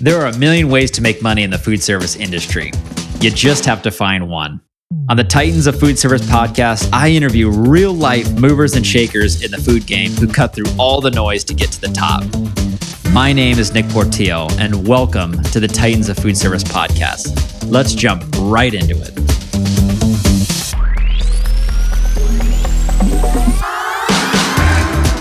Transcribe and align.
There 0.00 0.20
are 0.20 0.28
a 0.28 0.38
million 0.38 0.68
ways 0.68 0.92
to 0.92 1.02
make 1.02 1.22
money 1.22 1.42
in 1.42 1.50
the 1.50 1.58
food 1.58 1.82
service 1.82 2.14
industry. 2.14 2.70
You 3.20 3.32
just 3.32 3.64
have 3.64 3.82
to 3.82 3.90
find 3.90 4.30
one. 4.30 4.60
On 5.08 5.16
the 5.16 5.24
Titans 5.24 5.66
of 5.66 5.80
Food 5.80 5.98
Service 5.98 6.22
podcast, 6.22 6.88
I 6.92 7.08
interview 7.08 7.50
real 7.50 7.92
life 7.92 8.32
movers 8.38 8.76
and 8.76 8.86
shakers 8.86 9.42
in 9.42 9.50
the 9.50 9.58
food 9.58 9.86
game 9.86 10.12
who 10.12 10.28
cut 10.28 10.54
through 10.54 10.70
all 10.78 11.00
the 11.00 11.10
noise 11.10 11.42
to 11.44 11.54
get 11.54 11.72
to 11.72 11.80
the 11.80 11.88
top. 11.88 12.22
My 13.12 13.32
name 13.32 13.58
is 13.58 13.74
Nick 13.74 13.88
Portillo, 13.88 14.46
and 14.60 14.86
welcome 14.86 15.42
to 15.42 15.58
the 15.58 15.66
Titans 15.66 16.08
of 16.08 16.16
Food 16.16 16.36
Service 16.36 16.62
podcast. 16.62 17.68
Let's 17.68 17.92
jump 17.92 18.24
right 18.38 18.72
into 18.72 18.96
it. 19.02 19.37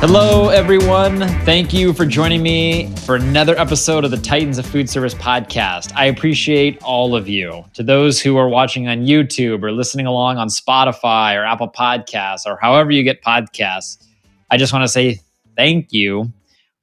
Hello, 0.10 0.48
everyone. 0.48 1.20
Thank 1.44 1.74
you 1.74 1.92
for 1.92 2.06
joining 2.06 2.42
me 2.42 2.88
for 3.06 3.18
another 3.18 3.60
episode 3.60 4.06
of 4.06 4.10
the 4.10 4.18
Titans 4.18 4.58
of 4.58 4.66
Food 4.66 4.90
Service 4.90 5.14
podcast. 5.14 5.92
I 5.98 6.06
appreciate 6.06 6.82
all 6.82 7.14
of 7.14 7.28
you. 7.28 7.66
To 7.74 7.84
those 7.84 8.22
who 8.22 8.38
are 8.38 8.48
watching 8.48 8.88
on 8.88 9.00
YouTube 9.00 9.64
or 9.64 9.74
listening 9.74 10.06
along 10.06 10.38
on 10.38 10.48
Spotify 10.48 11.36
or 11.36 11.44
Apple 11.44 11.70
Podcasts 11.70 12.46
or 12.46 12.56
however 12.56 12.90
you 12.90 13.04
get 13.04 13.22
podcasts, 13.22 14.02
I 14.50 14.56
just 14.56 14.72
want 14.72 14.84
to 14.84 14.88
say 14.88 15.20
thank 15.58 15.92
you 15.92 16.32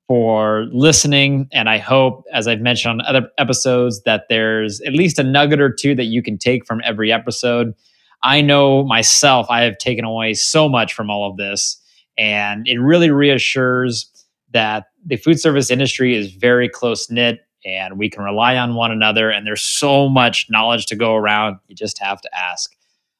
for 0.07 0.67
listening. 0.71 1.49
And 1.51 1.67
I 1.67 1.79
hope, 1.79 2.27
as 2.31 2.47
I've 2.47 2.61
mentioned 2.61 3.01
on 3.01 3.07
other 3.07 3.31
episodes, 3.39 4.03
that 4.03 4.27
there's 4.29 4.83
at 4.83 4.93
least 4.93 5.19
a 5.19 5.23
nugget 5.23 5.63
or 5.63 5.73
two 5.73 5.95
that 5.95 6.05
you 6.05 6.23
can 6.23 6.37
take 6.37 6.67
from 6.67 6.83
every 6.85 7.11
episode. 7.11 7.75
I 8.23 8.43
know 8.43 8.85
myself, 8.85 9.47
I 9.49 9.63
have 9.63 9.79
taken 9.79 10.05
away 10.05 10.35
so 10.35 10.69
much 10.69 10.93
from 10.93 11.09
all 11.09 11.31
of 11.31 11.39
this 11.39 11.81
and 12.17 12.67
it 12.69 12.79
really 12.79 13.11
reassures 13.11 14.11
that 14.53 14.87
the 15.05 15.17
food 15.17 15.41
service 15.41 15.71
industry 15.71 16.17
is 16.17 16.33
very 16.33 16.69
close 16.69 17.11
knit 17.11 17.41
and 17.65 17.99
we 17.99 18.11
can 18.11 18.23
rely 18.23 18.57
on 18.57 18.75
one 18.75 18.93
another. 18.93 19.31
And 19.31 19.47
there's 19.47 19.63
so 19.63 20.09
much 20.09 20.49
knowledge 20.51 20.87
to 20.87 20.97
go 20.97 21.15
around. 21.15 21.59
You 21.69 21.75
just 21.75 21.99
have 21.99 22.21
to 22.21 22.31
ask. 22.37 22.75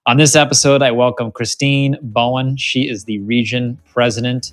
On 0.07 0.19
this 0.19 0.37
episode, 0.37 0.83
I 0.83 0.91
welcome 0.91 1.33
Kristine 1.33 1.97
Bowen. 2.03 2.57
She 2.57 2.89
is 2.89 3.05
the 3.05 3.21
region 3.21 3.79
president 3.93 4.53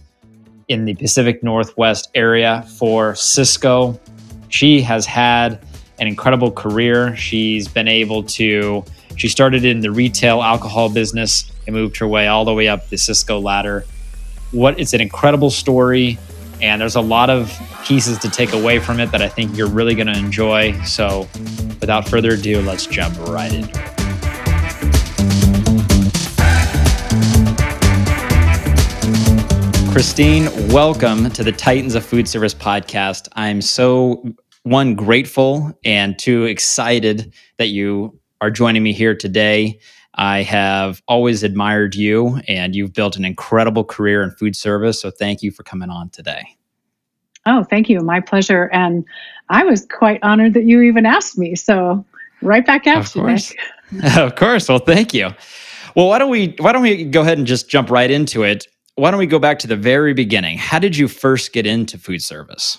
in 0.69 0.85
the 0.85 0.95
Pacific 0.95 1.43
Northwest 1.43 2.09
area 2.15 2.65
for 2.77 3.13
Sysco. 3.13 3.99
She 4.47 4.81
has 4.81 5.05
had 5.05 5.59
an 5.99 6.07
incredible 6.07 6.51
career. 6.51 7.15
She's 7.17 7.67
been 7.67 7.89
able 7.89 8.23
to, 8.23 8.83
she 9.17 9.27
started 9.27 9.65
in 9.65 9.81
the 9.81 9.91
retail 9.91 10.41
alcohol 10.41 10.89
business 10.89 11.51
and 11.67 11.75
moved 11.75 11.97
her 11.97 12.07
way 12.07 12.27
all 12.27 12.45
the 12.45 12.53
way 12.53 12.69
up 12.69 12.87
the 12.87 12.95
Sysco 12.95 13.43
ladder 13.43 13.85
what 14.51 14.77
it's 14.77 14.93
an 14.93 14.99
incredible 14.99 15.49
story 15.49 16.17
and 16.61 16.81
there's 16.81 16.95
a 16.95 17.01
lot 17.01 17.29
of 17.29 17.57
pieces 17.85 18.17
to 18.19 18.29
take 18.29 18.51
away 18.51 18.79
from 18.79 18.99
it 18.99 19.11
that 19.11 19.21
I 19.21 19.29
think 19.29 19.55
you're 19.55 19.69
really 19.69 19.95
going 19.95 20.07
to 20.07 20.17
enjoy. 20.17 20.79
So, 20.83 21.21
without 21.79 22.07
further 22.07 22.33
ado, 22.33 22.61
let's 22.61 22.85
jump 22.85 23.17
right 23.29 23.51
in. 23.51 23.63
Kristine, 29.91 30.49
welcome 30.71 31.31
to 31.31 31.43
the 31.43 31.51
Titans 31.51 31.95
of 31.95 32.05
Food 32.05 32.27
Service 32.27 32.53
podcast. 32.53 33.29
I'm 33.33 33.61
so 33.61 34.23
one 34.63 34.95
grateful 34.95 35.71
and 35.83 36.19
two 36.19 36.43
excited 36.43 37.33
that 37.57 37.67
you 37.67 38.19
are 38.41 38.51
joining 38.51 38.83
me 38.83 38.93
here 38.93 39.15
today. 39.15 39.79
I 40.15 40.43
have 40.43 41.01
always 41.07 41.43
admired 41.43 41.95
you, 41.95 42.41
and 42.47 42.75
you've 42.75 42.93
built 42.93 43.15
an 43.15 43.25
incredible 43.25 43.83
career 43.83 44.23
in 44.23 44.31
food 44.31 44.55
service. 44.55 45.01
So 45.01 45.09
thank 45.09 45.41
you 45.41 45.51
for 45.51 45.63
coming 45.63 45.89
on 45.89 46.09
today. 46.09 46.57
Oh, 47.45 47.63
thank 47.63 47.89
you. 47.89 48.01
My 48.01 48.19
pleasure. 48.19 48.69
And 48.71 49.05
I 49.49 49.63
was 49.63 49.85
quite 49.85 50.19
honored 50.21 50.53
that 50.53 50.65
you 50.65 50.81
even 50.81 51.05
asked 51.05 51.37
me. 51.37 51.55
So 51.55 52.05
right 52.41 52.65
back 52.65 52.85
at 52.87 52.97
of 52.97 53.15
you. 53.15 53.21
Course. 53.21 53.53
of 54.17 54.35
course. 54.35 54.69
Well, 54.69 54.79
thank 54.79 55.13
you. 55.13 55.29
Well, 55.95 56.07
why 56.07 56.19
don't 56.19 56.29
we 56.29 56.55
why 56.59 56.71
don't 56.71 56.83
we 56.83 57.03
go 57.03 57.21
ahead 57.21 57.37
and 57.37 57.47
just 57.47 57.69
jump 57.69 57.89
right 57.89 58.09
into 58.09 58.43
it? 58.43 58.67
Why 58.95 59.11
don't 59.11 59.19
we 59.19 59.25
go 59.25 59.39
back 59.39 59.59
to 59.59 59.67
the 59.67 59.75
very 59.75 60.13
beginning? 60.13 60.57
How 60.57 60.79
did 60.79 60.95
you 60.95 61.07
first 61.07 61.53
get 61.53 61.65
into 61.65 61.97
food 61.97 62.21
service? 62.21 62.77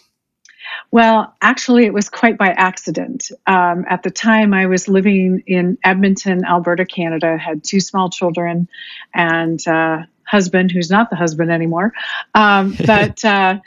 Well, 0.92 1.34
actually, 1.40 1.86
it 1.86 1.94
was 1.94 2.10
quite 2.10 2.36
by 2.36 2.50
accident. 2.50 3.32
Um, 3.46 3.86
at 3.88 4.02
the 4.02 4.10
time, 4.10 4.52
I 4.52 4.66
was 4.66 4.88
living 4.88 5.42
in 5.46 5.78
Edmonton, 5.82 6.44
Alberta, 6.44 6.84
Canada, 6.84 7.38
had 7.38 7.64
two 7.64 7.80
small 7.80 8.10
children 8.10 8.68
and 9.14 9.66
uh, 9.66 10.02
husband 10.24 10.70
who's 10.70 10.90
not 10.90 11.08
the 11.08 11.16
husband 11.16 11.50
anymore. 11.50 11.94
Um, 12.34 12.76
but 12.86 13.24
uh, 13.24 13.60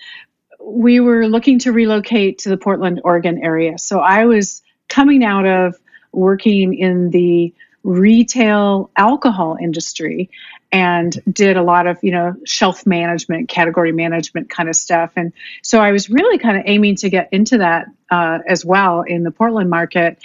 we 0.62 1.00
were 1.00 1.28
looking 1.28 1.58
to 1.60 1.72
relocate 1.72 2.38
to 2.40 2.50
the 2.50 2.58
Portland, 2.58 3.02
Oregon 3.04 3.44
area. 3.44 3.80
So 3.80 4.00
I 4.02 4.26
was 4.26 4.62
coming 4.88 5.24
out 5.24 5.48
of 5.48 5.76
working 6.12 6.76
in 6.76 7.10
the 7.10 7.52
retail 7.84 8.92
alcohol 8.98 9.58
industry 9.60 10.30
and 10.76 11.22
did 11.32 11.56
a 11.56 11.64
lot 11.64 11.88
of 11.88 11.98
you 12.04 12.12
know 12.12 12.36
shelf 12.46 12.86
management 12.86 13.48
category 13.48 13.94
management 13.94 14.50
kind 14.50 14.68
of 14.68 14.76
stuff 14.76 15.12
and 15.16 15.32
so 15.64 15.80
i 15.80 15.94
was 15.94 16.10
really 16.10 16.38
kind 16.38 16.58
of 16.58 16.64
aiming 16.66 16.98
to 16.98 17.10
get 17.10 17.30
into 17.32 17.60
that 17.60 17.86
uh, 18.12 18.40
as 18.46 18.66
well 18.66 19.02
in 19.02 19.24
the 19.24 19.32
portland 19.32 19.70
market 19.70 20.20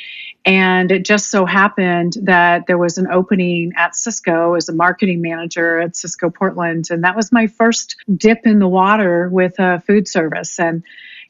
and 0.45 0.91
it 0.91 1.05
just 1.05 1.31
so 1.31 1.45
happened 1.45 2.17
that 2.23 2.67
there 2.67 2.79
was 2.79 2.99
an 2.99 3.07
opening 3.07 3.73
at 3.77 3.93
sysco 3.93 4.57
as 4.57 4.69
a 4.69 4.73
marketing 4.73 5.21
manager 5.21 5.79
at 5.79 5.93
sysco 5.93 6.35
Portland. 6.35 6.87
And 6.91 7.05
that 7.05 7.15
was 7.15 7.31
my 7.31 7.47
first 7.47 7.97
dip 8.17 8.47
in 8.47 8.59
the 8.59 8.69
water 8.69 9.29
with 9.29 9.59
a 9.59 9.81
food 9.81 10.09
service. 10.09 10.59
And, 10.59 10.83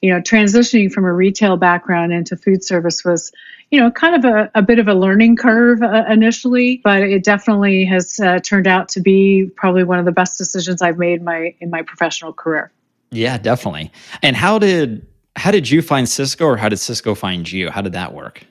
you 0.02 0.12
know, 0.12 0.20
transitioning 0.20 0.90
from 0.90 1.04
a 1.04 1.12
retail 1.12 1.56
background 1.56 2.12
into 2.12 2.36
food 2.36 2.64
service 2.64 3.04
was 3.04 3.32
you 3.70 3.78
know, 3.78 3.90
kind 3.90 4.16
of 4.16 4.24
a, 4.24 4.50
a 4.54 4.62
bit 4.62 4.78
of 4.78 4.88
a 4.88 4.94
learning 4.94 5.36
curve 5.36 5.82
uh, 5.82 6.04
initially, 6.08 6.80
but 6.82 7.02
it 7.02 7.22
definitely 7.22 7.84
has 7.84 8.18
uh, 8.18 8.40
turned 8.40 8.66
out 8.66 8.88
to 8.88 9.00
be 9.00 9.48
probably 9.56 9.84
one 9.84 9.98
of 9.98 10.04
the 10.04 10.12
best 10.12 10.38
decisions 10.38 10.82
I've 10.82 10.98
made 10.98 11.22
my 11.22 11.54
in 11.60 11.70
my 11.70 11.82
professional 11.82 12.32
career. 12.32 12.72
Yeah, 13.12 13.38
definitely. 13.38 13.92
And 14.22 14.36
how 14.36 14.58
did 14.58 15.06
how 15.36 15.52
did 15.52 15.70
you 15.70 15.82
find 15.82 16.06
Sysco, 16.06 16.44
or 16.44 16.56
how 16.56 16.68
did 16.68 16.78
Sysco 16.78 17.16
find 17.16 17.50
you? 17.50 17.70
How 17.70 17.80
did 17.80 17.92
that 17.92 18.12
work? 18.12 18.44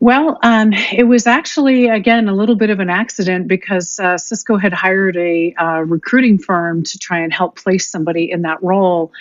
Well, 0.00 0.38
um, 0.42 0.72
it 0.72 1.06
was 1.06 1.26
actually, 1.26 1.88
again, 1.88 2.28
a 2.28 2.34
little 2.34 2.56
bit 2.56 2.70
of 2.70 2.80
an 2.80 2.88
accident 2.88 3.48
because 3.48 3.98
uh, 4.00 4.14
Sysco 4.14 4.60
had 4.60 4.72
hired 4.72 5.16
a 5.16 5.54
uh, 5.54 5.80
recruiting 5.80 6.38
firm 6.38 6.82
to 6.84 6.98
try 6.98 7.18
and 7.18 7.32
help 7.32 7.58
place 7.58 7.90
somebody 7.90 8.30
in 8.30 8.42
that 8.42 8.62
role. 8.62 9.12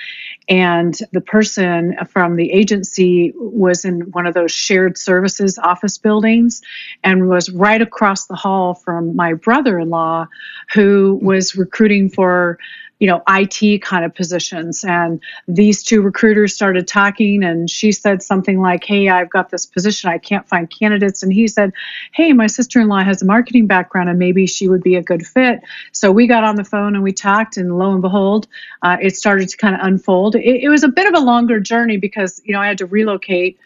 And 0.48 0.98
the 1.12 1.22
person 1.22 1.98
from 2.10 2.38
the 2.38 2.52
agency 2.52 3.34
was 3.36 3.84
in 3.84 4.02
one 4.12 4.26
of 4.26 4.34
those 4.34 4.52
shared 4.52 4.98
services 4.98 5.58
office 5.58 5.98
buildings 5.98 6.62
and 7.04 7.28
was 7.28 7.50
right 7.50 7.82
across 7.82 8.28
the 8.28 8.36
hall 8.36 8.74
from 8.74 9.16
my 9.16 9.34
brother 9.34 9.80
in 9.80 9.90
law, 9.90 10.28
who 10.74 11.20
was 11.22 11.56
recruiting 11.56 12.10
for 12.10 12.58
you 13.00 13.08
know, 13.08 13.22
IT 13.28 13.82
kind 13.82 14.04
of 14.04 14.16
positions. 14.16 14.84
And 14.84 15.22
these 15.48 15.84
two 15.84 16.02
recruiters 16.02 16.56
started 16.56 16.88
talking, 16.88 17.44
and 17.44 17.70
she 17.70 17.92
said 17.92 18.24
something 18.24 18.60
like, 18.60 18.84
Hey, 18.84 19.10
I've 19.10 19.30
got 19.30 19.50
this 19.50 19.66
position. 19.66 20.10
I 20.10 20.18
can't 20.18 20.48
find 20.48 20.70
candidates. 20.70 21.22
And 21.22 21.32
he 21.32 21.48
said, 21.48 21.74
Hey, 22.14 22.34
my 22.34 22.48
sister 22.48 22.80
in 22.82 22.88
law 22.88 23.04
has 23.04 23.22
a 23.22 23.26
marketing 23.26 23.68
background, 23.68 24.10
and 24.10 24.18
maybe 24.18 24.48
she 24.48 24.68
would 24.68 24.82
be 24.82 24.96
a 24.96 25.04
good 25.04 25.26
fit. 25.26 25.62
So 25.92 26.12
we 26.12 26.28
got 26.28 26.44
on 26.44 26.56
the 26.56 26.64
phone 26.64 26.96
and 26.96 27.04
we 27.04 27.14
talked, 27.14 27.58
and 27.58 27.78
lo 27.78 27.92
and 27.92 28.02
behold, 28.02 28.48
uh, 28.82 28.98
it 29.02 29.16
started 29.16 29.50
to 29.50 29.58
kind 29.58 29.76
of 29.76 29.82
unfold. 29.82 30.36
It, 30.36 30.64
it, 30.64 30.70
was 30.70 30.84
a 30.84 30.88
bit 30.88 31.08
of 31.08 31.14
a 31.14 31.24
longer 31.24 31.60
journey 31.60 31.98
because, 31.98 32.42
you 32.44 32.54
know, 32.54 32.62
I 32.62 32.68
had 32.68 32.80
to 32.80 32.86
relocate 32.86 33.60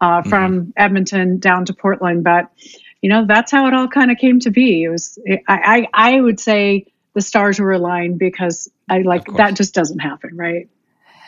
uh, 0.00 0.20
mm-hmm. 0.20 0.28
from 0.28 0.60
mm-hmm. 0.60 0.70
Edmonton 0.76 1.38
down 1.38 1.64
to 1.66 1.74
Portland. 1.74 2.22
But, 2.24 2.50
you 3.00 3.08
know, 3.08 3.26
that's 3.26 3.50
how 3.50 3.66
it 3.66 3.74
all 3.74 3.88
kind 3.88 4.10
of 4.10 4.18
came 4.18 4.40
to 4.40 4.50
be. 4.50 4.84
It 4.84 4.88
was, 4.88 5.18
I, 5.48 5.88
I, 5.94 6.14
I 6.14 6.20
would 6.20 6.40
say, 6.40 6.86
the 7.16 7.22
stars 7.22 7.58
were 7.58 7.72
aligned 7.72 8.18
because 8.18 8.70
I 8.90 9.00
like 9.00 9.24
that 9.38 9.56
just 9.56 9.74
doesn't 9.74 10.00
happen, 10.00 10.36
right? 10.36 10.68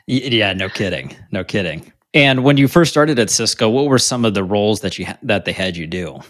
Yeah, 0.07 0.53
no 0.53 0.69
kidding. 0.69 1.17
No 1.33 1.45
kidding. 1.45 1.91
And 2.13 2.45
when 2.45 2.59
you 2.59 2.69
first 2.69 2.91
started 2.91 3.19
at 3.19 3.29
Sysco, 3.29 3.73
what 3.73 3.87
were 3.87 3.99
some 3.99 4.27
of 4.27 4.35
the 4.35 4.45
roles 4.45 4.83
that 4.83 4.99
you 4.99 5.07
that 5.23 5.47
they 5.47 5.53
had 5.53 5.79
you 5.79 5.87
do? 5.87 6.21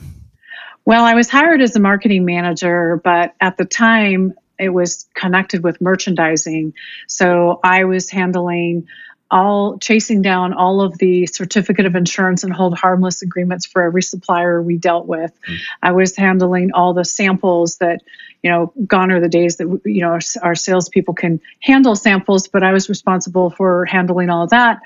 Well, 0.85 1.05
I 1.05 1.15
was 1.15 1.29
hired 1.29 1.61
as 1.61 1.75
a 1.75 1.81
marketing 1.81 2.25
manager, 2.25 3.01
but 3.03 3.35
at 3.41 3.57
the 3.57 3.65
time 3.65 4.33
it 4.61 4.69
was 4.69 5.09
connected 5.15 5.65
with 5.65 5.81
merchandising. 5.81 6.73
So 7.09 7.59
I 7.65 7.83
was 7.83 8.09
handling 8.09 8.87
all 9.31 9.79
chasing 9.79 10.23
down 10.23 10.55
all 10.55 10.81
of 10.81 10.97
the 10.99 11.27
certificate 11.27 11.87
of 11.87 11.95
insurance 11.95 12.45
and 12.45 12.53
hold 12.53 12.77
harmless 12.77 13.23
agreements 13.23 13.67
for 13.67 13.83
every 13.83 14.03
supplier 14.03 14.63
we 14.63 14.79
dealt 14.79 15.07
with. 15.07 15.33
Mm. 15.47 15.57
I 15.83 15.93
was 15.93 16.17
handling 16.17 16.73
all 16.73 16.95
the 16.95 17.05
samples 17.05 17.77
that, 17.77 18.01
you 18.43 18.51
know, 18.51 18.73
gone 18.87 19.11
are 19.11 19.21
the 19.21 19.29
days 19.29 19.57
that 19.57 19.81
you 19.85 20.01
know 20.01 20.09
our, 20.09 20.21
our 20.43 20.55
salespeople 20.55 21.15
can 21.15 21.41
handle 21.61 21.95
samples, 21.95 22.49
but 22.49 22.63
I 22.63 22.73
was 22.73 22.89
responsible 22.89 23.51
for 23.51 23.85
handling 23.85 24.31
all 24.31 24.45
of 24.45 24.51
that. 24.51 24.81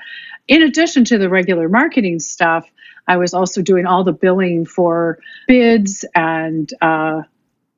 In 0.47 0.61
addition 0.61 1.05
to 1.05 1.17
the 1.17 1.29
regular 1.29 1.69
marketing 1.69 2.19
stuff, 2.19 2.69
I 3.07 3.17
was 3.17 3.33
also 3.33 3.61
doing 3.61 3.85
all 3.85 4.03
the 4.03 4.13
billing 4.13 4.65
for 4.65 5.19
bids 5.47 6.03
and 6.15 6.69
uh, 6.81 7.21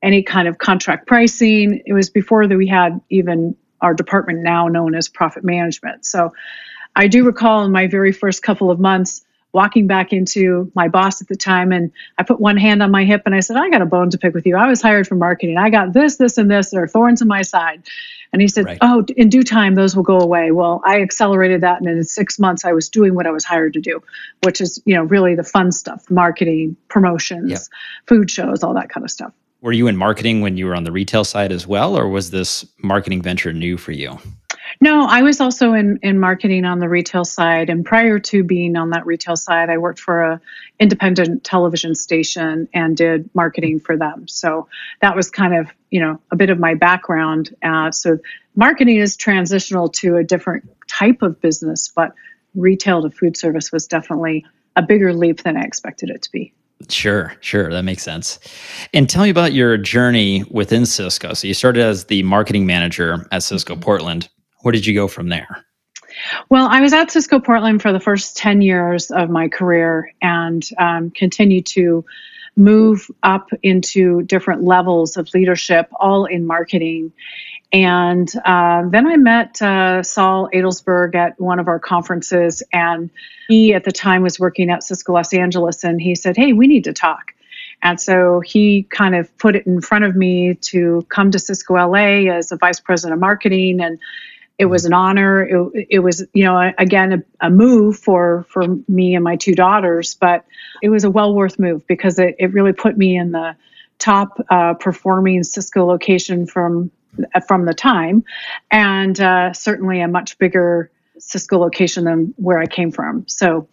any 0.02 0.24
kind 0.24 0.48
of 0.48 0.58
contract 0.58 1.08
pricing. 1.08 1.84
It 1.86 1.94
was 1.94 2.10
before 2.10 2.48
that 2.48 2.58
we 2.58 2.68
had 2.68 3.02
even 3.10 3.56
our 3.82 3.94
department 3.94 4.40
now 4.40 4.68
known 4.68 4.96
as 4.96 5.08
profit 5.08 5.44
management. 5.44 6.06
So 6.06 6.34
I 6.96 7.08
do 7.08 7.26
recall 7.26 7.66
in 7.66 7.72
my 7.72 7.88
very 7.88 8.12
first 8.12 8.42
couple 8.42 8.72
of 8.72 8.80
months 8.80 9.26
walking 9.56 9.88
back 9.88 10.12
into 10.12 10.70
my 10.76 10.90
boss 10.90 11.22
at 11.22 11.30
the 11.30 11.36
time 11.36 11.72
and 11.72 11.92
I 12.18 12.24
put 12.24 12.42
one 12.42 12.58
hand 12.58 12.84
on 12.84 12.92
my 12.92 13.06
hip 13.06 13.22
and 13.26 13.34
I 13.34 13.40
said, 13.40 13.56
I 13.56 13.70
got 13.70 13.82
a 13.82 13.86
bone 13.86 14.10
to 14.10 14.18
pick 14.18 14.34
with 14.34 14.46
you. 14.46 14.58
I 14.58 14.68
was 14.68 14.82
hired 14.82 15.08
for 15.08 15.16
marketing. 15.16 15.58
I 15.58 15.70
got 15.70 15.94
this, 15.94 16.18
this, 16.18 16.38
and 16.38 16.52
this. 16.52 16.72
There 16.72 16.84
are 16.84 16.88
thorns 16.90 17.22
in 17.22 17.30
my 17.30 17.42
side. 17.42 17.84
And 18.34 18.42
he 18.42 18.50
said, 18.50 18.66
right. 18.66 18.78
Oh, 18.82 19.06
in 19.16 19.30
due 19.30 19.44
time, 19.44 19.76
those 19.76 19.96
will 19.96 20.04
go 20.04 20.20
away. 20.20 20.52
Well, 20.52 20.82
I 20.84 21.02
accelerated 21.02 21.62
that. 21.62 21.80
And 21.80 21.88
in 21.88 22.04
six 22.04 22.38
months, 22.38 22.66
I 22.66 22.74
was 22.74 22.90
doing 22.90 23.16
what 23.16 23.28
I 23.28 23.32
was 23.32 23.46
hired 23.46 23.74
to 23.74 23.80
do, 23.80 24.04
which 24.44 24.60
is, 24.60 24.82
you 24.84 24.96
know, 24.96 25.04
really 25.04 25.36
the 25.36 25.44
fun 25.44 25.72
stuff 25.72 26.12
marketing, 26.12 26.76
promotions, 26.90 27.52
yep. 27.52 27.62
food 28.08 28.30
shows, 28.30 28.62
all 28.62 28.74
that 28.74 28.90
kind 28.90 29.06
of 29.06 29.12
stuff. 29.12 29.32
Were 29.66 29.74
you 29.74 29.88
in 29.88 29.98
marketing 29.98 30.42
when 30.42 30.58
you 30.58 30.68
were 30.68 30.76
on 30.76 30.84
the 30.84 30.92
retail 30.92 31.24
side 31.24 31.52
as 31.52 31.66
well, 31.66 31.98
or 31.98 32.08
was 32.08 32.30
this 32.30 32.68
marketing 32.84 33.24
venture 33.24 33.52
new 33.52 33.78
for 33.78 33.94
you? 33.94 34.20
No, 34.80 35.08
I 35.08 35.24
was 35.24 35.42
also 35.42 35.74
in 35.74 35.98
in 36.04 36.20
marketing 36.20 36.66
on 36.66 36.78
the 36.78 36.88
retail 36.88 37.26
side, 37.26 37.72
and 37.72 37.84
prior 37.84 38.20
to 38.20 38.44
being 38.44 38.76
on 38.76 38.92
that 38.92 39.08
retail 39.08 39.36
side, 39.36 39.72
I 39.72 39.80
worked 39.80 40.00
for 40.00 40.22
a 40.22 40.42
independent 40.80 41.44
television 41.44 41.96
station 41.96 42.70
and 42.76 42.96
did 42.96 43.28
marketing 43.34 43.80
for 43.80 43.98
them. 43.98 44.28
So 44.28 44.68
that 45.02 45.16
was 45.16 45.32
kind 45.32 45.56
of 45.56 45.68
you 45.90 46.00
know 46.00 46.22
a 46.30 46.36
bit 46.36 46.52
of 46.52 46.60
my 46.60 46.76
background. 46.76 47.56
Uh, 47.64 47.90
so 47.90 48.20
marketing 48.56 48.98
is 48.98 49.18
transitional 49.18 49.90
to 49.90 50.18
a 50.18 50.24
different 50.24 50.70
type 50.88 51.24
of 51.24 51.42
business, 51.42 51.92
but 51.96 52.14
retail 52.54 53.02
to 53.02 53.10
food 53.10 53.36
service 53.36 53.72
was 53.72 53.88
definitely 53.88 54.46
a 54.76 54.84
bigger 54.84 55.12
leap 55.12 55.42
than 55.42 55.58
I 55.58 55.62
expected 55.62 56.12
it 56.12 56.22
to 56.22 56.32
be. 56.32 56.54
Sure, 56.90 57.34
sure. 57.40 57.72
That 57.72 57.84
makes 57.84 58.04
sense. 58.04 58.40
And 58.94 59.10
tell 59.10 59.24
me 59.24 59.30
about 59.30 59.54
your 59.54 59.78
journey 59.78 60.44
within 60.52 60.84
Sysco. 60.84 61.36
So 61.36 61.48
you 61.48 61.54
started 61.54 61.84
as 61.84 62.06
the 62.06 62.22
marketing 62.24 62.66
manager 62.66 63.28
at 63.32 63.42
Sysco 63.42 63.74
mm-hmm. 63.74 63.82
Portland. 63.82 64.30
Where 64.62 64.72
did 64.72 64.86
you 64.86 64.94
go 64.94 65.08
from 65.08 65.30
there? 65.30 65.66
Well, 66.50 66.68
I 66.68 66.82
was 66.82 66.94
at 66.94 67.10
Sysco 67.10 67.44
Portland 67.44 67.82
for 67.82 67.92
the 67.92 68.00
first 68.00 68.38
10 68.38 68.62
years 68.62 69.12
of 69.12 69.30
my 69.30 69.48
career 69.48 70.12
and 70.22 70.68
um, 70.78 71.12
continued 71.12 71.66
to 71.68 72.06
move 72.56 73.10
up 73.24 73.50
into 73.64 74.22
different 74.24 74.64
levels 74.64 75.18
of 75.18 75.34
leadership, 75.34 75.90
all 76.00 76.26
in 76.26 76.46
marketing. 76.48 77.12
And 77.76 78.32
uh, 78.46 78.84
then 78.90 79.06
I 79.06 79.18
met 79.18 79.62
uh, 79.62 80.02
Saul 80.02 80.48
Adelsberg 80.54 81.14
at 81.14 81.38
one 81.42 81.60
of 81.60 81.68
our 81.68 81.78
conferences, 81.78 82.64
and 82.72 83.10
he 83.50 83.74
at 83.74 83.84
the 83.84 83.92
time 83.92 84.24
was 84.24 84.40
working 84.40 84.70
at 84.70 84.80
Sysco 84.80 85.10
Los 85.10 85.34
Angeles, 85.34 85.84
and 85.84 86.02
he 86.02 86.16
said, 86.16 86.38
Hey, 86.38 86.54
we 86.54 86.68
need 86.68 86.86
to 86.86 86.94
talk. 86.94 87.34
And 87.84 88.00
so 88.00 88.40
he 88.40 88.84
kind 88.84 89.14
of 89.14 89.38
put 89.38 89.58
it 89.58 89.68
in 89.68 89.82
front 89.82 90.06
of 90.06 90.16
me 90.16 90.56
to 90.56 91.06
come 91.10 91.32
to 91.32 91.38
Sysco 91.38 91.76
LA 91.76 92.34
as 92.34 92.54
a 92.54 92.56
vice 92.56 92.80
president 92.80 93.16
of 93.16 93.20
marketing 93.20 93.82
and 93.82 94.00
it 94.58 94.68
was 94.68 94.86
an 94.86 94.94
honor. 94.94 95.44
It, 95.44 95.88
it 95.90 96.00
was, 96.00 96.26
you 96.32 96.46
know, 96.46 96.72
again, 96.78 97.26
a, 97.42 97.48
a, 97.48 97.50
move 97.50 98.00
for 98.00 98.46
for 98.48 98.64
me 98.88 99.14
and 99.14 99.24
my 99.24 99.36
two 99.36 99.54
daughters, 99.54 100.14
but 100.14 100.46
it 100.82 100.88
was 100.88 101.04
a 101.04 101.10
well 101.10 101.36
worth 101.36 101.60
move 101.60 101.86
because 101.88 102.20
it, 102.20 102.36
it 102.40 102.54
really 102.54 102.72
put 102.72 102.98
me 102.98 103.18
in 103.18 103.34
the 103.34 103.58
top 104.00 104.40
uh, 104.50 104.76
performing 104.76 105.42
Sysco 105.42 105.86
location 105.86 106.48
from 106.48 106.90
from 107.48 107.66
the 107.66 107.74
time, 107.74 108.24
and 108.72 109.20
uh, 109.20 109.54
certainly 109.54 110.02
a 110.02 110.08
much 110.08 110.38
bigger 110.38 110.92
Sysco 111.20 111.60
location 111.60 112.06
than 112.06 112.34
where 112.38 112.60
I 112.60 112.66
came 112.66 112.92
from. 112.92 113.26
So 113.28 113.68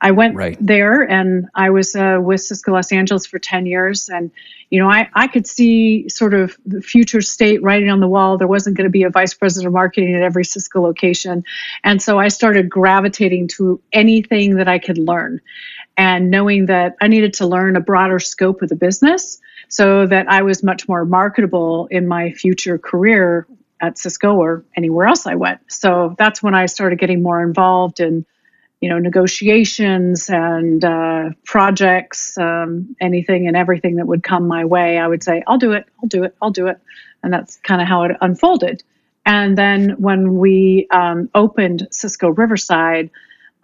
I 0.00 0.12
went 0.12 0.36
right. 0.36 0.56
there 0.60 1.02
and 1.02 1.48
I 1.54 1.70
was 1.70 1.96
uh, 1.96 2.18
with 2.20 2.40
Sysco 2.40 2.72
Los 2.72 2.92
Angeles 2.92 3.26
for 3.26 3.38
10 3.38 3.66
years. 3.66 4.08
And, 4.08 4.30
you 4.70 4.80
know, 4.80 4.88
I, 4.88 5.08
I 5.14 5.26
could 5.26 5.46
see 5.46 6.08
sort 6.08 6.34
of 6.34 6.56
the 6.64 6.80
future 6.80 7.20
state 7.20 7.62
writing 7.62 7.90
on 7.90 7.98
the 7.98 8.06
wall. 8.06 8.38
There 8.38 8.46
wasn't 8.46 8.76
going 8.76 8.84
to 8.84 8.90
be 8.90 9.02
a 9.02 9.10
vice 9.10 9.34
president 9.34 9.66
of 9.66 9.72
marketing 9.72 10.14
at 10.14 10.22
every 10.22 10.44
Sysco 10.44 10.80
location. 10.80 11.42
And 11.82 12.00
so 12.00 12.18
I 12.18 12.28
started 12.28 12.70
gravitating 12.70 13.48
to 13.56 13.80
anything 13.92 14.56
that 14.56 14.68
I 14.68 14.78
could 14.78 14.98
learn 14.98 15.40
and 15.96 16.30
knowing 16.30 16.66
that 16.66 16.96
I 17.00 17.08
needed 17.08 17.34
to 17.34 17.46
learn 17.46 17.74
a 17.74 17.80
broader 17.80 18.20
scope 18.20 18.62
of 18.62 18.68
the 18.68 18.76
business 18.76 19.40
so 19.68 20.06
that 20.06 20.28
I 20.28 20.42
was 20.42 20.62
much 20.62 20.88
more 20.88 21.04
marketable 21.04 21.86
in 21.90 22.06
my 22.06 22.32
future 22.32 22.78
career 22.78 23.46
at 23.80 23.96
Sysco 23.96 24.36
or 24.36 24.64
anywhere 24.76 25.06
else 25.06 25.26
I 25.26 25.36
went. 25.36 25.60
So 25.68 26.14
that's 26.18 26.42
when 26.42 26.54
I 26.54 26.66
started 26.66 26.98
getting 26.98 27.22
more 27.22 27.42
involved 27.42 28.00
in 28.00 28.24
you 28.80 28.88
know 28.88 28.98
negotiations 28.98 30.30
and 30.30 30.84
uh, 30.84 31.30
projects 31.44 32.38
um, 32.38 32.96
anything 33.00 33.48
and 33.48 33.56
everything 33.56 33.96
that 33.96 34.06
would 34.06 34.22
come 34.22 34.46
my 34.46 34.64
way. 34.64 34.98
I 34.98 35.06
would 35.06 35.22
say 35.22 35.42
i'll 35.46 35.58
do 35.58 35.72
it 35.72 35.86
i'll 36.00 36.08
do 36.08 36.24
it 36.24 36.36
i'll 36.40 36.50
do 36.50 36.68
it. 36.68 36.78
And 37.22 37.32
that's 37.32 37.56
kind 37.56 37.82
of 37.82 37.88
how 37.88 38.04
it 38.04 38.16
unfolded. 38.20 38.82
And 39.26 39.58
then 39.58 39.90
when 39.98 40.38
we 40.38 40.86
um, 40.90 41.28
opened 41.34 41.88
Sysco 41.92 42.36
riverside 42.36 43.10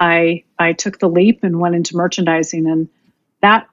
i 0.01 0.43
i 0.59 0.73
took 0.73 0.99
the 0.99 1.09
leap 1.09 1.45
and 1.45 1.61
went 1.61 1.77
into 1.77 1.97
merchandising. 1.97 2.67
And 2.67 2.89
that 3.41 3.69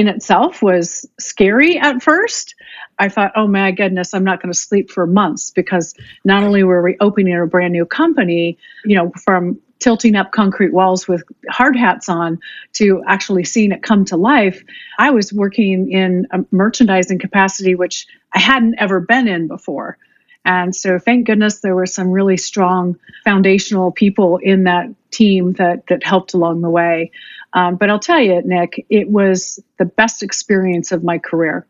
in 0.00 0.08
itself 0.08 0.62
was 0.62 1.06
scary 1.18 1.78
at 1.78 2.02
first. 2.02 2.54
I 2.98 3.10
thought, 3.10 3.32
oh 3.36 3.46
my 3.46 3.70
goodness, 3.70 4.14
I'm 4.14 4.24
not 4.24 4.40
going 4.40 4.50
to 4.50 4.58
sleep 4.58 4.90
for 4.90 5.06
months 5.06 5.50
because 5.50 5.94
not 6.24 6.42
only 6.42 6.64
were 6.64 6.82
we 6.82 6.96
opening 7.00 7.36
a 7.36 7.46
brand 7.46 7.74
new 7.74 7.84
company, 7.84 8.56
you 8.86 8.96
know, 8.96 9.12
from 9.22 9.60
tilting 9.78 10.16
up 10.16 10.32
concrete 10.32 10.72
walls 10.72 11.06
with 11.06 11.22
hard 11.50 11.76
hats 11.76 12.08
on 12.08 12.38
to 12.72 13.02
actually 13.06 13.44
seeing 13.44 13.72
it 13.72 13.82
come 13.82 14.06
to 14.06 14.16
life, 14.16 14.64
I 14.98 15.10
was 15.10 15.34
working 15.34 15.92
in 15.92 16.26
a 16.30 16.38
merchandising 16.50 17.18
capacity, 17.18 17.74
which 17.74 18.06
I 18.34 18.38
hadn't 18.38 18.76
ever 18.78 19.00
been 19.00 19.28
in 19.28 19.48
before. 19.48 19.98
And 20.44 20.74
so, 20.74 20.98
thank 20.98 21.26
goodness 21.26 21.60
there 21.60 21.74
were 21.74 21.86
some 21.86 22.10
really 22.10 22.36
strong 22.36 22.98
foundational 23.24 23.92
people 23.92 24.38
in 24.38 24.64
that 24.64 24.86
team 25.10 25.52
that 25.54 25.86
that 25.88 26.04
helped 26.04 26.34
along 26.34 26.62
the 26.62 26.70
way. 26.70 27.10
Um, 27.52 27.76
but 27.76 27.90
I'll 27.90 27.98
tell 27.98 28.20
you, 28.20 28.40
Nick, 28.44 28.86
it 28.88 29.10
was 29.10 29.58
the 29.78 29.84
best 29.84 30.22
experience 30.22 30.92
of 30.92 31.04
my 31.04 31.18
career. 31.18 31.66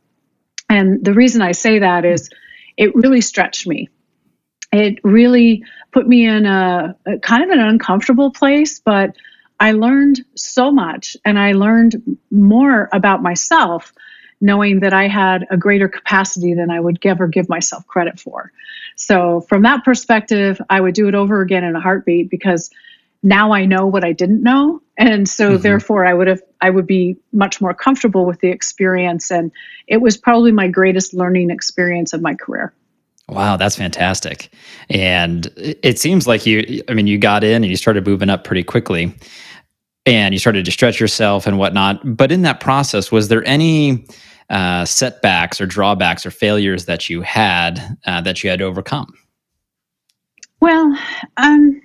And 0.68 1.04
the 1.04 1.14
reason 1.14 1.42
I 1.42 1.52
say 1.52 1.80
that 1.80 2.04
is, 2.04 2.30
it 2.76 2.94
really 2.94 3.22
stretched 3.22 3.66
me 3.66 3.88
it 4.72 4.98
really 5.02 5.64
put 5.92 6.06
me 6.06 6.26
in 6.26 6.46
a, 6.46 6.96
a, 7.06 7.18
kind 7.18 7.42
of 7.42 7.50
an 7.50 7.60
uncomfortable 7.60 8.30
place, 8.30 8.78
but 8.78 9.16
I 9.58 9.72
learned 9.72 10.24
so 10.36 10.70
much 10.70 11.16
and 11.24 11.38
I 11.38 11.52
learned 11.52 12.18
more 12.30 12.88
about 12.92 13.22
myself 13.22 13.92
knowing 14.40 14.80
that 14.80 14.92
I 14.92 15.08
had 15.08 15.46
a 15.50 15.56
greater 15.56 15.88
capacity 15.88 16.54
than 16.54 16.70
I 16.70 16.80
would 16.80 17.04
ever 17.04 17.26
give 17.26 17.48
myself 17.48 17.86
credit 17.86 18.18
for. 18.18 18.52
So, 18.96 19.42
from 19.42 19.62
that 19.62 19.84
perspective, 19.84 20.60
I 20.70 20.80
would 20.80 20.94
do 20.94 21.08
it 21.08 21.14
over 21.14 21.40
again 21.40 21.64
in 21.64 21.76
a 21.76 21.80
heartbeat 21.80 22.30
because 22.30 22.70
now 23.22 23.52
I 23.52 23.66
know 23.66 23.86
what 23.86 24.04
I 24.04 24.12
didn't 24.12 24.42
know. 24.42 24.80
And 24.96 25.28
so 25.28 25.52
mm-hmm. 25.52 25.62
therefore 25.62 26.06
I 26.06 26.14
would 26.14 26.26
have 26.26 26.42
I 26.60 26.70
would 26.70 26.86
be 26.86 27.16
much 27.32 27.60
more 27.60 27.74
comfortable 27.74 28.24
with 28.24 28.40
the 28.40 28.48
experience 28.48 29.30
and 29.30 29.52
it 29.86 29.98
was 29.98 30.16
probably 30.16 30.52
my 30.52 30.68
greatest 30.68 31.14
learning 31.14 31.50
experience 31.50 32.12
of 32.12 32.22
my 32.22 32.34
career. 32.34 32.72
Wow, 33.28 33.56
that's 33.56 33.76
fantastic. 33.76 34.50
And 34.88 35.52
it 35.56 35.98
seems 35.98 36.26
like 36.26 36.46
you, 36.46 36.82
I 36.88 36.94
mean, 36.94 37.06
you 37.06 37.16
got 37.16 37.44
in 37.44 37.62
and 37.62 37.66
you 37.66 37.76
started 37.76 38.04
moving 38.04 38.28
up 38.28 38.42
pretty 38.42 38.64
quickly 38.64 39.14
and 40.04 40.34
you 40.34 40.40
started 40.40 40.64
to 40.64 40.72
stretch 40.72 40.98
yourself 40.98 41.46
and 41.46 41.56
whatnot. 41.56 42.16
But 42.16 42.32
in 42.32 42.42
that 42.42 42.58
process, 42.58 43.12
was 43.12 43.28
there 43.28 43.46
any 43.46 44.04
uh, 44.50 44.84
setbacks 44.84 45.60
or 45.60 45.66
drawbacks 45.66 46.26
or 46.26 46.30
failures 46.30 46.84
that 46.86 47.08
you 47.08 47.22
had 47.22 47.96
uh, 48.04 48.20
that 48.20 48.42
you 48.42 48.50
had 48.50 48.58
to 48.58 48.64
overcome? 48.64 49.14
Well, 50.60 50.96
um, 51.36 51.80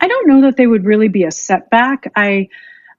I 0.00 0.08
don't 0.08 0.28
know 0.28 0.42
that 0.42 0.56
they 0.56 0.66
would 0.66 0.84
really 0.84 1.08
be 1.08 1.24
a 1.24 1.30
setback. 1.30 2.10
I, 2.16 2.48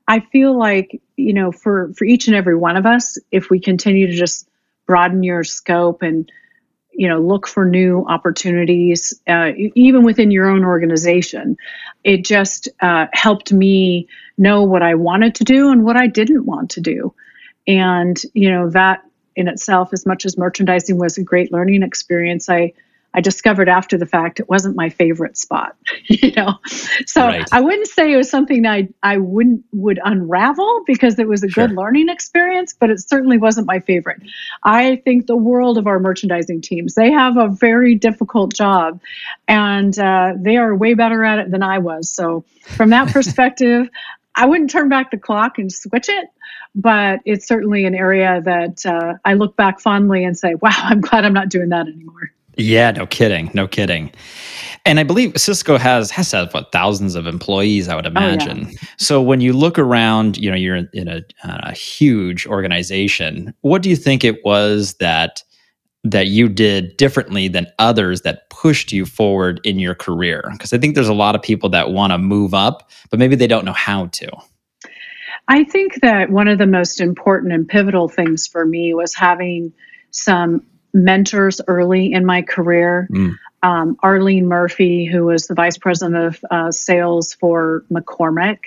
I 0.08 0.22
feel 0.32 0.58
like 0.58 1.02
you 1.18 1.34
know, 1.34 1.52
for 1.52 1.94
for 1.96 2.06
each 2.06 2.28
and 2.28 2.36
every 2.36 2.56
one 2.56 2.78
of 2.78 2.86
us, 2.86 3.18
if 3.32 3.50
we 3.50 3.60
continue 3.60 4.08
to 4.08 4.14
just 4.14 4.48
broaden 4.88 5.24
your 5.24 5.44
scope 5.44 6.02
and 6.02 6.32
you 6.94 7.08
know 7.08 7.20
look 7.20 7.48
for 7.48 7.66
new 7.66 8.06
opportunities 8.08 9.20
uh, 9.28 9.52
even 9.76 10.04
within 10.04 10.32
your 10.32 10.48
own 10.48 10.66
organization 10.66 11.56
it 12.04 12.26
just 12.26 12.68
uh, 12.82 13.06
helped 13.14 13.54
me 13.54 14.08
know 14.38 14.64
what 14.64 14.82
i 14.82 14.96
wanted 14.96 15.34
to 15.36 15.46
do 15.46 15.72
and 15.72 15.86
what 15.86 15.96
i 15.96 16.08
didn't 16.08 16.46
want 16.46 16.72
to 16.72 16.82
do 16.82 17.14
and 17.68 18.22
you 18.34 18.50
know 18.50 18.70
that 18.70 19.04
in 19.36 19.48
itself 19.48 19.94
as 19.94 20.06
much 20.06 20.26
as 20.26 20.38
merchandising 20.38 20.98
was 20.98 21.18
a 21.18 21.24
great 21.24 21.52
learning 21.52 21.84
experience 21.84 22.50
i 22.50 22.72
I 23.14 23.22
discovered 23.22 23.68
after 23.68 23.98
the 23.98 24.06
fact 24.06 24.40
it 24.40 24.48
wasn't 24.48 24.76
my 24.76 24.90
favorite 24.90 25.38
spot, 25.38 25.76
you 26.06 26.32
know. 26.32 26.56
So 27.06 27.26
right. 27.26 27.48
I 27.52 27.60
wouldn't 27.60 27.88
say 27.88 28.14
it 28.14 28.18
was 28.18 28.30
something 28.30 28.66
I 28.66 28.90
I 29.04 29.18
wouldn't 29.18 29.64
would 29.74 30.00
unravel 30.04 30.84
because 30.86 31.20
it 31.20 31.28
was 31.28 31.44
a 31.44 31.50
sure. 31.50 31.68
good 31.68 31.76
learning 31.76 32.10
experience, 32.10 32.74
but 32.78 32.90
it 32.90 33.02
certainly 33.02 33.38
wasn't 33.38 33.68
my 33.68 33.80
favorite. 33.80 34.22
I 34.64 34.98
think 34.98 35.28
the 35.28 35.36
world 35.36 35.78
of 35.78 35.88
our 35.88 36.00
merchandising 36.00 36.62
teams. 36.62 36.96
They 36.96 37.12
have 37.12 37.38
a 37.38 37.50
very 37.50 37.96
difficult 37.96 38.54
job, 38.54 39.02
and 39.48 39.98
uh, 40.00 40.34
they 40.38 40.58
are 40.58 40.76
way 40.76 40.94
better 40.94 41.24
at 41.24 41.40
it 41.40 41.52
than 41.52 41.64
I 41.64 41.80
was. 41.80 42.10
So 42.10 42.46
from 42.62 42.90
that 42.92 43.08
perspective. 43.14 43.90
I 44.36 44.46
wouldn't 44.46 44.70
turn 44.70 44.90
back 44.90 45.12
the 45.12 45.18
clock 45.18 45.58
and 45.58 45.72
switch 45.72 46.10
it, 46.10 46.28
but 46.76 47.20
it's 47.26 47.48
certainly 47.48 47.86
an 47.86 47.96
area 47.96 48.42
that 48.44 48.86
uh, 48.86 49.16
I 49.26 49.34
look 49.34 49.56
back 49.56 49.80
fondly 49.80 50.24
and 50.24 50.38
say, 50.38 50.56
wow, 50.56 50.70
I'm 50.74 51.02
glad 51.02 51.26
I'm 51.26 51.34
not 51.34 51.50
doing 51.50 51.70
that 51.70 51.88
anymore. 51.88 52.32
Yeah, 52.58 52.92
no 52.92 53.08
kidding, 53.08 53.50
no 53.54 53.68
kidding. 53.68 54.12
And 54.86 55.00
I 55.00 55.04
believe 55.04 55.34
Sysco 55.34 55.78
has 55.78 56.12
has 56.12 56.32
had 56.32 56.52
what 56.54 56.72
thousands 56.72 57.16
of 57.16 57.28
employees. 57.28 57.88
I 57.88 57.96
would 57.96 58.06
imagine. 58.06 58.66
Oh, 58.66 58.70
yeah. 58.70 58.78
So 58.98 59.22
when 59.22 59.40
you 59.40 59.54
look 59.54 59.78
around, 59.78 60.38
you 60.38 60.50
know, 60.50 60.58
you're 60.58 60.76
in, 60.76 60.90
in 60.94 61.08
a, 61.08 61.22
a 61.44 61.72
huge 61.72 62.48
organization. 62.48 63.54
What 63.62 63.84
do 63.84 63.90
you 63.90 63.96
think 63.96 64.24
it 64.24 64.44
was 64.44 64.96
that 64.96 65.44
that 66.04 66.28
you 66.28 66.50
did 66.50 66.98
differently 66.98 67.48
than 67.48 67.68
others 67.78 68.22
that 68.22 68.50
pushed 68.50 68.92
you 68.92 69.06
forward 69.06 69.62
in 69.64 69.80
your 69.80 69.96
career? 69.96 70.44
Because 70.52 70.74
I 70.74 70.78
think 70.78 70.96
there's 70.96 71.08
a 71.08 71.14
lot 71.14 71.36
of 71.36 71.42
people 71.42 71.70
that 71.70 71.92
want 71.92 72.12
to 72.12 72.18
move 72.18 72.54
up, 72.54 72.90
but 73.10 73.20
maybe 73.20 73.36
they 73.36 73.48
don't 73.48 73.66
know 73.66 73.74
how 73.74 74.08
to. 74.08 74.32
I 75.48 75.64
think 75.64 76.02
that 76.02 76.30
one 76.30 76.48
of 76.48 76.58
the 76.58 76.68
most 76.68 77.02
important 77.02 77.54
and 77.54 77.68
pivotal 77.68 78.08
things 78.08 78.48
for 78.48 78.66
me 78.66 78.94
was 78.94 79.14
having 79.14 79.74
some 80.12 80.66
mentors 80.94 81.62
early 81.68 82.12
in 82.14 82.26
my 82.26 82.42
career. 82.42 83.08
Mm. 83.12 83.36
Um, 83.64 83.98
Arlene 84.02 84.48
Murphy, 84.48 85.06
who 85.06 85.26
was 85.26 85.48
the 85.48 85.54
vice 85.54 85.78
president 85.78 86.16
of 86.16 86.46
uh, 86.50 86.72
sales 86.72 87.34
for 87.34 87.86
McCormick, 87.92 88.60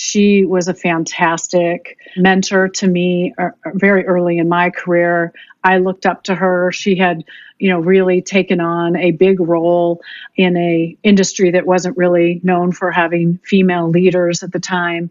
she 0.00 0.44
was 0.44 0.68
a 0.68 0.74
fantastic 0.74 1.98
mentor 2.16 2.68
to 2.68 2.86
me 2.86 3.34
uh, 3.36 3.48
very 3.74 4.06
early 4.06 4.38
in 4.38 4.48
my 4.48 4.70
career. 4.70 5.32
I 5.64 5.78
looked 5.78 6.06
up 6.06 6.22
to 6.22 6.36
her. 6.36 6.70
She 6.70 6.94
had, 6.94 7.24
you 7.58 7.68
know, 7.68 7.80
really 7.80 8.22
taken 8.22 8.60
on 8.60 8.94
a 8.94 9.10
big 9.10 9.40
role 9.40 10.00
in 10.36 10.56
a 10.56 10.96
industry 11.02 11.50
that 11.50 11.66
wasn't 11.66 11.96
really 11.96 12.40
known 12.44 12.70
for 12.70 12.92
having 12.92 13.40
female 13.42 13.90
leaders 13.90 14.44
at 14.44 14.52
the 14.52 14.60
time. 14.60 15.10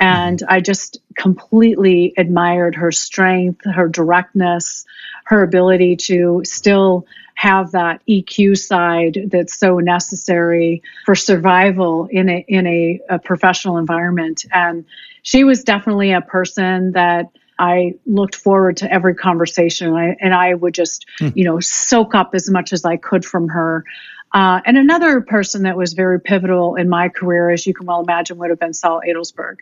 And 0.00 0.42
I 0.48 0.60
just 0.60 0.98
completely 1.14 2.12
admired 2.18 2.74
her 2.74 2.90
strength, 2.90 3.64
her 3.64 3.86
directness, 3.86 4.84
her 5.24 5.42
ability 5.42 5.96
to 5.96 6.42
still 6.44 7.06
have 7.34 7.72
that 7.72 8.00
EQ 8.08 8.56
side 8.56 9.28
that's 9.30 9.58
so 9.58 9.78
necessary 9.78 10.82
for 11.04 11.14
survival 11.14 12.06
in 12.10 12.28
a 12.28 12.44
in 12.48 12.66
a, 12.66 13.00
a 13.10 13.18
professional 13.18 13.76
environment. 13.76 14.44
And 14.52 14.84
she 15.22 15.44
was 15.44 15.64
definitely 15.64 16.12
a 16.12 16.20
person 16.20 16.92
that 16.92 17.30
I 17.58 17.94
looked 18.06 18.34
forward 18.34 18.76
to 18.78 18.92
every 18.92 19.14
conversation, 19.14 19.88
and 19.88 19.96
I, 19.96 20.16
and 20.20 20.34
I 20.34 20.54
would 20.54 20.74
just, 20.74 21.06
hmm. 21.18 21.28
you 21.34 21.44
know, 21.44 21.60
soak 21.60 22.14
up 22.14 22.34
as 22.34 22.50
much 22.50 22.72
as 22.72 22.84
I 22.84 22.96
could 22.96 23.24
from 23.24 23.48
her. 23.48 23.84
Uh, 24.32 24.60
and 24.66 24.76
another 24.76 25.20
person 25.20 25.62
that 25.62 25.76
was 25.76 25.92
very 25.92 26.20
pivotal 26.20 26.74
in 26.74 26.88
my 26.88 27.08
career, 27.08 27.50
as 27.50 27.66
you 27.66 27.72
can 27.72 27.86
well 27.86 28.00
imagine, 28.00 28.36
would 28.38 28.50
have 28.50 28.58
been 28.58 28.74
Saul 28.74 29.00
Adelsberg. 29.06 29.58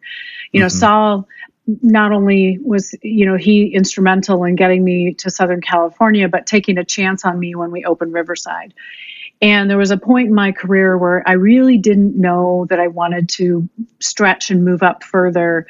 You 0.50 0.60
know, 0.60 0.66
mm-hmm. 0.66 0.78
Saul 0.78 1.28
not 1.66 2.12
only 2.12 2.58
was 2.62 2.94
you 3.02 3.24
know 3.24 3.36
he 3.36 3.66
instrumental 3.74 4.44
in 4.44 4.56
getting 4.56 4.84
me 4.84 5.14
to 5.14 5.30
southern 5.30 5.60
california 5.60 6.28
but 6.28 6.46
taking 6.46 6.78
a 6.78 6.84
chance 6.84 7.24
on 7.24 7.38
me 7.38 7.54
when 7.54 7.70
we 7.70 7.84
opened 7.84 8.12
riverside. 8.12 8.74
And 9.40 9.68
there 9.68 9.78
was 9.78 9.90
a 9.90 9.96
point 9.96 10.28
in 10.28 10.34
my 10.34 10.52
career 10.52 10.98
where 10.98 11.26
i 11.28 11.32
really 11.32 11.78
didn't 11.78 12.16
know 12.16 12.66
that 12.68 12.80
i 12.80 12.88
wanted 12.88 13.28
to 13.30 13.68
stretch 14.00 14.50
and 14.50 14.64
move 14.64 14.82
up 14.82 15.04
further. 15.04 15.66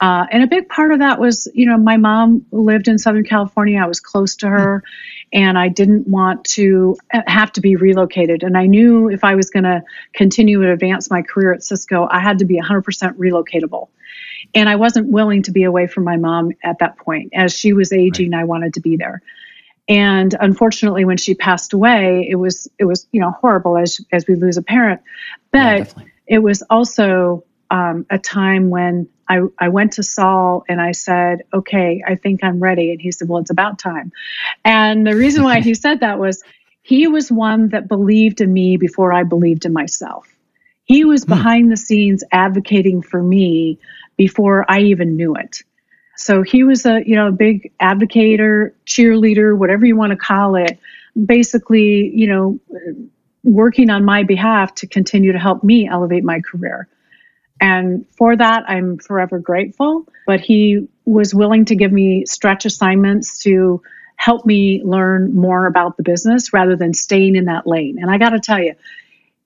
Uh, 0.00 0.26
and 0.32 0.42
a 0.42 0.46
big 0.46 0.68
part 0.68 0.92
of 0.92 0.98
that 1.00 1.20
was 1.20 1.46
you 1.54 1.66
know 1.66 1.76
my 1.76 1.98
mom 1.98 2.44
lived 2.50 2.88
in 2.88 2.98
southern 2.98 3.24
california. 3.24 3.80
I 3.80 3.86
was 3.86 4.00
close 4.00 4.36
to 4.36 4.48
her 4.48 4.82
and 5.32 5.58
i 5.58 5.68
didn't 5.68 6.08
want 6.08 6.44
to 6.44 6.96
uh, 7.12 7.20
have 7.26 7.52
to 7.52 7.60
be 7.60 7.76
relocated. 7.76 8.42
And 8.42 8.56
i 8.56 8.64
knew 8.64 9.10
if 9.10 9.24
i 9.24 9.34
was 9.34 9.50
going 9.50 9.64
to 9.64 9.82
continue 10.14 10.62
to 10.62 10.72
advance 10.72 11.10
my 11.10 11.20
career 11.20 11.52
at 11.52 11.60
sysco 11.60 12.08
i 12.10 12.20
had 12.20 12.38
to 12.38 12.46
be 12.46 12.58
100% 12.58 12.82
relocatable 13.18 13.88
and 14.54 14.68
I 14.68 14.76
wasn't 14.76 15.10
willing 15.10 15.42
to 15.44 15.52
be 15.52 15.64
away 15.64 15.86
from 15.86 16.04
my 16.04 16.16
mom 16.16 16.52
at 16.62 16.78
that 16.80 16.98
point. 16.98 17.32
As 17.34 17.52
she 17.56 17.72
was 17.72 17.92
aging, 17.92 18.32
right. 18.32 18.40
I 18.40 18.44
wanted 18.44 18.74
to 18.74 18.80
be 18.80 18.96
there. 18.96 19.22
And 19.88 20.34
unfortunately, 20.38 21.04
when 21.04 21.18
she 21.18 21.34
passed 21.34 21.72
away, 21.72 22.26
it 22.28 22.36
was 22.36 22.68
it 22.78 22.84
was 22.84 23.06
you 23.12 23.20
know 23.20 23.30
horrible 23.30 23.76
as 23.76 24.00
as 24.12 24.26
we 24.26 24.34
lose 24.34 24.56
a 24.56 24.62
parent, 24.62 25.02
but 25.50 25.92
yeah, 25.96 26.04
it 26.26 26.38
was 26.38 26.62
also 26.70 27.44
um, 27.70 28.06
a 28.10 28.18
time 28.18 28.70
when 28.70 29.08
I, 29.28 29.40
I 29.58 29.68
went 29.68 29.94
to 29.94 30.02
Saul 30.02 30.64
and 30.68 30.80
I 30.80 30.92
said, 30.92 31.42
okay, 31.52 32.02
I 32.06 32.14
think 32.14 32.44
I'm 32.44 32.60
ready. 32.60 32.92
And 32.92 33.00
he 33.00 33.10
said, 33.10 33.28
well, 33.28 33.40
it's 33.40 33.50
about 33.50 33.78
time. 33.78 34.12
And 34.64 35.06
the 35.06 35.16
reason 35.16 35.42
why 35.42 35.60
he 35.60 35.74
said 35.74 36.00
that 36.00 36.18
was 36.18 36.42
he 36.82 37.06
was 37.06 37.32
one 37.32 37.70
that 37.70 37.88
believed 37.88 38.40
in 38.40 38.52
me 38.52 38.76
before 38.76 39.12
I 39.12 39.24
believed 39.24 39.64
in 39.64 39.72
myself. 39.72 40.28
He 40.84 41.04
was 41.04 41.24
hmm. 41.24 41.30
behind 41.30 41.72
the 41.72 41.76
scenes 41.76 42.22
advocating 42.30 43.02
for 43.02 43.22
me 43.22 43.78
before 44.16 44.64
I 44.68 44.80
even 44.80 45.16
knew 45.16 45.34
it. 45.34 45.58
So 46.16 46.42
he 46.42 46.64
was 46.64 46.86
a 46.86 47.02
you 47.04 47.16
know 47.16 47.28
a 47.28 47.32
big 47.32 47.72
advocator, 47.80 48.72
cheerleader, 48.86 49.56
whatever 49.56 49.84
you 49.84 49.96
want 49.96 50.10
to 50.10 50.16
call 50.16 50.56
it. 50.56 50.78
Basically, 51.26 52.10
you 52.14 52.26
know, 52.26 52.60
working 53.42 53.90
on 53.90 54.04
my 54.04 54.22
behalf 54.22 54.74
to 54.76 54.86
continue 54.86 55.32
to 55.32 55.38
help 55.38 55.62
me 55.62 55.88
elevate 55.88 56.24
my 56.24 56.40
career. 56.40 56.88
And 57.60 58.04
for 58.16 58.36
that, 58.36 58.64
I'm 58.68 58.98
forever 58.98 59.38
grateful. 59.38 60.08
But 60.26 60.40
he 60.40 60.88
was 61.04 61.34
willing 61.34 61.66
to 61.66 61.76
give 61.76 61.92
me 61.92 62.26
stretch 62.26 62.64
assignments 62.64 63.38
to 63.40 63.82
help 64.16 64.46
me 64.46 64.82
learn 64.84 65.34
more 65.34 65.66
about 65.66 65.96
the 65.96 66.02
business 66.02 66.52
rather 66.52 66.76
than 66.76 66.94
staying 66.94 67.36
in 67.36 67.46
that 67.46 67.66
lane. 67.66 67.98
And 68.00 68.10
I 68.10 68.18
got 68.18 68.30
to 68.30 68.40
tell 68.40 68.60
you, 68.60 68.74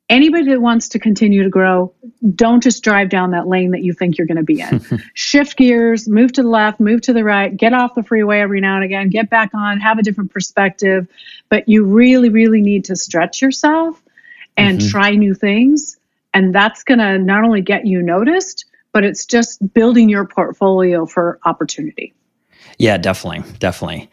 anybody 0.09 0.47
that 0.47 0.61
wants 0.61 0.89
to 0.91 0.99
continue 0.99 1.43
to 1.43 1.49
grow, 1.49 1.93
don't 2.35 2.63
just 2.63 2.83
drive 2.83 3.09
down 3.09 3.33
that 3.33 3.47
lane 3.47 3.73
that 3.73 3.83
you 3.83 3.93
think 3.93 4.19
you're 4.19 4.27
going 4.27 4.37
to 4.37 4.43
be 4.43 4.61
in. 4.61 4.83
Shift 5.15 5.57
gears, 5.57 6.09
move 6.09 6.33
to 6.33 6.43
the 6.43 6.49
left, 6.49 6.81
move 6.81 7.03
to 7.03 7.13
the 7.13 7.25
right, 7.25 7.55
get 7.55 7.73
off 7.73 7.95
the 7.95 8.03
freeway 8.03 8.41
every 8.41 8.61
now 8.61 8.77
and 8.77 8.85
again, 8.85 9.11
get 9.11 9.31
back 9.31 9.51
on, 9.55 9.81
have 9.81 9.99
a 9.99 10.03
different 10.03 10.33
perspective. 10.33 11.07
But 11.49 11.69
you 11.69 11.85
really, 11.85 12.29
really 12.29 12.61
need 12.61 12.87
to 12.87 12.97
stretch 12.97 13.43
yourself 13.43 14.03
and 14.57 14.79
mm-hmm. 14.79 14.89
try 14.89 15.11
new 15.11 15.35
things. 15.35 15.97
And 16.35 16.55
that's 16.55 16.85
going 16.85 16.99
to 16.99 17.19
not 17.19 17.45
only 17.45 17.63
get 17.63 17.87
you 17.87 18.03
noticed, 18.03 18.67
but 18.93 19.05
it's 19.05 19.27
just 19.27 19.73
building 19.75 20.09
your 20.09 20.27
portfolio 20.27 21.07
for 21.07 21.39
opportunity. 21.45 22.15
Yeah, 22.79 22.97
definitely, 22.97 23.51
definitely. 23.59 24.09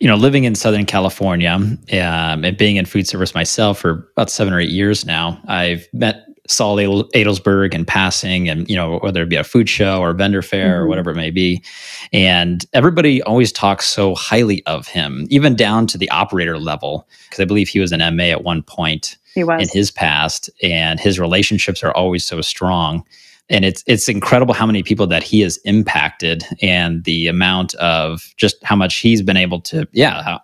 You 0.00 0.08
know, 0.08 0.16
living 0.16 0.44
in 0.44 0.54
Southern 0.54 0.86
California 0.86 1.50
um, 1.52 1.78
and 1.90 2.56
being 2.56 2.76
in 2.76 2.86
food 2.86 3.06
service 3.06 3.34
myself 3.34 3.78
for 3.78 4.08
about 4.16 4.30
seven 4.30 4.54
or 4.54 4.60
eight 4.60 4.70
years 4.70 5.04
now, 5.04 5.38
I've 5.48 5.86
met 5.92 6.26
Saul 6.48 6.76
Adelsberg 6.76 7.74
in 7.74 7.84
passing, 7.84 8.48
and 8.48 8.68
you 8.70 8.76
know 8.76 8.98
whether 8.98 9.22
it 9.22 9.28
be 9.28 9.36
a 9.36 9.44
food 9.44 9.68
show 9.68 10.00
or 10.00 10.12
vendor 10.12 10.42
fair 10.42 10.74
mm-hmm. 10.74 10.84
or 10.84 10.86
whatever 10.86 11.10
it 11.10 11.16
may 11.16 11.30
be, 11.30 11.62
and 12.12 12.64
everybody 12.72 13.22
always 13.22 13.52
talks 13.52 13.86
so 13.86 14.14
highly 14.14 14.64
of 14.66 14.86
him, 14.86 15.26
even 15.28 15.56
down 15.56 15.86
to 15.88 15.98
the 15.98 16.08
operator 16.10 16.58
level, 16.58 17.06
because 17.28 17.40
I 17.40 17.44
believe 17.44 17.68
he 17.68 17.80
was 17.80 17.92
an 17.92 18.16
MA 18.16 18.24
at 18.24 18.44
one 18.44 18.62
point 18.62 19.16
in 19.34 19.68
his 19.68 19.90
past, 19.90 20.48
and 20.62 21.00
his 21.00 21.18
relationships 21.18 21.82
are 21.82 21.92
always 21.92 22.24
so 22.24 22.40
strong 22.40 23.04
and 23.48 23.64
it's 23.64 23.84
it's 23.86 24.08
incredible 24.08 24.54
how 24.54 24.66
many 24.66 24.82
people 24.82 25.06
that 25.06 25.22
he 25.22 25.40
has 25.40 25.56
impacted 25.58 26.44
and 26.62 27.04
the 27.04 27.26
amount 27.28 27.74
of 27.74 28.34
just 28.36 28.62
how 28.64 28.76
much 28.76 28.96
he's 28.96 29.22
been 29.22 29.36
able 29.36 29.60
to 29.60 29.86
yeah 29.92 30.38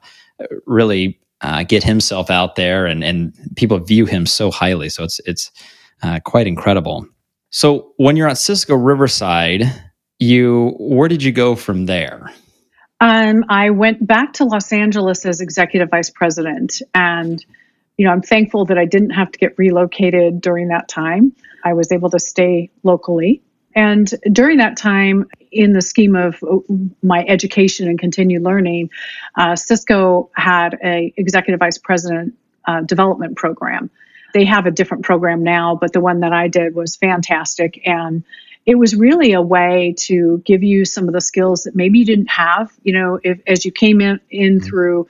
really 0.67 1.19
uh, 1.41 1.65
get 1.65 1.83
himself 1.83 2.31
out 2.31 2.57
there 2.57 2.87
and 2.87 3.03
and 3.03 3.35
people 3.57 3.79
view 3.79 4.07
him 4.07 4.27
so 4.27 4.51
highly. 4.51 4.89
So 4.89 5.05
it's 5.05 5.21
it's 5.27 5.51
uh, 6.03 6.21
quite 6.21 6.47
incredible. 6.47 7.07
So 7.51 7.93
when 7.97 8.17
you're 8.17 8.29
at 8.29 8.37
sysco 8.37 8.83
riverside 8.83 9.65
you 10.19 10.75
where 10.79 11.09
did 11.09 11.23
you 11.23 11.33
go 11.33 11.57
from 11.57 11.87
there? 11.87 12.33
Um, 13.01 13.45
i 13.49 13.71
went 13.71 14.07
back 14.07 14.33
to 14.35 14.45
los 14.45 14.73
angeles 14.73 15.27
as 15.27 15.41
executive 15.41 15.91
vice 15.91 16.11
president. 16.11 16.81
And 16.95 17.45
you 17.99 18.07
know 18.07 18.13
i'm 18.13 18.23
thankful 18.23 18.65
that 18.67 18.79
i 18.79 18.85
didn't 18.85 19.11
have 19.11 19.31
to 19.33 19.39
get 19.39 19.59
relocated 19.59 20.41
during 20.41 20.69
that 20.69 20.89
time 20.89 21.33
I 21.65 21.75
was 21.75 21.93
able 21.93 22.11
to 22.11 22.19
stay 22.19 22.71
locally. 22.83 23.43
And 23.75 24.07
during 24.31 24.59
that 24.59 24.77
time, 24.77 25.29
in 25.51 25.73
the 25.73 25.83
scheme 25.83 26.15
of 26.15 26.43
my 27.03 27.25
education 27.27 27.89
and 27.89 27.99
continued 27.99 28.43
learning, 28.43 28.91
uh, 29.35 29.53
Sysco 29.53 30.29
had 30.35 30.79
a 30.85 31.13
executive 31.17 31.59
vice 31.59 31.79
president 31.79 32.35
uh, 32.67 32.83
development 32.83 33.37
program. 33.37 33.91
They 34.35 34.45
have 34.45 34.67
a 34.67 34.71
different 34.71 35.05
program 35.05 35.43
now, 35.43 35.77
but 35.77 35.93
the 35.93 36.01
one 36.01 36.21
that 36.21 36.33
I 36.33 36.49
did 36.49 36.75
was 36.75 36.97
fantastic. 36.97 37.81
And 37.87 38.25
it 38.65 38.77
was 38.77 38.95
really 38.95 39.33
a 39.33 39.43
way 39.43 39.95
to 39.99 40.43
give 40.45 40.63
you 40.63 40.85
some 40.85 41.09
of 41.09 41.15
the 41.15 41.21
skills 41.21 41.65
that 41.65 41.75
maybe 41.75 41.99
you 41.99 42.05
didn't 42.05 42.31
have. 42.31 42.73
You 42.83 42.93
know, 42.93 43.21
if 43.23 43.41
as 43.47 43.65
you 43.65 43.73
came 43.73 44.01
in, 44.01 44.21
in 44.31 44.59
mm-hmm. 44.59 44.67
through 44.67 45.09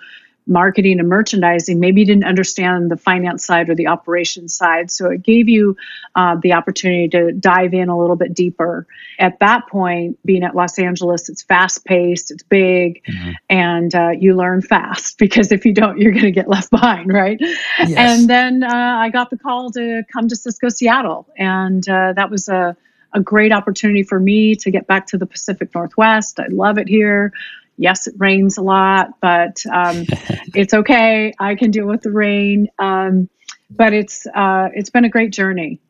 marketing 0.52 1.00
and 1.00 1.09
merchandising, 1.09 1.80
maybe 1.80 2.00
you 2.02 2.06
didn't 2.06 2.25
understand 2.25 2.90
the 2.90 2.97
finance 2.97 3.44
side 3.44 3.68
or 3.68 3.75
the 3.75 3.88
operations 3.88 4.54
side. 4.54 4.90
So 4.90 5.11
it 5.11 5.23
gave 5.23 5.49
you 5.49 5.76
uh, 6.14 6.37
the 6.40 6.52
opportunity 6.52 7.09
to 7.09 7.32
dive 7.32 7.75
in 7.75 7.88
a 7.88 7.99
little 7.99 8.16
bit 8.16 8.35
deeper. 8.35 8.87
At 9.18 9.38
that 9.40 9.66
point, 9.68 10.18
being 10.25 10.44
at 10.44 10.54
Los 10.54 10.78
Angeles, 10.78 11.28
it's 11.28 11.42
fast 11.42 11.85
paced, 11.85 12.30
it's 12.30 12.42
big, 12.42 13.02
mm-hmm. 13.04 13.30
and 13.49 13.94
uh, 13.94 14.11
you 14.11 14.37
learn 14.37 14.62
fast 14.62 15.18
because 15.23 15.52
if 15.52 15.64
you 15.64 15.73
don't, 15.73 15.99
you're 15.99 16.12
going 16.12 16.25
to 16.25 16.30
get 16.30 16.49
left 16.49 16.71
behind, 16.71 17.12
right? 17.12 17.38
Yes. 17.40 17.94
And 17.97 18.30
then 18.30 18.62
uh, 18.62 18.68
I 18.68 19.09
got 19.11 19.30
the 19.30 19.38
call 19.38 19.71
to 19.73 20.04
come 20.12 20.28
to 20.28 20.35
Sysco 20.35 20.71
Seattle, 20.71 21.28
and 21.37 21.87
uh, 21.88 22.12
that 22.14 22.30
was 22.30 22.49
a 22.49 22.76
a 23.14 23.21
great 23.21 23.52
opportunity 23.52 24.02
for 24.02 24.18
me 24.18 24.56
to 24.56 24.71
get 24.71 24.87
back 24.87 25.06
to 25.06 25.18
the 25.18 25.26
Pacific 25.26 25.75
Northwest. 25.75 26.40
I 26.40 26.47
love 26.49 26.78
it 26.78 26.88
here 26.88 27.32
Yes, 27.76 28.07
it 28.07 28.14
rains 28.19 28.59
a 28.59 28.62
lot, 28.62 29.21
but 29.21 29.64
um, 29.73 30.05
it's 30.55 30.75
okay. 30.75 31.33
I 31.38 31.55
can 31.55 31.71
deal 31.71 31.87
with 31.87 32.02
the 32.02 32.12
rain. 32.12 32.69
Um, 32.79 33.29
but 33.71 33.93
it's 33.93 34.26
uh, 34.35 34.69
it's 34.75 34.91
been 34.91 35.05
a 35.05 35.09
great 35.09 35.33
journey. 35.33 35.81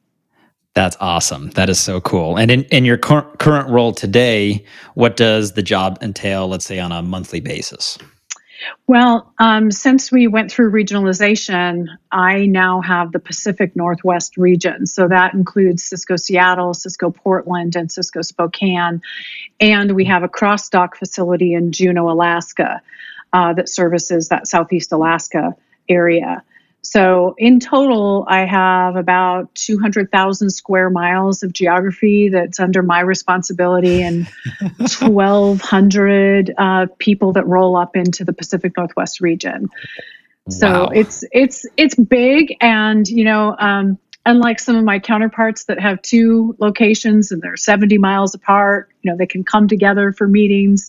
That's 0.75 0.97
awesome. 1.01 1.51
That 1.51 1.69
is 1.69 1.79
so 1.79 2.01
cool. 2.01 2.39
And 2.39 2.51
in, 2.51 2.65
in 2.65 2.87
your 2.87 2.97
cur- 2.97 3.31
current 3.39 3.69
role 3.69 3.93
today, 3.93 4.65
what 4.95 5.17
does 5.17 5.53
the 5.53 5.63
job 5.63 5.99
entail, 6.01 6.49
let's 6.49 6.65
say, 6.65 6.79
on 6.79 6.93
a 6.93 7.03
monthly 7.03 7.41
basis? 7.41 7.99
Well, 8.87 9.33
um, 9.39 9.71
since 9.71 10.13
we 10.13 10.27
went 10.27 10.51
through 10.51 10.71
regionalization, 10.73 11.87
I 12.11 12.47
now 12.47 12.81
have 12.81 13.13
the 13.13 13.19
Pacific 13.19 13.75
Northwest 13.77 14.37
region. 14.37 14.87
So 14.87 15.09
that 15.09 15.35
includes 15.35 15.89
Sysco 15.89 16.19
Seattle, 16.19 16.73
Sysco 16.73 17.15
Portland, 17.15 17.77
and 17.77 17.89
Sysco 17.89 18.25
Spokane. 18.25 19.03
And 19.61 19.93
we 19.93 20.05
have 20.07 20.23
a 20.23 20.29
cross 20.29 20.69
dock 20.69 20.97
facility 20.97 21.55
in 21.55 21.73
Juneau, 21.73 22.11
Alaska, 22.11 22.83
uh, 23.33 23.53
that 23.55 23.69
services 23.69 24.29
that 24.29 24.47
Southeast 24.47 24.93
Alaska 24.93 25.55
area. 25.89 26.43
So 26.83 27.37
in 27.39 27.61
total, 27.61 28.27
I 28.29 28.45
have 28.45 28.97
about 28.97 29.55
200,000 29.55 30.51
square 30.51 30.91
miles 30.91 31.45
of 31.45 31.53
geography 31.53 32.29
that's 32.29 32.59
under 32.59 32.83
my 32.83 33.01
responsibility 33.01 34.03
and 34.03 34.27
1,200 34.79 36.55
uh, 36.59 36.87
people 36.99 37.33
that 37.35 37.47
roll 37.47 37.77
up 37.77 37.97
into 37.97 38.25
the 38.25 38.33
Pacific 38.33 38.73
Northwest 38.77 39.21
region. 39.21 39.71
So 40.49 40.69
wow. 40.69 40.89
it's 40.89 41.23
it's 41.31 41.65
it's 41.77 41.95
big, 41.95 42.57
and 42.61 43.07
you 43.07 43.25
know, 43.25 43.55
um, 43.57 43.97
unlike 44.27 44.59
some 44.59 44.75
of 44.75 44.85
my 44.85 44.99
counterparts 44.99 45.65
that 45.65 45.79
have 45.79 46.03
two 46.03 46.57
locations 46.59 47.31
and 47.31 47.41
they're 47.41 47.57
70 47.57 47.99
miles 47.99 48.35
apart, 48.35 48.89
you 49.03 49.11
know, 49.11 49.17
they 49.17 49.27
can 49.27 49.45
come 49.45 49.69
together 49.69 50.13
for 50.13 50.27
meetings. 50.27 50.89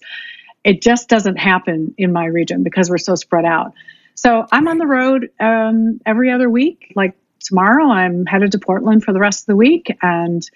It 0.64 0.82
just 0.82 1.08
doesn't 1.08 1.38
happen 1.38 1.94
in 2.00 2.12
my 2.12 2.26
region 2.26 2.64
because 2.64 2.90
we're 2.90 2.98
so 2.98 3.14
spread 3.14 3.46
out. 3.46 3.74
So 4.16 4.46
I'm 4.52 4.68
on 4.68 4.78
the 4.78 4.88
road 4.88 5.30
um, 5.40 6.00
every 6.06 6.32
other 6.32 6.50
week. 6.50 6.94
Like 6.96 7.16
tomorrow, 7.40 7.86
I'm 7.86 8.26
headed 8.26 8.52
to 8.54 8.60
Portland 8.60 9.04
for 9.04 9.14
the 9.14 9.20
rest 9.20 9.44
of 9.44 9.46
the 9.48 9.56
week, 9.56 9.96
and 10.02 10.48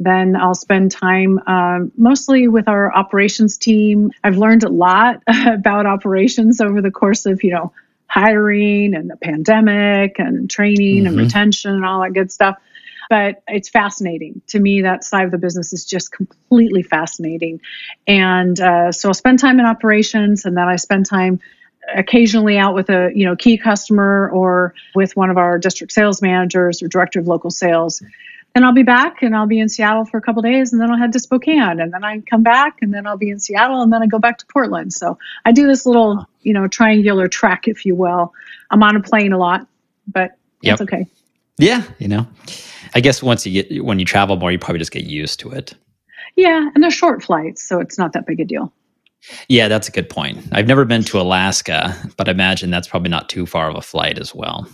then 0.00 0.36
I'll 0.36 0.54
spend 0.54 0.92
time 0.92 1.40
um, 1.46 1.92
mostly 1.96 2.48
with 2.48 2.68
our 2.68 2.94
operations 2.94 3.58
team. 3.58 4.12
I've 4.22 4.36
learned 4.36 4.62
a 4.62 4.68
lot 4.68 5.22
about 5.46 5.86
operations 5.86 6.60
over 6.60 6.80
the 6.80 6.90
course 6.90 7.26
of 7.26 7.42
you 7.42 7.52
know 7.52 7.72
hiring 8.06 8.94
and 8.94 9.10
the 9.10 9.16
pandemic 9.16 10.18
and 10.18 10.48
training 10.48 11.04
mm-hmm. 11.04 11.06
and 11.08 11.18
retention 11.18 11.74
and 11.74 11.84
all 11.84 12.02
that 12.02 12.14
good 12.14 12.32
stuff. 12.32 12.56
But 13.10 13.42
it's 13.48 13.70
fascinating 13.70 14.42
to 14.48 14.60
me. 14.60 14.82
That 14.82 15.02
side 15.02 15.24
of 15.24 15.30
the 15.30 15.38
business 15.38 15.72
is 15.72 15.84
just 15.86 16.12
completely 16.12 16.82
fascinating, 16.82 17.60
and 18.06 18.60
uh, 18.60 18.92
so 18.92 19.08
I'll 19.08 19.14
spend 19.14 19.38
time 19.38 19.58
in 19.58 19.66
operations, 19.66 20.44
and 20.44 20.56
then 20.56 20.68
I 20.68 20.76
spend 20.76 21.06
time 21.06 21.40
occasionally 21.94 22.58
out 22.58 22.74
with 22.74 22.90
a 22.90 23.10
you 23.14 23.24
know 23.24 23.36
key 23.36 23.56
customer 23.56 24.30
or 24.30 24.74
with 24.94 25.16
one 25.16 25.30
of 25.30 25.36
our 25.36 25.58
district 25.58 25.92
sales 25.92 26.20
managers 26.20 26.82
or 26.82 26.88
director 26.88 27.20
of 27.20 27.26
local 27.26 27.50
sales. 27.50 28.02
Then 28.54 28.64
i'll 28.64 28.72
be 28.72 28.82
back 28.82 29.22
and 29.22 29.36
i'll 29.36 29.46
be 29.46 29.60
in 29.60 29.68
seattle 29.68 30.04
for 30.04 30.16
a 30.16 30.20
couple 30.20 30.42
days 30.42 30.72
and 30.72 30.80
then 30.80 30.90
i'll 30.90 30.98
head 30.98 31.12
to 31.12 31.20
spokane 31.20 31.80
and 31.80 31.92
then 31.92 32.02
i 32.02 32.20
come 32.20 32.42
back 32.42 32.78
and 32.82 32.92
then 32.92 33.06
i'll 33.06 33.16
be 33.16 33.30
in 33.30 33.38
seattle 33.38 33.82
and 33.82 33.92
then 33.92 34.02
i 34.02 34.06
go 34.06 34.18
back 34.18 34.38
to 34.38 34.46
portland. 34.46 34.92
So 34.92 35.18
i 35.44 35.52
do 35.52 35.66
this 35.66 35.86
little 35.86 36.26
you 36.42 36.52
know 36.52 36.66
triangular 36.66 37.28
track 37.28 37.68
if 37.68 37.84
you 37.86 37.94
will. 37.94 38.32
I'm 38.70 38.82
on 38.82 38.96
a 38.96 39.00
plane 39.00 39.32
a 39.32 39.38
lot 39.38 39.66
but 40.06 40.36
yep. 40.62 40.78
that's 40.78 40.82
okay. 40.82 41.06
Yeah 41.58 41.82
you 41.98 42.08
know 42.08 42.26
i 42.94 43.00
guess 43.00 43.22
once 43.22 43.46
you 43.46 43.62
get 43.62 43.84
when 43.84 43.98
you 43.98 44.04
travel 44.04 44.36
more 44.36 44.50
you 44.50 44.58
probably 44.58 44.78
just 44.78 44.92
get 44.92 45.04
used 45.04 45.40
to 45.40 45.50
it. 45.52 45.74
Yeah 46.36 46.68
and 46.74 46.82
they're 46.82 46.90
short 46.90 47.22
flights 47.22 47.68
so 47.68 47.80
it's 47.80 47.98
not 47.98 48.12
that 48.14 48.26
big 48.26 48.40
a 48.40 48.44
deal 48.44 48.72
yeah, 49.48 49.68
that's 49.68 49.88
a 49.88 49.92
good 49.92 50.08
point. 50.08 50.38
I've 50.52 50.66
never 50.66 50.84
been 50.84 51.02
to 51.04 51.20
Alaska, 51.20 51.94
but 52.16 52.28
I 52.28 52.32
imagine 52.32 52.70
that's 52.70 52.88
probably 52.88 53.10
not 53.10 53.28
too 53.28 53.46
far 53.46 53.68
of 53.68 53.76
a 53.76 53.82
flight 53.82 54.18
as 54.18 54.34
well. 54.34 54.68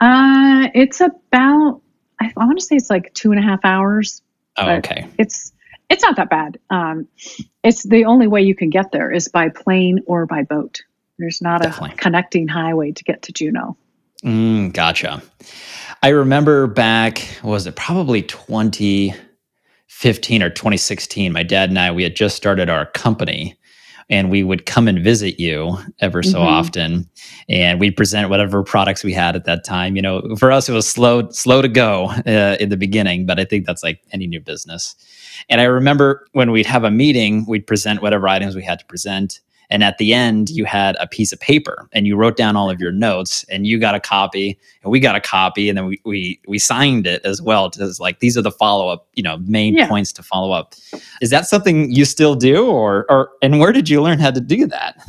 Uh, 0.00 0.68
it's 0.74 1.00
about 1.00 1.80
I, 2.20 2.32
I 2.36 2.46
want 2.46 2.58
to 2.58 2.64
say 2.64 2.76
it's 2.76 2.90
like 2.90 3.12
two 3.14 3.32
and 3.32 3.40
a 3.40 3.42
half 3.42 3.60
hours. 3.64 4.22
Oh, 4.56 4.70
okay. 4.76 5.08
It's 5.18 5.52
it's 5.90 6.02
not 6.02 6.16
that 6.16 6.30
bad. 6.30 6.58
Um, 6.70 7.06
it's 7.62 7.82
the 7.82 8.04
only 8.04 8.26
way 8.26 8.42
you 8.42 8.54
can 8.54 8.70
get 8.70 8.92
there 8.92 9.10
is 9.10 9.28
by 9.28 9.48
plane 9.48 10.00
or 10.06 10.26
by 10.26 10.42
boat. 10.42 10.82
There's 11.18 11.40
not 11.40 11.62
Definitely. 11.62 11.94
a 11.94 11.96
connecting 11.96 12.48
highway 12.48 12.92
to 12.92 13.04
get 13.04 13.22
to 13.22 13.32
Juneau. 13.32 13.76
Mm, 14.24 14.72
gotcha. 14.72 15.22
I 16.02 16.08
remember 16.08 16.66
back, 16.66 17.26
was 17.42 17.66
it 17.66 17.76
probably 17.76 18.22
20, 18.22 19.14
2015 20.00 20.42
or 20.42 20.50
2016, 20.50 21.32
my 21.32 21.42
dad 21.42 21.68
and 21.68 21.78
I, 21.78 21.90
we 21.90 22.02
had 22.02 22.16
just 22.16 22.36
started 22.36 22.68
our 22.68 22.86
company 22.86 23.56
and 24.10 24.30
we 24.30 24.42
would 24.42 24.66
come 24.66 24.86
and 24.86 24.98
visit 24.98 25.40
you 25.40 25.78
ever 26.00 26.22
so 26.22 26.38
mm-hmm. 26.38 26.48
often 26.48 27.08
and 27.48 27.80
we'd 27.80 27.96
present 27.96 28.28
whatever 28.28 28.62
products 28.62 29.02
we 29.02 29.14
had 29.14 29.34
at 29.34 29.44
that 29.44 29.64
time 29.64 29.96
you 29.96 30.02
know 30.02 30.36
for 30.36 30.52
us 30.52 30.68
it 30.68 30.72
was 30.72 30.86
slow 30.86 31.26
slow 31.30 31.62
to 31.62 31.68
go 31.68 32.10
uh, 32.26 32.56
in 32.60 32.68
the 32.68 32.76
beginning 32.76 33.24
but 33.24 33.40
i 33.40 33.44
think 33.44 33.64
that's 33.64 33.82
like 33.82 34.02
any 34.12 34.26
new 34.26 34.40
business 34.40 34.94
and 35.48 35.58
i 35.60 35.64
remember 35.64 36.26
when 36.32 36.50
we'd 36.50 36.66
have 36.66 36.84
a 36.84 36.90
meeting 36.90 37.46
we'd 37.48 37.66
present 37.66 38.02
whatever 38.02 38.28
items 38.28 38.54
we 38.54 38.62
had 38.62 38.78
to 38.78 38.84
present 38.84 39.40
and 39.74 39.82
at 39.82 39.98
the 39.98 40.14
end, 40.14 40.50
you 40.50 40.64
had 40.64 40.94
a 41.00 41.08
piece 41.08 41.32
of 41.32 41.40
paper 41.40 41.88
and 41.90 42.06
you 42.06 42.14
wrote 42.14 42.36
down 42.36 42.54
all 42.54 42.70
of 42.70 42.80
your 42.80 42.92
notes 42.92 43.44
and 43.48 43.66
you 43.66 43.80
got 43.80 43.96
a 43.96 43.98
copy 43.98 44.56
and 44.84 44.92
we 44.92 45.00
got 45.00 45.16
a 45.16 45.20
copy 45.20 45.68
and 45.68 45.76
then 45.76 45.86
we 45.86 46.00
we, 46.04 46.40
we 46.46 46.60
signed 46.60 47.08
it 47.08 47.20
as 47.24 47.42
well. 47.42 47.68
To 47.70 47.92
like 47.98 48.20
these 48.20 48.38
are 48.38 48.42
the 48.42 48.52
follow 48.52 48.88
up, 48.88 49.08
you 49.14 49.22
know, 49.24 49.38
main 49.38 49.74
yeah. 49.74 49.88
points 49.88 50.12
to 50.12 50.22
follow 50.22 50.52
up. 50.52 50.76
Is 51.20 51.30
that 51.30 51.46
something 51.46 51.90
you 51.90 52.04
still 52.04 52.36
do 52.36 52.68
or 52.68 53.04
or 53.10 53.30
and 53.42 53.58
where 53.58 53.72
did 53.72 53.88
you 53.88 54.00
learn 54.00 54.20
how 54.20 54.30
to 54.30 54.40
do 54.40 54.64
that? 54.68 55.04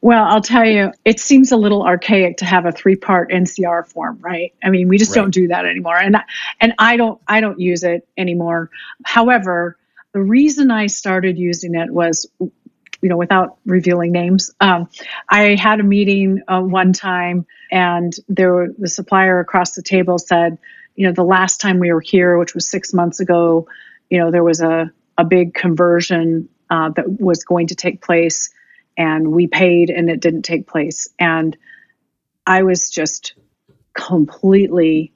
Well, 0.00 0.24
I'll 0.24 0.40
tell 0.40 0.64
you, 0.64 0.92
it 1.04 1.20
seems 1.20 1.52
a 1.52 1.56
little 1.56 1.84
archaic 1.84 2.38
to 2.38 2.44
have 2.44 2.66
a 2.66 2.72
three 2.72 2.96
part 2.96 3.30
NCR 3.30 3.86
form, 3.86 4.18
right? 4.20 4.52
I 4.64 4.70
mean, 4.70 4.88
we 4.88 4.98
just 4.98 5.14
right. 5.14 5.22
don't 5.22 5.30
do 5.30 5.46
that 5.46 5.64
anymore. 5.64 5.96
And 5.96 6.16
and 6.60 6.74
I 6.80 6.96
don't 6.96 7.20
I 7.28 7.40
don't 7.40 7.60
use 7.60 7.84
it 7.84 8.08
anymore. 8.16 8.68
However, 9.04 9.78
the 10.12 10.22
reason 10.22 10.72
I 10.72 10.88
started 10.88 11.38
using 11.38 11.76
it 11.76 11.92
was 11.92 12.26
you 13.02 13.08
know, 13.08 13.16
without 13.16 13.58
revealing 13.64 14.12
names. 14.12 14.50
Um, 14.60 14.88
I 15.28 15.54
had 15.54 15.80
a 15.80 15.84
meeting 15.84 16.42
uh, 16.48 16.60
one 16.60 16.92
time, 16.92 17.46
and 17.70 18.12
there 18.28 18.52
were, 18.52 18.68
the 18.76 18.88
supplier 18.88 19.40
across 19.40 19.72
the 19.72 19.82
table 19.82 20.18
said, 20.18 20.58
you 20.96 21.06
know, 21.06 21.12
the 21.12 21.22
last 21.22 21.60
time 21.60 21.78
we 21.78 21.92
were 21.92 22.00
here, 22.00 22.38
which 22.38 22.54
was 22.54 22.68
six 22.68 22.92
months 22.92 23.20
ago, 23.20 23.68
you 24.10 24.18
know, 24.18 24.30
there 24.30 24.44
was 24.44 24.60
a 24.60 24.90
a 25.16 25.24
big 25.24 25.52
conversion 25.52 26.48
uh, 26.70 26.90
that 26.90 27.20
was 27.20 27.44
going 27.44 27.68
to 27.68 27.74
take 27.74 28.02
place, 28.02 28.50
and 28.96 29.32
we 29.32 29.46
paid, 29.46 29.90
and 29.90 30.10
it 30.10 30.20
didn't 30.20 30.42
take 30.42 30.66
place, 30.66 31.08
and 31.18 31.56
I 32.46 32.62
was 32.62 32.90
just 32.90 33.34
completely 33.94 35.12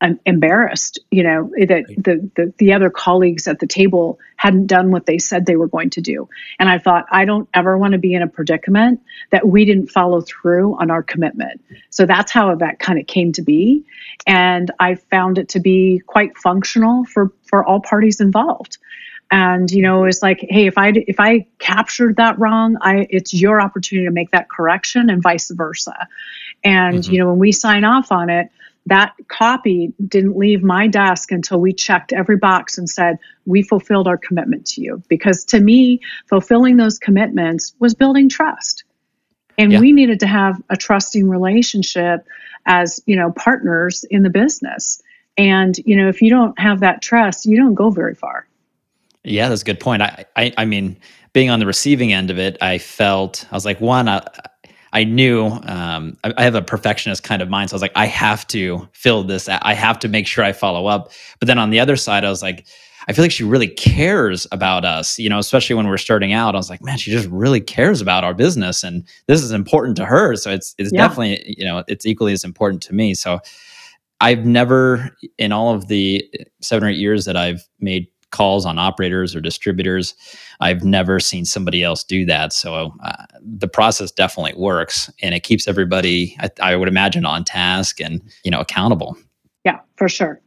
I'm 0.00 0.20
embarrassed, 0.26 1.00
you 1.10 1.24
know, 1.24 1.50
that 1.58 1.86
the, 1.96 2.30
the 2.36 2.52
the 2.58 2.72
other 2.72 2.88
colleagues 2.88 3.48
at 3.48 3.58
the 3.58 3.66
table 3.66 4.18
hadn't 4.36 4.68
done 4.68 4.92
what 4.92 5.06
they 5.06 5.18
said 5.18 5.44
they 5.44 5.56
were 5.56 5.66
going 5.66 5.90
to 5.90 6.00
do. 6.00 6.28
And 6.60 6.68
I 6.68 6.78
thought, 6.78 7.06
I 7.10 7.24
don't 7.24 7.48
ever 7.52 7.76
want 7.76 7.92
to 7.92 7.98
be 7.98 8.14
in 8.14 8.22
a 8.22 8.28
predicament 8.28 9.00
that 9.30 9.48
we 9.48 9.64
didn't 9.64 9.88
follow 9.88 10.20
through 10.20 10.78
on 10.78 10.92
our 10.92 11.02
commitment. 11.02 11.60
So 11.90 12.06
that's 12.06 12.30
how 12.30 12.54
that 12.54 12.78
kind 12.78 13.00
of 13.00 13.08
came 13.08 13.32
to 13.32 13.42
be. 13.42 13.84
And 14.26 14.70
I 14.78 14.94
found 14.94 15.38
it 15.38 15.48
to 15.50 15.60
be 15.60 16.00
quite 16.06 16.38
functional 16.38 17.04
for 17.04 17.32
for 17.42 17.64
all 17.64 17.80
parties 17.80 18.20
involved. 18.20 18.78
And 19.32 19.70
you 19.70 19.82
know, 19.82 20.04
it's 20.04 20.22
like, 20.22 20.46
hey, 20.48 20.66
if 20.66 20.78
I 20.78 20.92
if 20.94 21.18
I 21.18 21.46
captured 21.58 22.16
that 22.16 22.38
wrong, 22.38 22.76
I 22.80 23.08
it's 23.10 23.34
your 23.34 23.60
opportunity 23.60 24.06
to 24.06 24.12
make 24.12 24.30
that 24.30 24.48
correction, 24.48 25.10
and 25.10 25.20
vice 25.20 25.50
versa. 25.50 26.06
And 26.62 26.98
mm-hmm. 26.98 27.12
you 27.12 27.18
know, 27.18 27.30
when 27.30 27.38
we 27.38 27.50
sign 27.50 27.84
off 27.84 28.12
on 28.12 28.30
it 28.30 28.50
that 28.88 29.14
copy 29.28 29.92
didn't 30.06 30.36
leave 30.36 30.62
my 30.62 30.86
desk 30.86 31.30
until 31.30 31.60
we 31.60 31.72
checked 31.72 32.12
every 32.12 32.36
box 32.36 32.78
and 32.78 32.88
said, 32.88 33.18
we 33.46 33.62
fulfilled 33.62 34.08
our 34.08 34.16
commitment 34.16 34.66
to 34.66 34.80
you. 34.80 35.02
Because 35.08 35.44
to 35.46 35.60
me, 35.60 36.00
fulfilling 36.26 36.76
those 36.76 36.98
commitments 36.98 37.74
was 37.78 37.94
building 37.94 38.28
trust. 38.28 38.84
And 39.56 39.72
yeah. 39.72 39.80
we 39.80 39.92
needed 39.92 40.20
to 40.20 40.26
have 40.26 40.62
a 40.70 40.76
trusting 40.76 41.28
relationship 41.28 42.26
as, 42.66 43.00
you 43.06 43.16
know, 43.16 43.32
partners 43.32 44.04
in 44.04 44.22
the 44.22 44.30
business. 44.30 45.02
And, 45.36 45.76
you 45.78 45.96
know, 45.96 46.08
if 46.08 46.22
you 46.22 46.30
don't 46.30 46.58
have 46.58 46.80
that 46.80 47.02
trust, 47.02 47.46
you 47.46 47.56
don't 47.56 47.74
go 47.74 47.90
very 47.90 48.14
far. 48.14 48.46
Yeah, 49.24 49.48
that's 49.48 49.62
a 49.62 49.64
good 49.64 49.80
point. 49.80 50.02
I, 50.02 50.24
I, 50.36 50.52
I 50.56 50.64
mean, 50.64 50.96
being 51.32 51.50
on 51.50 51.58
the 51.60 51.66
receiving 51.66 52.12
end 52.12 52.30
of 52.30 52.38
it, 52.38 52.56
I 52.62 52.78
felt 52.78 53.46
I 53.50 53.54
was 53.54 53.64
like, 53.64 53.80
one, 53.80 54.08
I, 54.08 54.26
I 54.92 55.04
knew 55.04 55.46
um, 55.46 56.16
I, 56.24 56.32
I, 56.36 56.42
have 56.44 56.54
a 56.54 56.62
perfectionist 56.62 57.22
kind 57.22 57.42
of 57.42 57.48
mind. 57.48 57.70
So 57.70 57.74
I 57.74 57.76
was 57.76 57.82
like, 57.82 57.92
I 57.94 58.06
have 58.06 58.46
to 58.48 58.88
fill 58.92 59.22
this. 59.22 59.48
I 59.48 59.74
have 59.74 59.98
to 60.00 60.08
make 60.08 60.26
sure 60.26 60.44
I 60.44 60.52
follow 60.52 60.86
up. 60.86 61.12
But 61.40 61.46
then 61.46 61.58
on 61.58 61.70
the 61.70 61.80
other 61.80 61.96
side, 61.96 62.24
I 62.24 62.30
was 62.30 62.42
like, 62.42 62.66
I 63.08 63.12
feel 63.14 63.24
like 63.24 63.32
she 63.32 63.44
really 63.44 63.68
cares 63.68 64.46
about 64.52 64.84
us, 64.84 65.18
you 65.18 65.30
know, 65.30 65.38
especially 65.38 65.74
when 65.74 65.88
we're 65.88 65.96
starting 65.96 66.34
out. 66.34 66.54
I 66.54 66.58
was 66.58 66.68
like, 66.68 66.82
man, 66.82 66.98
she 66.98 67.10
just 67.10 67.28
really 67.28 67.60
cares 67.60 68.02
about 68.02 68.22
our 68.22 68.34
business 68.34 68.84
and 68.84 69.02
this 69.26 69.42
is 69.42 69.50
important 69.50 69.96
to 69.96 70.04
her. 70.04 70.36
So 70.36 70.50
it's 70.50 70.74
it's 70.76 70.90
yeah. 70.92 71.08
definitely, 71.08 71.54
you 71.56 71.64
know, 71.64 71.84
it's 71.88 72.04
equally 72.04 72.34
as 72.34 72.44
important 72.44 72.82
to 72.82 72.94
me. 72.94 73.14
So 73.14 73.40
I've 74.20 74.44
never 74.44 75.16
in 75.38 75.52
all 75.52 75.74
of 75.74 75.88
the 75.88 76.22
seven 76.60 76.86
or 76.86 76.90
eight 76.90 76.98
years 76.98 77.24
that 77.24 77.36
I've 77.36 77.66
made 77.80 78.08
calls 78.30 78.66
on 78.66 78.78
operators 78.78 79.34
or 79.34 79.40
distributors. 79.40 80.14
I've 80.60 80.84
never 80.84 81.20
seen 81.20 81.44
somebody 81.44 81.82
else 81.82 82.04
do 82.04 82.24
that. 82.26 82.52
So 82.52 82.92
uh, 83.02 83.24
the 83.40 83.68
process 83.68 84.10
definitely 84.10 84.54
works, 84.56 85.10
and 85.22 85.34
it 85.34 85.42
keeps 85.42 85.68
everybody, 85.68 86.36
I, 86.40 86.50
I 86.60 86.76
would 86.76 86.88
imagine, 86.88 87.24
on 87.24 87.44
task 87.44 88.00
and 88.00 88.22
you 88.44 88.50
know 88.50 88.60
accountable. 88.60 89.16
Yeah, 89.64 89.80
for 89.96 90.08
sure. 90.08 90.40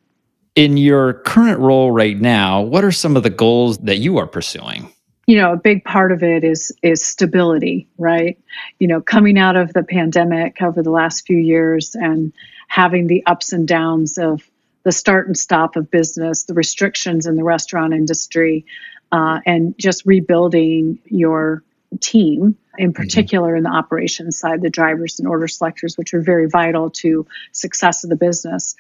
In 0.56 0.78
your 0.78 1.14
current 1.14 1.60
role 1.60 1.92
right 1.92 2.20
now, 2.20 2.62
what 2.62 2.84
are 2.84 2.92
some 2.92 3.16
of 3.16 3.24
the 3.24 3.30
goals 3.30 3.78
that 3.80 3.98
you 3.98 4.18
are 4.18 4.28
pursuing? 4.28 4.92
you 5.28 5.38
know 5.38 5.54
a 5.54 5.58
big 5.58 5.84
part 5.86 6.12
of 6.12 6.24
it 6.24 6.44
is 6.44 6.74
is 6.84 7.02
stability 7.06 7.88
right 7.98 8.38
you 8.80 8.88
know 8.88 9.00
coming 9.00 9.38
out 9.38 9.56
of 9.56 9.72
the 9.74 9.84
pandemic 9.84 10.62
over 10.62 10.84
the 10.84 10.90
last 10.90 11.26
few 11.26 11.38
years 11.38 11.96
and 11.96 12.34
having 12.68 13.08
the 13.08 13.24
ups 13.26 13.54
and 13.54 13.68
downs 13.68 14.18
of 14.18 14.51
the 14.84 14.92
start 14.92 15.28
and 15.28 15.38
stop 15.38 15.76
of 15.76 15.92
business 15.92 16.44
the 16.44 16.54
restrictions 16.54 17.26
in 17.26 17.36
the 17.36 17.44
restaurant 17.44 17.94
industry 17.94 18.66
uh, 19.12 19.40
and 19.46 19.78
just 19.78 20.06
rebuilding 20.06 21.00
your 21.06 21.64
team 22.00 22.56
in 22.78 22.94
mm-hmm. 22.94 23.02
particular 23.02 23.50
mm-hmm. 23.50 23.58
in 23.58 23.64
the 23.64 23.70
operations 23.70 24.40
side 24.40 24.62
the 24.62 24.70
drivers 24.70 25.20
and 25.20 25.28
order 25.28 25.48
selectors 25.48 25.98
which 25.98 26.14
are 26.14 26.22
very 26.22 26.48
vital 26.48 26.90
to 26.90 27.26
success 27.52 28.04
of 28.04 28.10
the 28.10 28.16
business 28.16 28.76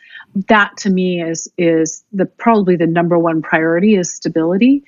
that 0.47 0.75
to 0.77 0.89
me 0.89 1.21
is 1.21 1.49
is 1.57 2.03
the 2.13 2.25
probably 2.25 2.75
the 2.75 2.87
number 2.87 3.19
one 3.19 3.41
priority 3.41 3.95
is 3.95 4.13
stability 4.13 4.83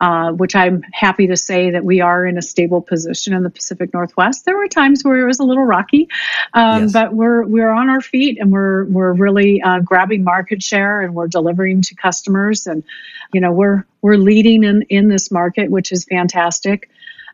uh, 0.00 0.32
which 0.32 0.54
I'm 0.54 0.82
happy 0.92 1.26
to 1.26 1.36
say 1.36 1.70
that 1.70 1.84
we 1.84 2.00
are 2.00 2.24
in 2.24 2.38
a 2.38 2.42
stable 2.42 2.80
position 2.80 3.32
in 3.32 3.42
the 3.42 3.50
Pacific 3.50 3.92
Northwest. 3.92 4.44
There 4.44 4.56
were 4.56 4.68
times 4.68 5.02
where 5.04 5.18
it 5.20 5.26
was 5.26 5.40
a 5.40 5.44
little 5.44 5.64
rocky, 5.64 6.08
um, 6.54 6.82
yes. 6.82 6.92
but 6.92 7.14
we're 7.14 7.44
we're 7.44 7.70
on 7.70 7.88
our 7.88 8.00
feet 8.00 8.38
and 8.40 8.52
we're 8.52 8.84
we're 8.84 9.12
really 9.12 9.60
uh, 9.60 9.80
grabbing 9.80 10.22
market 10.22 10.62
share 10.62 11.00
and 11.00 11.14
we're 11.14 11.28
delivering 11.28 11.82
to 11.82 11.94
customers 11.94 12.66
and 12.66 12.84
you 13.32 13.40
know 13.40 13.52
we're 13.52 13.84
we're 14.02 14.16
leading 14.16 14.64
in 14.64 14.82
in 14.82 15.08
this 15.08 15.30
market, 15.30 15.70
which 15.70 15.90
is 15.90 16.04
fantastic. 16.04 16.88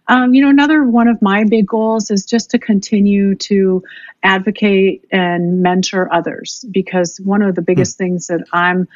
Um, 0.07 0.35
you 0.35 0.43
know, 0.43 0.51
another 0.51 0.85
one 0.85 1.09
of 1.09 1.21
my 1.23 1.45
big 1.45 1.67
goals 1.67 2.11
is 2.11 2.27
just 2.27 2.51
to 2.51 2.59
continue 2.59 3.35
to 3.37 3.83
advocate 4.23 5.05
and 5.11 5.63
mentor 5.63 6.13
others 6.13 6.65
because 6.71 7.19
one 7.21 7.43
of 7.43 7.55
the 7.55 7.63
biggest 7.63 7.99
hmm. 7.99 8.05
things 8.05 8.27
that 8.29 8.45
I'm 8.53 8.89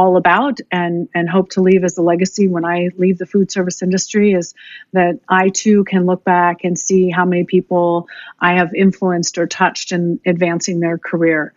all 0.00 0.16
about 0.16 0.60
and 0.72 1.10
and 1.14 1.28
hope 1.28 1.50
to 1.50 1.60
leave 1.60 1.84
as 1.84 1.98
a 1.98 2.02
legacy 2.02 2.48
when 2.48 2.64
I 2.64 2.88
leave 2.96 3.18
the 3.18 3.26
food 3.26 3.52
service 3.52 3.82
industry 3.82 4.32
is 4.32 4.54
that 4.94 5.20
I 5.28 5.50
too 5.50 5.84
can 5.84 6.06
look 6.06 6.24
back 6.24 6.64
and 6.64 6.78
see 6.78 7.10
how 7.10 7.26
many 7.26 7.44
people 7.44 8.08
I 8.40 8.54
have 8.54 8.72
influenced 8.72 9.36
or 9.36 9.46
touched 9.46 9.92
in 9.92 10.18
advancing 10.24 10.80
their 10.80 10.96
career. 10.96 11.52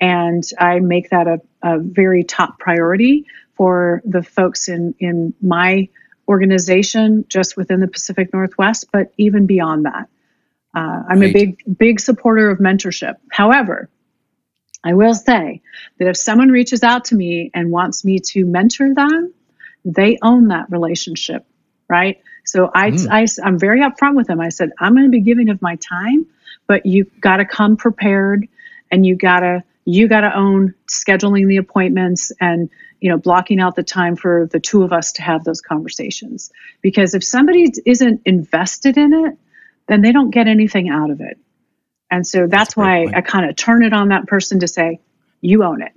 And 0.00 0.44
I 0.60 0.78
make 0.78 1.10
that 1.10 1.26
a, 1.26 1.40
a 1.60 1.80
very 1.80 2.22
top 2.22 2.60
priority 2.60 3.26
for 3.56 4.00
the 4.04 4.22
folks 4.22 4.68
in, 4.68 4.94
in 5.00 5.34
my 5.42 5.88
organization, 6.28 7.24
just 7.28 7.56
within 7.56 7.80
the 7.80 7.88
Pacific 7.88 8.32
Northwest, 8.32 8.86
but 8.92 9.12
even 9.16 9.46
beyond 9.46 9.86
that. 9.86 10.08
Uh, 10.72 11.02
I'm 11.08 11.18
right. 11.18 11.30
a 11.30 11.32
big, 11.32 11.78
big 11.78 11.98
supporter 11.98 12.48
of 12.48 12.58
mentorship. 12.58 13.16
However, 13.32 13.88
I 14.84 14.94
will 14.94 15.14
say 15.14 15.62
that 15.98 16.08
if 16.08 16.16
someone 16.16 16.50
reaches 16.50 16.82
out 16.82 17.06
to 17.06 17.14
me 17.14 17.50
and 17.52 17.70
wants 17.70 18.04
me 18.04 18.20
to 18.20 18.44
mentor 18.44 18.94
them, 18.94 19.34
they 19.84 20.18
own 20.22 20.48
that 20.48 20.70
relationship, 20.70 21.46
right? 21.88 22.20
So 22.44 22.70
I, 22.74 22.90
mm. 22.90 23.08
I, 23.10 23.26
I'm 23.46 23.58
very 23.58 23.80
upfront 23.80 24.16
with 24.16 24.26
them. 24.26 24.40
I 24.40 24.48
said, 24.48 24.70
I'm 24.78 24.94
going 24.94 25.04
to 25.04 25.10
be 25.10 25.20
giving 25.20 25.50
of 25.50 25.60
my 25.60 25.76
time, 25.76 26.26
but 26.66 26.86
you 26.86 27.04
got 27.20 27.38
to 27.38 27.44
come 27.44 27.76
prepared 27.76 28.48
and 28.90 29.04
you 29.04 29.16
got 29.16 29.40
to, 29.40 29.64
you 29.84 30.08
got 30.08 30.20
to 30.20 30.34
own 30.34 30.74
scheduling 30.86 31.48
the 31.48 31.56
appointments 31.56 32.32
and, 32.40 32.70
you 33.00 33.10
know, 33.10 33.18
blocking 33.18 33.60
out 33.60 33.74
the 33.74 33.82
time 33.82 34.16
for 34.16 34.46
the 34.50 34.60
two 34.60 34.82
of 34.82 34.92
us 34.92 35.12
to 35.12 35.22
have 35.22 35.44
those 35.44 35.60
conversations. 35.60 36.50
Because 36.80 37.14
if 37.14 37.24
somebody 37.24 37.66
isn't 37.84 38.22
invested 38.24 38.96
in 38.96 39.12
it, 39.12 39.38
then 39.86 40.02
they 40.02 40.12
don't 40.12 40.30
get 40.30 40.46
anything 40.46 40.88
out 40.88 41.10
of 41.10 41.20
it. 41.20 41.38
And 42.10 42.26
so 42.26 42.40
that's, 42.40 42.50
that's 42.50 42.76
why 42.76 43.06
I 43.14 43.20
kind 43.20 43.48
of 43.48 43.56
turn 43.56 43.82
it 43.82 43.92
on 43.92 44.08
that 44.08 44.26
person 44.26 44.60
to 44.60 44.68
say, 44.68 45.00
you 45.40 45.62
own 45.62 45.82
it. 45.82 45.92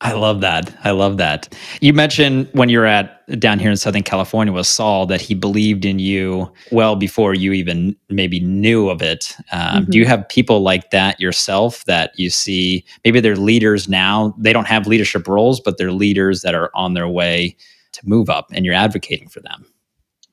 I 0.00 0.12
love 0.12 0.42
that. 0.42 0.72
I 0.84 0.92
love 0.92 1.16
that. 1.16 1.52
You 1.80 1.92
mentioned 1.92 2.48
when 2.52 2.68
you're 2.68 2.86
at 2.86 3.26
down 3.40 3.58
here 3.58 3.70
in 3.70 3.76
Southern 3.76 4.04
California 4.04 4.52
with 4.52 4.68
Saul 4.68 5.06
that 5.06 5.20
he 5.20 5.34
believed 5.34 5.84
in 5.84 5.98
you 5.98 6.52
well 6.70 6.94
before 6.94 7.34
you 7.34 7.52
even 7.52 7.96
maybe 8.08 8.38
knew 8.38 8.90
of 8.90 9.02
it. 9.02 9.34
Um, 9.50 9.60
mm-hmm. 9.60 9.90
Do 9.90 9.98
you 9.98 10.04
mm-hmm. 10.04 10.10
have 10.10 10.28
people 10.28 10.60
like 10.60 10.90
that 10.90 11.18
yourself 11.18 11.84
that 11.86 12.16
you 12.16 12.30
see? 12.30 12.84
Maybe 13.04 13.18
they're 13.18 13.34
leaders 13.34 13.88
now. 13.88 14.36
They 14.38 14.52
don't 14.52 14.68
have 14.68 14.86
leadership 14.86 15.26
roles, 15.26 15.58
but 15.58 15.78
they're 15.78 15.90
leaders 15.90 16.42
that 16.42 16.54
are 16.54 16.70
on 16.74 16.94
their 16.94 17.08
way 17.08 17.56
to 17.92 18.08
move 18.08 18.30
up, 18.30 18.46
and 18.52 18.64
you're 18.64 18.74
advocating 18.74 19.28
for 19.28 19.40
them. 19.40 19.66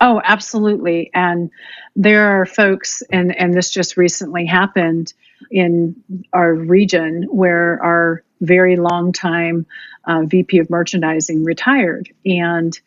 Oh, 0.02 0.22
absolutely. 0.24 1.10
And 1.14 1.50
there 1.96 2.42
are 2.42 2.46
folks, 2.46 3.02
and, 3.12 3.36
and 3.36 3.54
this 3.54 3.70
just 3.70 3.98
recently 3.98 4.46
happened 4.46 5.14
in 5.50 5.96
our 6.34 6.54
region 6.54 7.24
where 7.24 7.82
our 7.82 8.24
very 8.42 8.76
long 8.76 9.14
time 9.14 9.66
uh, 10.04 10.24
VP 10.26 10.60
of 10.60 10.70
merchandising 10.70 11.44
retired. 11.44 12.10
And 12.26 12.78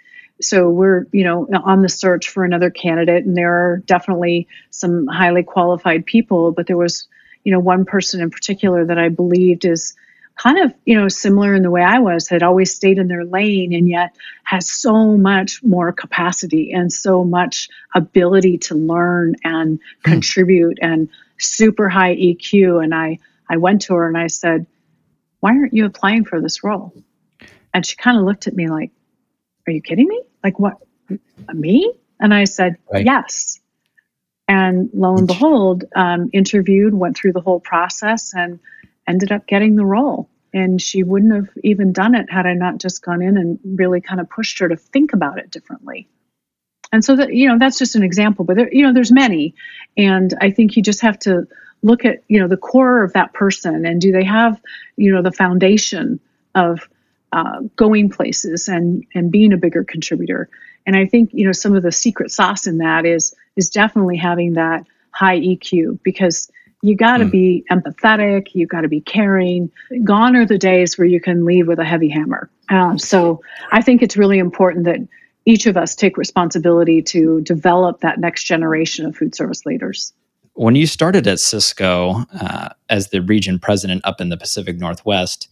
so 0.40 0.68
we're, 0.68 1.06
you 1.12 1.24
know, 1.24 1.48
on 1.64 1.82
the 1.82 1.88
search 1.88 2.28
for 2.28 2.44
another 2.44 2.70
candidate, 2.70 3.24
and 3.24 3.36
there 3.36 3.52
are 3.52 3.78
definitely 3.86 4.46
some 4.70 5.06
highly 5.06 5.42
qualified 5.42 6.06
people, 6.06 6.52
but 6.52 6.66
there 6.66 6.76
was, 6.76 7.08
you 7.42 7.52
know, 7.52 7.58
one 7.58 7.84
person 7.84 8.20
in 8.20 8.30
particular 8.30 8.84
that 8.84 8.98
I 8.98 9.08
believed 9.08 9.64
is 9.64 9.94
kind 10.38 10.58
of 10.58 10.72
you 10.84 10.98
know 10.98 11.08
similar 11.08 11.54
in 11.54 11.62
the 11.62 11.70
way 11.70 11.82
I 11.82 11.98
was 11.98 12.28
had 12.28 12.42
always 12.42 12.72
stayed 12.72 12.98
in 12.98 13.08
their 13.08 13.24
lane 13.24 13.74
and 13.74 13.88
yet 13.88 14.16
has 14.44 14.70
so 14.70 15.16
much 15.16 15.62
more 15.62 15.92
capacity 15.92 16.72
and 16.72 16.92
so 16.92 17.24
much 17.24 17.68
ability 17.94 18.58
to 18.58 18.74
learn 18.74 19.34
and 19.44 19.78
mm. 19.78 19.82
contribute 20.04 20.78
and 20.80 21.08
super 21.38 21.88
high 21.88 22.14
EQ 22.14 22.82
and 22.82 22.94
I 22.94 23.18
I 23.50 23.56
went 23.56 23.82
to 23.82 23.94
her 23.94 24.06
and 24.06 24.16
I 24.16 24.28
said 24.28 24.66
why 25.40 25.50
aren't 25.50 25.74
you 25.74 25.84
applying 25.84 26.24
for 26.24 26.40
this 26.40 26.64
role? 26.64 26.92
And 27.74 27.84
she 27.84 27.96
kind 27.96 28.16
of 28.16 28.24
looked 28.24 28.46
at 28.46 28.54
me 28.54 28.68
like 28.68 28.92
are 29.66 29.72
you 29.72 29.82
kidding 29.82 30.08
me? 30.08 30.22
Like 30.42 30.58
what 30.58 30.76
me? 31.52 31.92
And 32.20 32.32
I 32.32 32.44
said 32.44 32.76
right. 32.92 33.04
yes. 33.04 33.60
And 34.46 34.88
lo 34.94 35.16
and 35.16 35.26
behold 35.26 35.84
um, 35.94 36.30
interviewed 36.32 36.94
went 36.94 37.16
through 37.16 37.32
the 37.32 37.40
whole 37.40 37.60
process 37.60 38.32
and 38.34 38.60
ended 39.08 39.32
up 39.32 39.46
getting 39.46 39.76
the 39.76 39.86
role. 39.86 40.28
And 40.52 40.80
she 40.80 41.02
wouldn't 41.02 41.34
have 41.34 41.48
even 41.62 41.92
done 41.92 42.14
it 42.14 42.30
had 42.30 42.46
I 42.46 42.54
not 42.54 42.78
just 42.78 43.02
gone 43.02 43.22
in 43.22 43.36
and 43.36 43.58
really 43.64 44.00
kind 44.00 44.20
of 44.20 44.30
pushed 44.30 44.58
her 44.60 44.68
to 44.68 44.76
think 44.76 45.12
about 45.12 45.38
it 45.38 45.50
differently. 45.50 46.08
And 46.90 47.04
so 47.04 47.16
that 47.16 47.34
you 47.34 47.48
know 47.48 47.58
that's 47.58 47.78
just 47.78 47.96
an 47.96 48.02
example, 48.02 48.44
but 48.44 48.56
there, 48.56 48.72
you 48.72 48.82
know 48.82 48.94
there's 48.94 49.12
many, 49.12 49.54
and 49.96 50.32
I 50.40 50.50
think 50.50 50.76
you 50.76 50.82
just 50.82 51.02
have 51.02 51.18
to 51.20 51.46
look 51.82 52.04
at 52.04 52.22
you 52.28 52.40
know 52.40 52.48
the 52.48 52.56
core 52.56 53.04
of 53.04 53.12
that 53.12 53.34
person 53.34 53.84
and 53.84 54.00
do 54.00 54.10
they 54.10 54.24
have 54.24 54.60
you 54.96 55.12
know 55.12 55.22
the 55.22 55.30
foundation 55.30 56.18
of 56.54 56.88
uh, 57.32 57.60
going 57.76 58.08
places 58.08 58.68
and 58.68 59.04
and 59.14 59.30
being 59.30 59.52
a 59.52 59.58
bigger 59.58 59.84
contributor. 59.84 60.48
And 60.86 60.96
I 60.96 61.04
think 61.04 61.30
you 61.34 61.44
know 61.44 61.52
some 61.52 61.76
of 61.76 61.82
the 61.82 61.92
secret 61.92 62.30
sauce 62.30 62.66
in 62.66 62.78
that 62.78 63.04
is 63.04 63.34
is 63.54 63.68
definitely 63.68 64.16
having 64.16 64.54
that 64.54 64.86
high 65.10 65.38
EQ 65.38 66.00
because 66.02 66.50
you 66.82 66.96
got 66.96 67.18
to 67.18 67.24
mm. 67.24 67.30
be 67.30 67.64
empathetic. 67.70 68.54
You 68.54 68.66
got 68.66 68.82
to 68.82 68.88
be 68.88 69.00
caring. 69.00 69.70
Gone 70.04 70.36
are 70.36 70.46
the 70.46 70.58
days 70.58 70.96
where 70.96 71.06
you 71.06 71.20
can 71.20 71.44
leave 71.44 71.66
with 71.66 71.78
a 71.78 71.84
heavy 71.84 72.08
hammer. 72.08 72.50
Um, 72.68 72.98
so 72.98 73.40
I 73.72 73.82
think 73.82 74.02
it's 74.02 74.16
really 74.16 74.38
important 74.38 74.84
that 74.84 75.00
each 75.44 75.66
of 75.66 75.76
us 75.76 75.94
take 75.94 76.16
responsibility 76.16 77.02
to 77.02 77.40
develop 77.40 78.00
that 78.00 78.20
next 78.20 78.44
generation 78.44 79.06
of 79.06 79.16
food 79.16 79.34
service 79.34 79.64
leaders. 79.64 80.12
When 80.54 80.74
you 80.74 80.86
started 80.86 81.26
at 81.26 81.38
Sysco 81.38 82.26
uh, 82.40 82.68
as 82.90 83.08
the 83.08 83.22
region 83.22 83.58
president 83.58 84.02
up 84.04 84.20
in 84.20 84.28
the 84.28 84.36
Pacific 84.36 84.78
Northwest, 84.78 85.48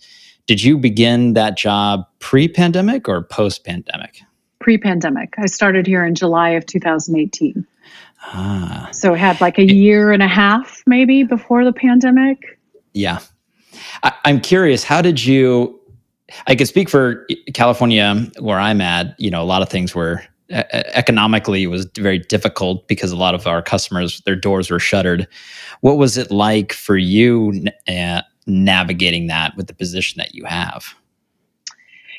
did 0.46 0.62
you 0.62 0.78
begin 0.78 1.32
that 1.32 1.56
job 1.56 2.06
pre 2.18 2.48
pandemic 2.48 3.08
or 3.08 3.22
post 3.22 3.64
pandemic? 3.64 4.20
Pre 4.60 4.78
pandemic. 4.78 5.34
I 5.38 5.46
started 5.46 5.86
here 5.86 6.04
in 6.04 6.14
July 6.14 6.50
of 6.50 6.66
2018. 6.66 7.66
Ah. 8.26 8.88
So 8.92 9.14
it 9.14 9.18
had 9.18 9.40
like 9.40 9.58
a 9.58 9.64
year 9.64 10.12
and 10.12 10.22
a 10.22 10.28
half 10.28 10.82
maybe 10.86 11.22
before 11.22 11.64
the 11.64 11.72
pandemic. 11.72 12.58
Yeah. 12.92 13.20
I, 14.02 14.12
I'm 14.24 14.40
curious, 14.40 14.84
how 14.84 15.02
did 15.02 15.24
you? 15.24 15.80
I 16.48 16.56
could 16.56 16.66
speak 16.66 16.88
for 16.88 17.24
California, 17.54 18.28
where 18.40 18.58
I'm 18.58 18.80
at. 18.80 19.18
You 19.18 19.30
know, 19.30 19.42
a 19.42 19.44
lot 19.44 19.62
of 19.62 19.68
things 19.68 19.94
were 19.94 20.22
economically 20.50 21.66
was 21.66 21.86
very 21.96 22.18
difficult 22.18 22.86
because 22.86 23.10
a 23.10 23.16
lot 23.16 23.34
of 23.34 23.46
our 23.46 23.62
customers 23.62 24.20
their 24.26 24.36
doors 24.36 24.70
were 24.70 24.78
shuttered. 24.78 25.26
What 25.80 25.98
was 25.98 26.16
it 26.16 26.30
like 26.30 26.72
for 26.72 26.96
you 26.96 27.64
uh, 27.88 28.22
navigating 28.46 29.26
that 29.26 29.56
with 29.56 29.66
the 29.66 29.74
position 29.74 30.18
that 30.18 30.34
you 30.34 30.44
have? 30.44 30.94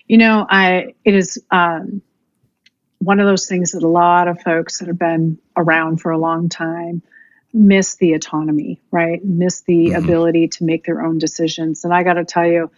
You 0.08 0.17
know, 0.17 0.46
I 0.50 0.93
it 1.04 1.15
is 1.15 1.41
um, 1.52 2.02
one 2.99 3.19
of 3.19 3.27
those 3.27 3.47
things 3.47 3.71
that 3.71 3.83
a 3.83 3.88
lot 3.88 4.27
of 4.27 4.41
folks 4.41 4.79
that 4.79 4.88
have 4.88 4.99
been 4.99 5.38
around 5.55 6.01
for 6.01 6.12
a 6.12 6.17
long 6.17 6.49
time 6.49 7.01
miss 7.53 7.95
the 7.95 8.13
autonomy, 8.13 8.79
right? 8.91 9.23
Miss 9.23 9.62
the 9.62 9.88
mm-hmm. 9.88 10.03
ability 10.03 10.47
to 10.49 10.63
make 10.63 10.86
their 10.86 11.01
own 11.01 11.17
decisions. 11.17 11.83
And 11.83 11.93
I 11.93 12.03
got 12.03 12.13
to 12.13 12.25
tell 12.25 12.45
you, 12.45 12.71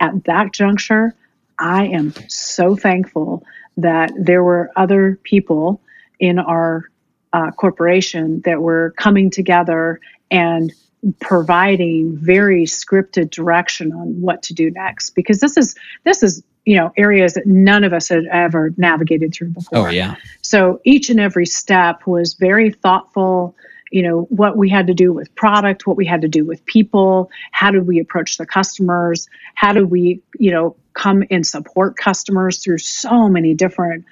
at 0.00 0.24
that 0.24 0.52
juncture, 0.52 1.14
I 1.58 1.86
am 1.86 2.12
so 2.28 2.76
thankful 2.76 3.44
that 3.76 4.12
there 4.16 4.42
were 4.42 4.70
other 4.76 5.18
people 5.22 5.80
in 6.18 6.38
our 6.38 6.88
uh, 7.32 7.50
corporation 7.50 8.40
that 8.44 8.62
were 8.62 8.94
coming 8.96 9.30
together 9.30 10.00
and 10.30 10.72
providing 11.20 12.16
very 12.16 12.64
scripted 12.64 13.30
direction 13.30 13.92
on 13.92 14.20
what 14.20 14.42
to 14.44 14.54
do 14.54 14.70
next 14.70 15.10
because 15.10 15.40
this 15.40 15.56
is 15.56 15.74
this 16.04 16.22
is 16.22 16.42
you 16.64 16.76
know 16.76 16.92
areas 16.96 17.34
that 17.34 17.46
none 17.46 17.84
of 17.84 17.92
us 17.92 18.08
had 18.08 18.24
ever 18.26 18.72
navigated 18.76 19.34
through 19.34 19.48
before. 19.48 19.88
Oh 19.88 19.90
yeah. 19.90 20.16
So 20.42 20.80
each 20.84 21.10
and 21.10 21.20
every 21.20 21.46
step 21.46 22.06
was 22.06 22.34
very 22.34 22.70
thoughtful 22.70 23.54
you 23.90 24.02
know 24.02 24.22
what 24.22 24.56
we 24.56 24.68
had 24.68 24.88
to 24.88 24.94
do 24.94 25.12
with 25.12 25.32
product 25.36 25.86
what 25.86 25.96
we 25.96 26.04
had 26.04 26.22
to 26.22 26.28
do 26.28 26.44
with 26.44 26.64
people 26.66 27.30
how 27.52 27.70
did 27.70 27.86
we 27.86 28.00
approach 28.00 28.38
the 28.38 28.46
customers 28.46 29.28
how 29.54 29.72
did 29.72 29.90
we 29.90 30.20
you 30.38 30.50
know 30.50 30.74
come 30.94 31.22
and 31.30 31.46
support 31.46 31.96
customers 31.96 32.58
through 32.58 32.78
so 32.78 33.28
many 33.28 33.54
different 33.54 34.04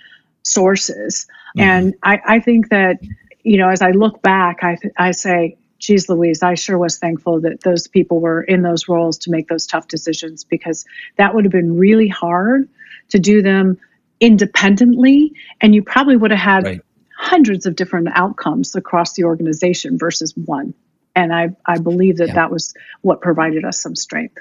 sources. 0.43 1.27
Mm-hmm. 1.57 1.61
and 1.61 1.95
I, 2.03 2.21
I 2.27 2.41
think 2.41 2.69
that 2.69 2.99
you 3.43 3.59
know 3.59 3.69
as 3.69 3.83
i 3.83 3.91
look 3.91 4.23
back 4.23 4.59
i, 4.63 4.79
I 4.97 5.11
say 5.11 5.57
geez 5.83 6.09
louise 6.09 6.43
i 6.43 6.55
sure 6.55 6.79
was 6.79 6.99
thankful 6.99 7.41
that 7.41 7.61
those 7.63 7.87
people 7.87 8.21
were 8.21 8.43
in 8.43 8.63
those 8.63 8.89
roles 8.89 9.19
to 9.19 9.31
make 9.31 9.49
those 9.49 9.67
tough 9.67 9.89
decisions 9.89 10.45
because 10.45 10.85
that 11.17 11.35
would 11.35 11.45
have 11.45 11.53
been 11.53 11.77
really 11.77 12.09
hard 12.09 12.69
to 13.09 13.19
do 13.19 13.43
them 13.43 13.77
independently 14.21 15.33
and 15.61 15.75
you 15.75 15.83
probably 15.83 16.17
would 16.17 16.31
have 16.31 16.41
had 16.41 16.65
right 16.65 16.81
hundreds 17.23 17.67
of 17.67 17.77
different 17.77 18.09
outcomes 18.15 18.75
across 18.75 19.13
the 19.13 19.23
organization 19.23 19.97
versus 19.97 20.35
one. 20.37 20.75
And 21.15 21.33
I, 21.33 21.51
I 21.67 21.79
believe 21.79 22.17
that 22.17 22.29
yeah. 22.29 22.35
that 22.35 22.51
was 22.51 22.75
what 23.03 23.21
provided 23.21 23.65
us 23.65 23.81
some 23.81 23.95
strength. 23.95 24.39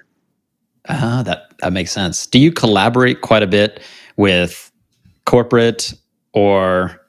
Uh, 0.89 1.21
that, 1.21 1.53
that 1.59 1.73
makes 1.73 1.91
sense. 1.91 2.25
Do 2.25 2.39
you 2.39 2.51
collaborate 2.51 3.21
quite 3.21 3.43
a 3.43 3.47
bit 3.47 3.81
with 4.17 4.71
corporate 5.25 5.93
or 6.33 6.99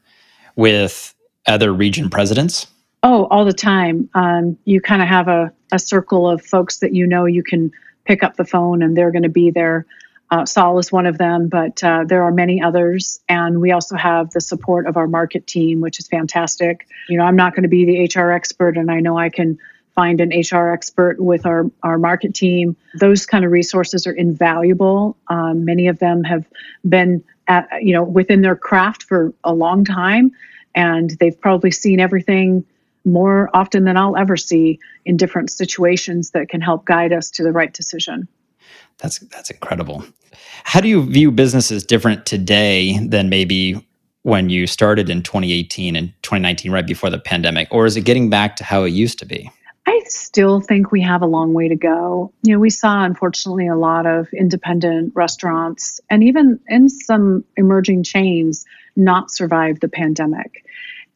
with 0.56 1.14
other 1.46 1.72
region 1.72 2.10
presidents? 2.10 2.66
Oh, 3.02 3.26
all 3.26 3.44
the 3.44 3.52
time. 3.52 4.08
Um, 4.14 4.56
you 4.64 4.80
kind 4.80 5.02
of 5.02 5.08
have 5.08 5.28
a, 5.28 5.52
a 5.72 5.78
circle 5.78 6.28
of 6.28 6.42
folks 6.42 6.78
that 6.78 6.94
you 6.94 7.06
know 7.06 7.24
you 7.24 7.42
can 7.42 7.72
pick 8.04 8.22
up 8.22 8.36
the 8.36 8.44
phone 8.44 8.82
and 8.82 8.96
they're 8.96 9.10
going 9.10 9.22
to 9.22 9.28
be 9.28 9.50
there 9.50 9.86
uh, 10.32 10.46
Saul 10.46 10.78
is 10.78 10.90
one 10.90 11.04
of 11.04 11.18
them, 11.18 11.48
but 11.48 11.84
uh, 11.84 12.04
there 12.06 12.22
are 12.22 12.32
many 12.32 12.62
others. 12.62 13.20
And 13.28 13.60
we 13.60 13.70
also 13.70 13.96
have 13.96 14.30
the 14.30 14.40
support 14.40 14.86
of 14.86 14.96
our 14.96 15.06
market 15.06 15.46
team, 15.46 15.82
which 15.82 15.98
is 15.98 16.08
fantastic. 16.08 16.88
You 17.10 17.18
know, 17.18 17.24
I'm 17.24 17.36
not 17.36 17.54
going 17.54 17.64
to 17.64 17.68
be 17.68 17.84
the 17.84 18.20
HR 18.20 18.30
expert, 18.30 18.78
and 18.78 18.90
I 18.90 19.00
know 19.00 19.18
I 19.18 19.28
can 19.28 19.58
find 19.94 20.22
an 20.22 20.30
HR 20.30 20.70
expert 20.70 21.20
with 21.20 21.44
our, 21.44 21.70
our 21.82 21.98
market 21.98 22.34
team. 22.34 22.76
Those 22.98 23.26
kind 23.26 23.44
of 23.44 23.52
resources 23.52 24.06
are 24.06 24.14
invaluable. 24.14 25.18
Um, 25.28 25.66
many 25.66 25.86
of 25.86 25.98
them 25.98 26.24
have 26.24 26.46
been, 26.88 27.22
at, 27.46 27.68
you 27.82 27.92
know, 27.92 28.02
within 28.02 28.40
their 28.40 28.56
craft 28.56 29.02
for 29.02 29.34
a 29.44 29.52
long 29.52 29.84
time, 29.84 30.32
and 30.74 31.10
they've 31.20 31.38
probably 31.38 31.72
seen 31.72 32.00
everything 32.00 32.64
more 33.04 33.50
often 33.54 33.84
than 33.84 33.96
I'll 33.96 34.16
ever 34.16 34.36
see 34.36 34.78
in 35.04 35.16
different 35.16 35.50
situations 35.50 36.30
that 36.30 36.48
can 36.48 36.60
help 36.60 36.84
guide 36.84 37.12
us 37.12 37.30
to 37.32 37.42
the 37.42 37.52
right 37.52 37.72
decision. 37.72 38.28
That's 38.98 39.18
that's 39.18 39.50
incredible. 39.50 40.04
How 40.64 40.80
do 40.80 40.88
you 40.88 41.04
view 41.04 41.30
businesses 41.30 41.84
different 41.84 42.24
today 42.26 42.98
than 42.98 43.28
maybe 43.28 43.84
when 44.22 44.48
you 44.48 44.66
started 44.66 45.10
in 45.10 45.22
2018 45.22 45.96
and 45.96 46.12
2019 46.22 46.70
right 46.70 46.86
before 46.86 47.10
the 47.10 47.18
pandemic 47.18 47.68
or 47.72 47.86
is 47.86 47.96
it 47.96 48.02
getting 48.02 48.30
back 48.30 48.56
to 48.56 48.64
how 48.64 48.84
it 48.84 48.90
used 48.90 49.18
to 49.18 49.26
be? 49.26 49.50
I 49.84 50.00
still 50.06 50.60
think 50.60 50.92
we 50.92 51.00
have 51.00 51.22
a 51.22 51.26
long 51.26 51.54
way 51.54 51.66
to 51.66 51.74
go. 51.74 52.32
You 52.42 52.54
know, 52.54 52.60
we 52.60 52.70
saw 52.70 53.04
unfortunately 53.04 53.66
a 53.66 53.74
lot 53.74 54.06
of 54.06 54.28
independent 54.32 55.12
restaurants 55.16 56.00
and 56.08 56.22
even 56.22 56.60
in 56.68 56.88
some 56.88 57.44
emerging 57.56 58.04
chains 58.04 58.64
not 58.94 59.30
survive 59.32 59.80
the 59.80 59.88
pandemic. 59.88 60.64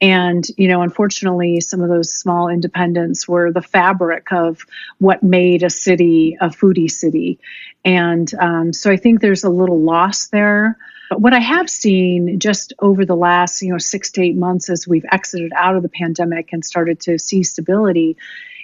And, 0.01 0.47
you 0.59 0.69
know, 0.69 0.83
unfortunately, 0.83 1.61
some 1.61 1.81
of 1.81 1.89
those 1.89 2.13
small 2.13 2.49
independents 2.49 3.27
were 3.27 3.51
the 3.51 3.63
fabric 3.63 4.31
of 4.31 4.61
what 4.99 5.23
made 5.23 5.63
a 5.63 5.71
city 5.71 6.37
a 6.41 6.49
foodie 6.49 6.91
city. 6.91 7.39
And 7.85 8.31
um, 8.39 8.73
so 8.73 8.91
I 8.91 8.97
think 8.97 9.21
there's 9.21 9.45
a 9.45 9.51
little 9.51 9.81
loss 9.81 10.29
there. 10.29 10.77
But 11.09 11.21
what 11.21 11.33
I 11.33 11.39
have 11.39 11.71
seen 11.71 12.41
just 12.41 12.73
over 12.81 13.05
the 13.05 13.17
last, 13.17 13.63
you 13.63 13.71
know, 13.71 13.79
six 13.79 14.11
to 14.13 14.23
eight 14.23 14.37
months 14.37 14.69
as 14.69 14.89
we've 14.89 15.05
exited 15.11 15.53
out 15.57 15.77
of 15.77 15.83
the 15.83 15.89
pandemic 15.89 16.53
and 16.53 16.65
started 16.65 17.01
to 17.01 17.19
see 17.19 17.43
stability 17.43 18.17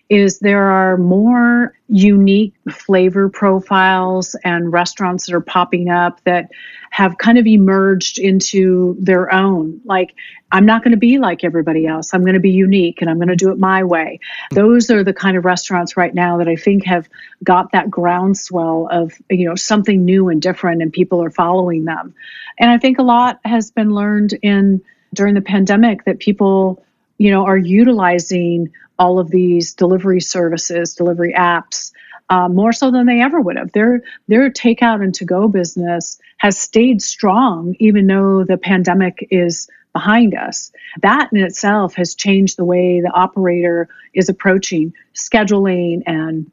is 0.09 0.41
there 0.41 0.65
are 0.65 0.99
more 0.99 1.75
unique 1.89 2.55
flavor 2.71 3.29
profiles 3.29 4.35
and 4.45 4.73
restaurants 4.73 5.27
that 5.27 5.35
are 5.35 5.41
popping 5.41 5.89
up 5.89 6.23
that 6.25 6.51
have 6.91 7.17
kind 7.17 7.39
of 7.39 7.47
emerged 7.47 8.19
into 8.19 8.95
their 9.01 9.33
own. 9.33 9.81
Like, 9.87 10.15
I'm 10.51 10.67
not 10.67 10.85
going 10.85 10.91
to 10.91 10.99
be 10.99 11.17
like 11.17 11.43
everybody 11.43 11.87
else. 11.87 12.13
I'm 12.13 12.21
going 12.21 12.35
to 12.35 12.41
be 12.41 12.51
unique 12.51 13.01
and 13.01 13.09
I'm 13.09 13.17
going 13.17 13.29
to 13.29 13.37
do 13.37 13.51
it 13.51 13.59
my 13.59 13.83
way. 13.83 14.21
Those 14.51 14.91
are 14.91 15.03
the 15.03 15.15
kind 15.15 15.39
of 15.39 15.47
restaurants 15.47 15.97
right 15.97 16.15
now 16.15 16.37
that 16.37 16.49
I 16.49 16.57
think 16.57 16.85
have 16.85 17.09
got 17.43 17.73
that 17.73 17.91
groundswell 17.91 18.89
of, 18.91 19.15
you 19.31 19.49
know, 19.49 19.55
something 19.55 20.05
new 20.05 20.29
and 20.29 20.43
different 20.43 20.83
and 20.83 20.93
people 20.93 21.23
are 21.25 21.31
following 21.31 21.87
them. 21.87 22.15
And 22.59 22.71
I 22.71 22.77
think 22.77 22.99
a 22.99 23.03
lot 23.03 23.41
has 23.47 23.71
been 23.71 23.95
learned 23.95 24.35
in 24.43 24.83
during 25.15 25.35
the 25.35 25.41
pandemic 25.41 26.05
that 26.05 26.19
people, 26.19 26.85
you 27.19 27.31
know, 27.31 27.45
are 27.45 27.59
utilizing 27.59 28.73
all 28.99 29.19
of 29.19 29.31
these 29.31 29.75
delivery 29.75 30.21
services, 30.21 30.95
delivery 30.95 31.35
apps, 31.37 31.93
uh, 32.31 32.49
more 32.49 32.73
so 32.73 32.91
than 32.91 33.07
they 33.07 33.21
ever 33.21 33.41
would 33.41 33.57
have. 33.57 33.73
Their 33.73 34.03
their 34.29 34.51
takeout 34.51 35.03
and 35.03 35.15
to 35.17 35.25
go 35.25 35.49
business 35.49 36.19
has 36.39 36.59
stayed 36.59 37.03
strong, 37.03 37.77
even 37.79 38.07
though 38.07 38.45
the 38.45 38.57
pandemic 38.57 39.27
is 39.31 39.69
behind 39.93 40.35
us. 40.35 40.73
That 41.03 41.29
in 41.33 41.43
itself 41.43 41.95
has 41.97 42.15
changed 42.15 42.57
the 42.57 42.65
way 42.65 43.01
the 43.01 43.13
operator 43.13 43.89
is 44.15 44.29
approaching 44.29 44.95
scheduling 45.15 46.03
and 46.07 46.51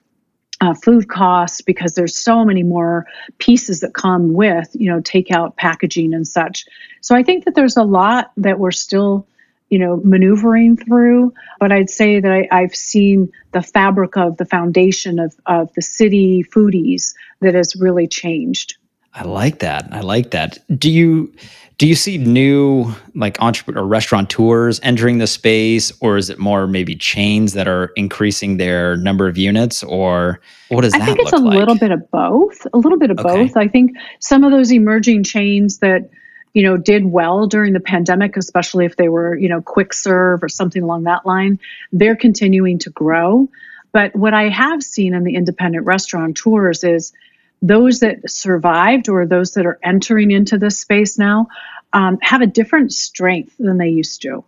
uh, 0.62 0.74
food 0.74 1.08
costs 1.08 1.62
because 1.62 1.94
there's 1.94 2.18
so 2.18 2.44
many 2.44 2.64
more 2.64 3.06
pieces 3.38 3.80
that 3.80 3.94
come 3.94 4.34
with 4.34 4.70
you 4.74 4.92
know 4.92 5.00
takeout 5.00 5.56
packaging 5.56 6.14
and 6.14 6.28
such. 6.28 6.66
So 7.02 7.16
I 7.16 7.24
think 7.24 7.46
that 7.46 7.56
there's 7.56 7.78
a 7.78 7.84
lot 7.84 8.32
that 8.38 8.60
we're 8.60 8.72
still 8.72 9.26
you 9.70 9.80
know, 9.80 10.02
maneuvering 10.04 10.78
through. 10.78 11.34
But 11.60 11.72
I'd 11.72 11.90
say 11.90 12.20
that 12.20 12.48
I, 12.52 12.62
have 12.62 12.76
seen 12.76 13.32
the 13.52 13.62
fabric 13.62 14.18
of 14.18 14.38
the 14.38 14.46
foundation 14.46 15.20
of, 15.20 15.36
of 15.46 15.74
the 15.74 15.82
city 15.82 16.44
foodies 16.44 17.14
that 17.42 17.54
has 17.54 17.76
really 17.76 18.08
changed. 18.08 18.78
I 19.14 19.24
like 19.24 19.60
that. 19.60 19.88
I 19.92 20.02
like 20.02 20.32
that. 20.32 20.60
Do 20.78 20.92
you 20.92 21.34
do 21.80 21.88
you 21.88 21.96
see 21.96 22.18
new 22.18 22.94
like 23.16 23.42
entrepreneur 23.42 23.82
or 23.82 23.88
restaurateurs 23.88 24.82
entering 24.84 25.18
the 25.18 25.28
space, 25.28 25.94
or 26.02 26.18
is 26.18 26.30
it 26.30 26.38
more 26.38 26.68
maybe 26.68 26.94
chains 26.94 27.54
that 27.54 27.70
are 27.70 27.92
increasing 27.96 28.58
their 28.58 28.98
number 28.98 29.28
of 29.28 29.38
units, 29.38 29.82
or 29.82 30.42
what 30.68 30.82
does 30.82 30.94
I 30.94 31.00
that? 31.00 31.04
I 31.04 31.06
think 31.06 31.20
it's 31.20 31.34
a 31.34 31.38
like? 31.38 31.58
little 31.58 31.78
bit 31.78 31.92
of 31.92 32.12
both. 32.12 32.68
A 32.74 32.78
little 32.78 33.00
bit 33.00 33.12
of 33.12 33.20
okay. 33.20 33.46
both. 33.46 33.58
I 33.58 33.70
think 33.70 33.92
some 34.20 34.44
of 34.44 34.52
those 34.52 34.72
emerging 34.72 35.24
chains 35.24 35.80
that 35.80 36.10
you 36.54 36.64
know, 36.64 36.78
did 36.78 37.06
well 37.06 37.48
during 37.48 37.74
the 37.74 37.80
pandemic, 37.80 38.38
especially 38.38 38.86
if 38.86 38.96
they 38.96 39.10
were, 39.10 39.36
you 39.36 39.50
know, 39.50 39.62
quick 39.62 39.94
serve 39.94 40.44
or 40.44 40.50
something 40.50 40.82
along 40.82 41.04
that 41.04 41.26
line, 41.26 41.60
they're 41.92 42.16
continuing 42.16 42.80
to 42.80 42.90
grow. 42.90 43.48
But 43.92 44.16
what 44.16 44.34
I 44.34 44.50
have 44.50 44.84
seen 44.84 45.14
in 45.14 45.24
the 45.24 45.36
independent 45.36 45.86
restaurateurs 45.86 46.84
is 46.84 47.14
those 47.62 48.00
that 48.00 48.30
survived 48.30 49.10
or 49.10 49.26
those 49.26 49.54
that 49.54 49.66
are 49.66 49.80
entering 49.84 50.32
into 50.32 50.58
this 50.58 50.80
space 50.80 51.18
now 51.18 51.48
um, 51.94 52.18
have 52.22 52.42
a 52.42 52.48
different 52.48 52.94
strength 52.94 53.56
than 53.58 53.78
they 53.78 53.90
used 53.90 54.22
to. 54.22 54.44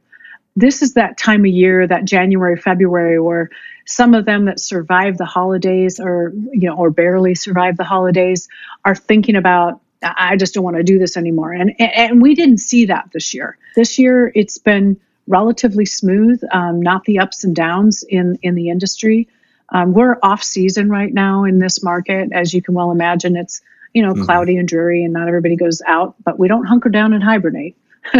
This 0.56 0.82
is 0.82 0.96
that 0.96 1.18
time 1.18 1.42
of 1.42 1.48
year, 1.48 1.88
that 1.88 2.06
January, 2.06 2.58
February, 2.58 3.20
where 3.20 3.50
some 3.86 4.14
of 4.14 4.26
them 4.26 4.46
that 4.46 4.60
survive 4.60 5.18
the 5.18 5.26
holidays 5.26 6.00
or 6.00 6.34
you 6.54 6.70
know 6.70 6.76
or 6.76 6.90
barely 6.90 7.36
survive 7.36 7.78
the 7.78 7.84
holidays 7.84 8.48
are 8.86 8.96
thinking 8.96 9.36
about 9.36 9.82
I 10.04 10.36
just 10.36 10.54
don't 10.54 10.64
want 10.64 10.78
to 10.78 10.84
do 10.84 11.00
this 11.00 11.18
anymore. 11.18 11.54
And, 11.54 11.80
and 11.80 12.22
we 12.22 12.36
didn't 12.36 12.58
see 12.58 12.86
that 12.86 13.10
this 13.14 13.34
year. 13.34 13.58
This 13.76 14.00
year, 14.00 14.32
it's 14.34 14.58
been 14.58 15.00
relatively 15.28 15.86
smooth, 15.86 16.42
um, 16.52 16.82
not 16.82 17.06
the 17.06 17.20
ups 17.20 17.44
and 17.44 17.56
downs 17.56 18.04
in, 18.04 18.40
in 18.42 18.56
the 18.56 18.70
industry. 18.70 19.28
Um, 19.72 19.94
we're 19.94 20.18
off 20.22 20.44
season 20.44 20.90
right 20.90 21.14
now 21.14 21.46
in 21.46 21.60
this 21.60 21.84
market. 21.84 22.32
As 22.32 22.54
you 22.54 22.62
can 22.62 22.74
well 22.74 22.92
imagine, 22.92 23.38
it's 23.38 23.62
you 23.94 24.04
know 24.04 24.14
mm-hmm. 24.14 24.24
cloudy 24.24 24.58
and 24.58 24.68
dreary, 24.68 25.04
and 25.04 25.14
not 25.14 25.28
everybody 25.28 25.56
goes 25.56 25.82
out. 25.88 26.16
But 26.24 26.38
we 26.38 26.48
don't 26.48 26.66
hunker 26.66 26.90
down 26.90 27.14
and 27.14 27.24
hibernate. 27.24 27.78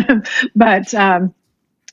but 0.56 0.94
um, 0.94 1.34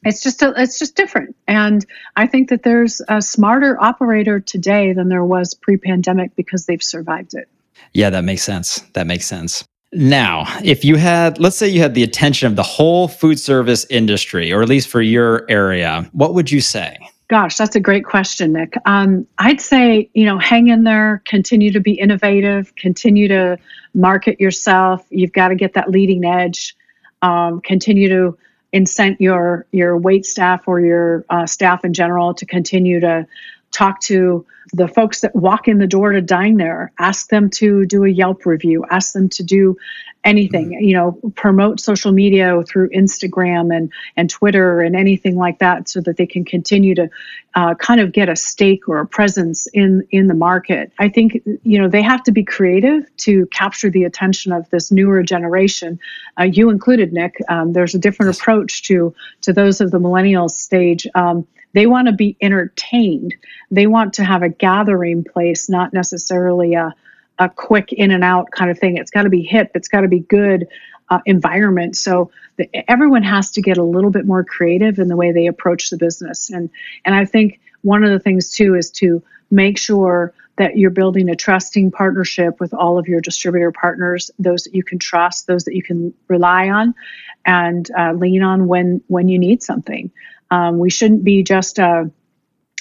it's 0.05 0.23
just 0.23 0.43
a, 0.43 0.55
it's 0.57 0.79
just 0.79 0.95
different, 0.95 1.35
and 1.49 1.85
I 2.15 2.27
think 2.29 2.51
that 2.51 2.63
there's 2.63 3.03
a 3.09 3.21
smarter 3.21 3.81
operator 3.83 4.39
today 4.39 4.93
than 4.93 5.09
there 5.09 5.25
was 5.25 5.55
pre-pandemic 5.55 6.37
because 6.37 6.67
they've 6.67 6.83
survived 6.83 7.35
it. 7.35 7.49
Yeah, 7.93 8.11
that 8.11 8.25
makes 8.25 8.43
sense. 8.43 8.81
That 8.95 9.07
makes 9.07 9.27
sense. 9.27 9.65
Now, 9.93 10.45
if 10.63 10.85
you 10.85 10.97
had, 10.97 11.39
let's 11.39 11.57
say 11.57 11.69
you 11.69 11.81
had 11.81 11.95
the 11.95 12.03
attention 12.03 12.47
of 12.47 12.57
the 12.57 12.63
whole 12.63 13.09
food 13.09 13.41
service 13.41 13.87
industry, 13.89 14.53
or 14.53 14.63
at 14.63 14.69
least 14.69 14.89
for 14.89 15.01
your 15.01 15.47
area, 15.49 16.09
what 16.13 16.35
would 16.35 16.51
you 16.51 16.61
say? 16.61 16.99
Gosh, 17.29 17.57
that's 17.57 17.77
a 17.77 17.81
great 17.81 18.05
question, 18.05 18.53
Nick. 18.53 18.75
Um, 18.87 19.27
I'd 19.39 19.61
say, 19.61 20.09
you 20.15 20.25
know, 20.25 20.39
hang 20.39 20.69
in 20.69 20.85
there, 20.85 21.23
continue 21.27 21.71
to 21.73 21.81
be 21.81 21.93
innovative, 21.93 22.75
continue 22.77 23.29
to 23.29 23.59
market 23.95 24.41
yourself. 24.41 25.07
You've 25.11 25.33
got 25.33 25.49
to 25.49 25.55
get 25.55 25.75
that 25.75 25.91
leading 25.91 26.25
edge. 26.25 26.75
Um, 27.21 27.61
continue 27.61 28.09
to 28.09 28.39
incent 28.73 29.17
your 29.19 29.67
your 29.73 29.97
wait 29.97 30.25
staff 30.25 30.69
or 30.69 30.81
your 30.81 31.25
uh, 31.31 31.47
staff 31.47 31.85
in 31.85 31.93
general 31.93 32.35
to 32.35 32.47
continue 32.47 33.01
to 33.01 33.27
talk 33.73 34.01
to 34.01 34.45
the 34.73 34.89
folks 34.89 35.21
that 35.21 35.35
walk 35.35 35.69
in 35.69 35.79
the 35.79 35.87
door 35.87 36.13
to 36.13 36.21
dine 36.21 36.57
there. 36.57 36.93
Ask 36.99 37.29
them 37.29 37.51
to 37.51 37.87
do 37.87 38.05
a 38.05 38.09
yelp 38.09 38.45
review. 38.45 38.85
Ask 38.91 39.13
them 39.13 39.29
to 39.31 39.43
do 39.43 39.77
anything 40.25 40.71
mm-hmm. 40.71 40.85
you 40.85 40.95
know 40.95 41.13
promote 41.37 41.79
social 41.81 42.11
media 42.11 42.61
through 42.65 42.89
instagram 42.91 43.75
and 43.75 43.91
and 44.17 44.29
twitter 44.29 44.81
and 44.81 44.97
anything 44.97 45.37
like 45.37 45.61
that 45.61 45.89
so 45.89 46.01
that 46.01 46.17
they 46.17 46.27
can 46.27 46.45
continue 46.45 46.95
to 46.95 47.09
uh, 47.55 47.75
kind 47.75 48.01
of 48.01 48.13
get 48.13 48.29
a 48.29 48.37
stake 48.37 48.89
or 48.89 49.01
a 49.01 49.07
presence 49.07 49.67
in 49.73 50.07
in 50.11 50.29
the 50.29 50.35
market. 50.35 50.93
I 50.99 51.09
think 51.09 51.43
you 51.65 51.79
know 51.79 51.89
they 51.89 52.03
have 52.03 52.23
to 52.25 52.33
be 52.33 52.45
creative 52.45 53.05
to 53.19 53.47
capture 53.47 53.91
the 53.91 54.05
attention 54.05 54.53
of 54.53 54.69
this 54.71 54.93
newer 54.93 55.23
generation. 55.23 55.99
Uh, 56.39 56.45
you 56.45 56.71
included 56.71 57.13
nick 57.13 57.35
um, 57.49 57.73
there's 57.73 57.95
a 57.95 57.99
different 57.99 58.37
approach 58.37 58.83
to 58.85 59.15
to 59.41 59.53
those 59.53 59.81
of 59.81 59.91
the 59.91 59.99
millennial 59.99 60.49
stage. 60.49 61.07
Um, 61.15 61.47
they 61.73 61.87
want 61.87 62.07
to 62.07 62.13
be 62.13 62.37
entertained. 62.41 63.35
They 63.71 63.87
want 63.87 64.15
to 64.15 64.25
have 64.25 64.43
a 64.43 64.49
gathering 64.49 65.25
place, 65.25 65.69
not 65.69 65.93
necessarily 65.93 66.75
a, 66.75 66.95
a 67.39 67.49
quick 67.49 67.93
in 67.93 68.11
and 68.11 68.25
out 68.25 68.51
kind 68.51 68.71
of 68.71 68.79
thing. 68.79 68.97
It's 68.97 69.11
got 69.11 69.23
to 69.23 69.31
be 69.31 69.43
hip, 69.43 69.73
it's 69.75 69.89
got 69.89 70.01
to 70.03 70.09
be 70.09 70.21
good 70.21 70.69
uh, 71.11 71.21
environment. 71.27 71.97
So 71.97 72.31
the, 72.57 72.69
everyone 72.91 73.23
has 73.23 73.53
to 73.53 73.63
get 73.63 73.79
a 73.79 73.83
little 73.83 74.11
bit 74.11 74.27
more 74.27 74.45
creative 74.45 74.99
in 74.99 75.09
the 75.09 75.17
way 75.17 75.33
they 75.33 75.47
approach 75.47 75.91
the 75.91 75.97
business. 75.97 76.51
And, 76.51 76.71
and 77.05 77.15
I 77.15 77.25
think 77.25 77.61
one 77.83 78.05
of 78.05 78.11
the 78.11 78.19
things 78.19 78.51
too 78.51 78.75
is 78.75 78.91
to 78.93 79.23
make 79.51 79.79
sure 79.79 80.35
that 80.57 80.77
you're 80.77 80.91
building 80.91 81.31
a 81.31 81.37
trusting 81.37 81.93
partnership 81.93 82.59
with 82.61 82.75
all 82.75 82.99
of 82.99 83.07
your 83.07 83.21
distributor 83.21 83.71
partners, 83.71 84.31
those 84.39 84.65
that 84.65 84.75
you 84.75 84.83
can 84.83 84.99
trust, 84.99 85.47
those 85.47 85.65
that 85.65 85.75
you 85.75 85.83
can 85.83 86.13
rely 86.27 86.69
on, 86.69 86.95
and 87.47 87.89
uh, 87.97 88.13
lean 88.13 88.43
on 88.43 88.67
when 88.67 89.01
when 89.07 89.29
you 89.29 89.39
need 89.39 89.63
something. 89.63 90.11
Um, 90.51 90.79
we 90.79 90.91
shouldn't 90.91 91.25
be 91.25 91.43
just 91.43 91.79
a 91.79 92.11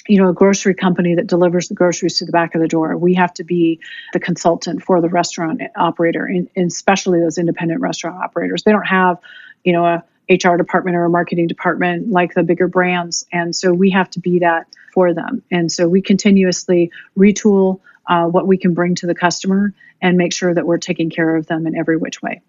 you 0.08 0.20
know 0.20 0.30
a 0.30 0.32
grocery 0.32 0.74
company 0.74 1.14
that 1.16 1.26
delivers 1.26 1.68
the 1.68 1.74
groceries 1.74 2.18
to 2.18 2.24
the 2.24 2.32
back 2.32 2.54
of 2.54 2.60
the 2.60 2.68
door. 2.68 2.96
We 2.96 3.14
have 3.14 3.34
to 3.34 3.44
be 3.44 3.80
the 4.12 4.20
consultant 4.20 4.82
for 4.82 5.00
the 5.00 5.08
restaurant 5.08 5.60
operator 5.76 6.24
and, 6.24 6.48
especially 6.56 7.20
those 7.20 7.38
independent 7.38 7.80
restaurant 7.80 8.22
operators. 8.22 8.62
They 8.62 8.72
don't 8.72 8.86
have 8.86 9.18
you 9.64 9.72
know 9.72 9.84
a 9.84 10.04
hr 10.30 10.56
department 10.56 10.96
or 10.96 11.04
a 11.04 11.10
marketing 11.10 11.46
department 11.46 12.10
like 12.10 12.34
the 12.34 12.42
bigger 12.42 12.68
brands 12.68 13.24
and 13.32 13.56
so 13.56 13.72
we 13.72 13.90
have 13.90 14.10
to 14.10 14.20
be 14.20 14.40
that 14.40 14.66
for 14.92 15.14
them. 15.14 15.42
And 15.50 15.70
so 15.70 15.88
we 15.88 16.02
continuously 16.02 16.90
retool 17.16 17.80
uh, 18.06 18.24
what 18.24 18.46
we 18.46 18.56
can 18.58 18.74
bring 18.74 18.94
to 18.96 19.06
the 19.06 19.14
customer 19.14 19.74
and 20.00 20.16
make 20.16 20.32
sure 20.32 20.52
that 20.52 20.66
we're 20.66 20.78
taking 20.78 21.10
care 21.10 21.36
of 21.36 21.46
them 21.46 21.66
in 21.66 21.76
every 21.76 21.96
which 21.96 22.22
way 22.22 22.40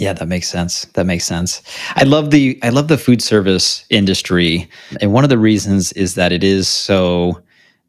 yeah, 0.00 0.14
that 0.14 0.28
makes 0.28 0.48
sense. 0.48 0.86
That 0.94 1.04
makes 1.04 1.26
sense. 1.26 1.60
I 1.94 2.04
love 2.04 2.30
the 2.30 2.58
I 2.62 2.70
love 2.70 2.88
the 2.88 2.96
food 2.96 3.20
service 3.20 3.84
industry, 3.90 4.66
and 4.98 5.12
one 5.12 5.24
of 5.24 5.30
the 5.30 5.38
reasons 5.38 5.92
is 5.92 6.14
that 6.14 6.32
it 6.32 6.42
is 6.42 6.68
so 6.68 7.42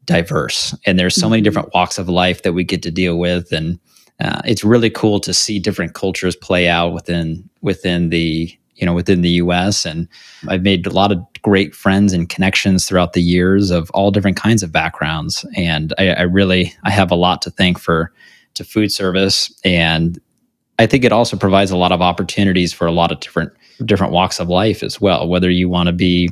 diverse, 0.04 0.76
and 0.84 0.98
there's 0.98 1.14
so 1.14 1.30
many 1.30 1.40
mm-hmm. 1.40 1.44
different 1.44 1.74
walks 1.74 1.98
of 1.98 2.10
life 2.10 2.42
that 2.42 2.52
we 2.52 2.64
get 2.64 2.82
to 2.82 2.90
deal 2.90 3.16
with, 3.16 3.50
and 3.50 3.80
uh, 4.20 4.42
it's 4.44 4.62
really 4.62 4.90
cool 4.90 5.20
to 5.20 5.32
see 5.32 5.58
different 5.58 5.94
cultures 5.94 6.36
play 6.36 6.68
out 6.68 6.92
within 6.92 7.48
within 7.62 8.10
the 8.10 8.54
you 8.74 8.84
know 8.84 8.92
within 8.92 9.22
the 9.22 9.30
U.S. 9.30 9.86
And 9.86 10.06
I've 10.48 10.62
made 10.62 10.86
a 10.86 10.90
lot 10.90 11.12
of 11.12 11.18
great 11.40 11.74
friends 11.74 12.12
and 12.12 12.28
connections 12.28 12.86
throughout 12.86 13.14
the 13.14 13.22
years 13.22 13.70
of 13.70 13.90
all 13.92 14.10
different 14.10 14.36
kinds 14.36 14.62
of 14.62 14.70
backgrounds, 14.70 15.46
and 15.56 15.94
I, 15.96 16.10
I 16.10 16.22
really 16.22 16.74
I 16.84 16.90
have 16.90 17.10
a 17.10 17.16
lot 17.16 17.40
to 17.40 17.50
thank 17.50 17.78
for 17.78 18.12
to 18.52 18.64
food 18.64 18.92
service 18.92 19.50
and 19.64 20.20
I 20.82 20.86
think 20.86 21.04
it 21.04 21.12
also 21.12 21.36
provides 21.36 21.70
a 21.70 21.76
lot 21.76 21.92
of 21.92 22.02
opportunities 22.02 22.72
for 22.72 22.88
a 22.88 22.92
lot 22.92 23.12
of 23.12 23.20
different 23.20 23.52
different 23.84 24.12
walks 24.12 24.40
of 24.40 24.48
life 24.48 24.82
as 24.82 25.00
well. 25.00 25.28
Whether 25.28 25.48
you 25.48 25.68
want 25.68 25.86
to 25.86 25.92
be 25.92 26.28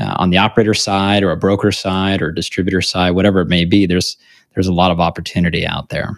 uh, 0.00 0.14
on 0.18 0.30
the 0.30 0.38
operator 0.38 0.74
side 0.74 1.22
or 1.22 1.30
a 1.30 1.36
broker 1.36 1.70
side 1.70 2.20
or 2.20 2.32
distributor 2.32 2.82
side, 2.82 3.12
whatever 3.12 3.40
it 3.40 3.48
may 3.48 3.64
be, 3.64 3.86
there's 3.86 4.16
there's 4.54 4.66
a 4.66 4.72
lot 4.72 4.90
of 4.90 4.98
opportunity 4.98 5.64
out 5.64 5.90
there. 5.90 6.16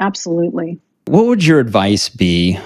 Absolutely. 0.00 0.78
What 1.06 1.26
would 1.26 1.44
your 1.44 1.58
advice 1.58 2.08
be 2.08 2.56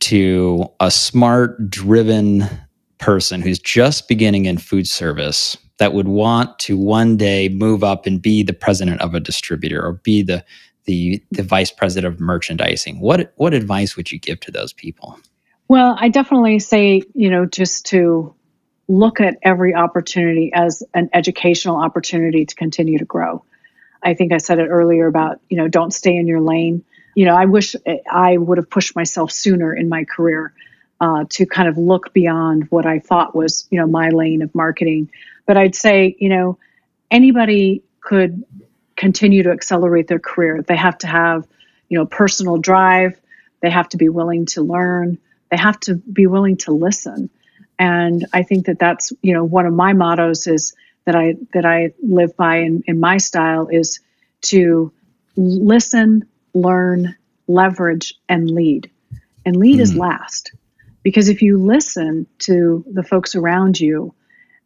to 0.00 0.66
a 0.80 0.90
smart, 0.90 1.68
driven 1.68 2.48
person 2.96 3.42
who's 3.42 3.58
just 3.58 4.08
beginning 4.08 4.46
in 4.46 4.56
food 4.56 4.88
service 4.88 5.56
that 5.78 5.92
would 5.92 6.08
want 6.08 6.58
to 6.60 6.78
one 6.78 7.16
day 7.16 7.50
move 7.50 7.84
up 7.84 8.06
and 8.06 8.22
be 8.22 8.42
the 8.42 8.54
president 8.54 9.00
of 9.02 9.14
a 9.14 9.20
distributor 9.20 9.84
or 9.84 9.92
be 9.92 10.22
the 10.22 10.42
the 10.88 11.22
the 11.30 11.42
vice 11.42 11.70
president 11.70 12.12
of 12.12 12.18
merchandising. 12.18 12.98
What 12.98 13.32
what 13.36 13.54
advice 13.54 13.94
would 13.96 14.10
you 14.10 14.18
give 14.18 14.40
to 14.40 14.50
those 14.50 14.72
people? 14.72 15.20
Well, 15.68 15.96
I 16.00 16.08
definitely 16.08 16.58
say, 16.58 17.02
you 17.14 17.28
know, 17.28 17.44
just 17.44 17.86
to 17.86 18.34
look 18.88 19.20
at 19.20 19.36
every 19.42 19.74
opportunity 19.74 20.50
as 20.54 20.82
an 20.94 21.10
educational 21.12 21.76
opportunity 21.76 22.46
to 22.46 22.54
continue 22.54 22.98
to 22.98 23.04
grow. 23.04 23.44
I 24.02 24.14
think 24.14 24.32
I 24.32 24.38
said 24.38 24.58
it 24.58 24.68
earlier 24.68 25.06
about, 25.06 25.40
you 25.50 25.58
know, 25.58 25.68
don't 25.68 25.92
stay 25.92 26.16
in 26.16 26.26
your 26.26 26.40
lane. 26.40 26.84
You 27.14 27.26
know, 27.26 27.36
I 27.36 27.44
wish 27.44 27.76
I 28.10 28.38
would 28.38 28.56
have 28.56 28.70
pushed 28.70 28.96
myself 28.96 29.30
sooner 29.30 29.74
in 29.74 29.90
my 29.90 30.04
career 30.04 30.54
uh, 31.02 31.24
to 31.30 31.44
kind 31.44 31.68
of 31.68 31.76
look 31.76 32.14
beyond 32.14 32.70
what 32.70 32.86
I 32.86 32.98
thought 32.98 33.36
was, 33.36 33.68
you 33.70 33.78
know, 33.78 33.86
my 33.86 34.08
lane 34.08 34.40
of 34.40 34.54
marketing. 34.54 35.10
But 35.44 35.58
I'd 35.58 35.74
say, 35.74 36.16
you 36.18 36.30
know, 36.30 36.58
anybody 37.10 37.82
could 38.00 38.42
continue 38.98 39.44
to 39.44 39.50
accelerate 39.50 40.08
their 40.08 40.18
career. 40.18 40.60
They 40.60 40.76
have 40.76 40.98
to 40.98 41.06
have, 41.06 41.46
you 41.88 41.96
know, 41.96 42.04
personal 42.04 42.58
drive. 42.58 43.18
They 43.60 43.70
have 43.70 43.88
to 43.90 43.96
be 43.96 44.08
willing 44.08 44.46
to 44.46 44.62
learn. 44.62 45.18
They 45.50 45.56
have 45.56 45.80
to 45.80 45.94
be 45.94 46.26
willing 46.26 46.58
to 46.58 46.72
listen. 46.72 47.30
And 47.78 48.26
I 48.32 48.42
think 48.42 48.66
that 48.66 48.80
that's, 48.80 49.12
you 49.22 49.32
know, 49.32 49.44
one 49.44 49.66
of 49.66 49.72
my 49.72 49.92
mottos 49.92 50.48
is 50.48 50.74
that 51.04 51.14
I 51.14 51.36
that 51.54 51.64
I 51.64 51.92
live 52.02 52.36
by 52.36 52.56
in, 52.58 52.82
in 52.86 52.98
my 52.98 53.18
style 53.18 53.68
is 53.68 54.00
to 54.42 54.92
listen, 55.36 56.26
learn, 56.52 57.14
leverage, 57.46 58.14
and 58.28 58.50
lead. 58.50 58.90
And 59.46 59.56
lead 59.56 59.74
mm-hmm. 59.74 59.82
is 59.82 59.96
last. 59.96 60.52
Because 61.04 61.28
if 61.28 61.40
you 61.40 61.56
listen 61.56 62.26
to 62.40 62.84
the 62.92 63.04
folks 63.04 63.36
around 63.36 63.80
you 63.80 64.12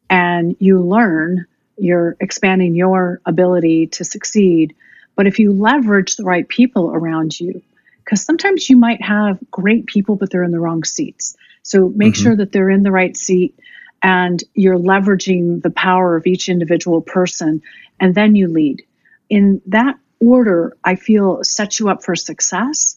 and 0.08 0.56
you 0.58 0.80
learn 0.80 1.46
you're 1.82 2.16
expanding 2.20 2.74
your 2.74 3.20
ability 3.26 3.88
to 3.88 4.04
succeed. 4.04 4.74
But 5.16 5.26
if 5.26 5.38
you 5.38 5.52
leverage 5.52 6.16
the 6.16 6.24
right 6.24 6.46
people 6.46 6.90
around 6.92 7.38
you, 7.38 7.62
because 8.04 8.24
sometimes 8.24 8.70
you 8.70 8.76
might 8.76 9.02
have 9.02 9.38
great 9.50 9.86
people, 9.86 10.16
but 10.16 10.30
they're 10.30 10.44
in 10.44 10.52
the 10.52 10.60
wrong 10.60 10.84
seats. 10.84 11.36
So 11.62 11.88
make 11.88 12.14
mm-hmm. 12.14 12.22
sure 12.22 12.36
that 12.36 12.52
they're 12.52 12.70
in 12.70 12.82
the 12.82 12.92
right 12.92 13.16
seat 13.16 13.58
and 14.02 14.42
you're 14.54 14.78
leveraging 14.78 15.62
the 15.62 15.70
power 15.70 16.16
of 16.16 16.26
each 16.26 16.48
individual 16.48 17.00
person, 17.02 17.62
and 18.00 18.14
then 18.14 18.34
you 18.34 18.48
lead. 18.48 18.84
In 19.28 19.62
that 19.66 19.96
order, 20.20 20.76
I 20.84 20.96
feel 20.96 21.44
sets 21.44 21.78
you 21.78 21.88
up 21.88 22.02
for 22.02 22.16
success 22.16 22.96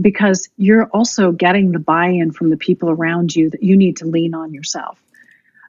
because 0.00 0.48
you're 0.56 0.86
also 0.86 1.32
getting 1.32 1.72
the 1.72 1.78
buy 1.78 2.08
in 2.08 2.32
from 2.32 2.50
the 2.50 2.56
people 2.56 2.90
around 2.90 3.34
you 3.34 3.50
that 3.50 3.62
you 3.62 3.76
need 3.76 3.98
to 3.98 4.06
lean 4.06 4.34
on 4.34 4.54
yourself. 4.54 4.98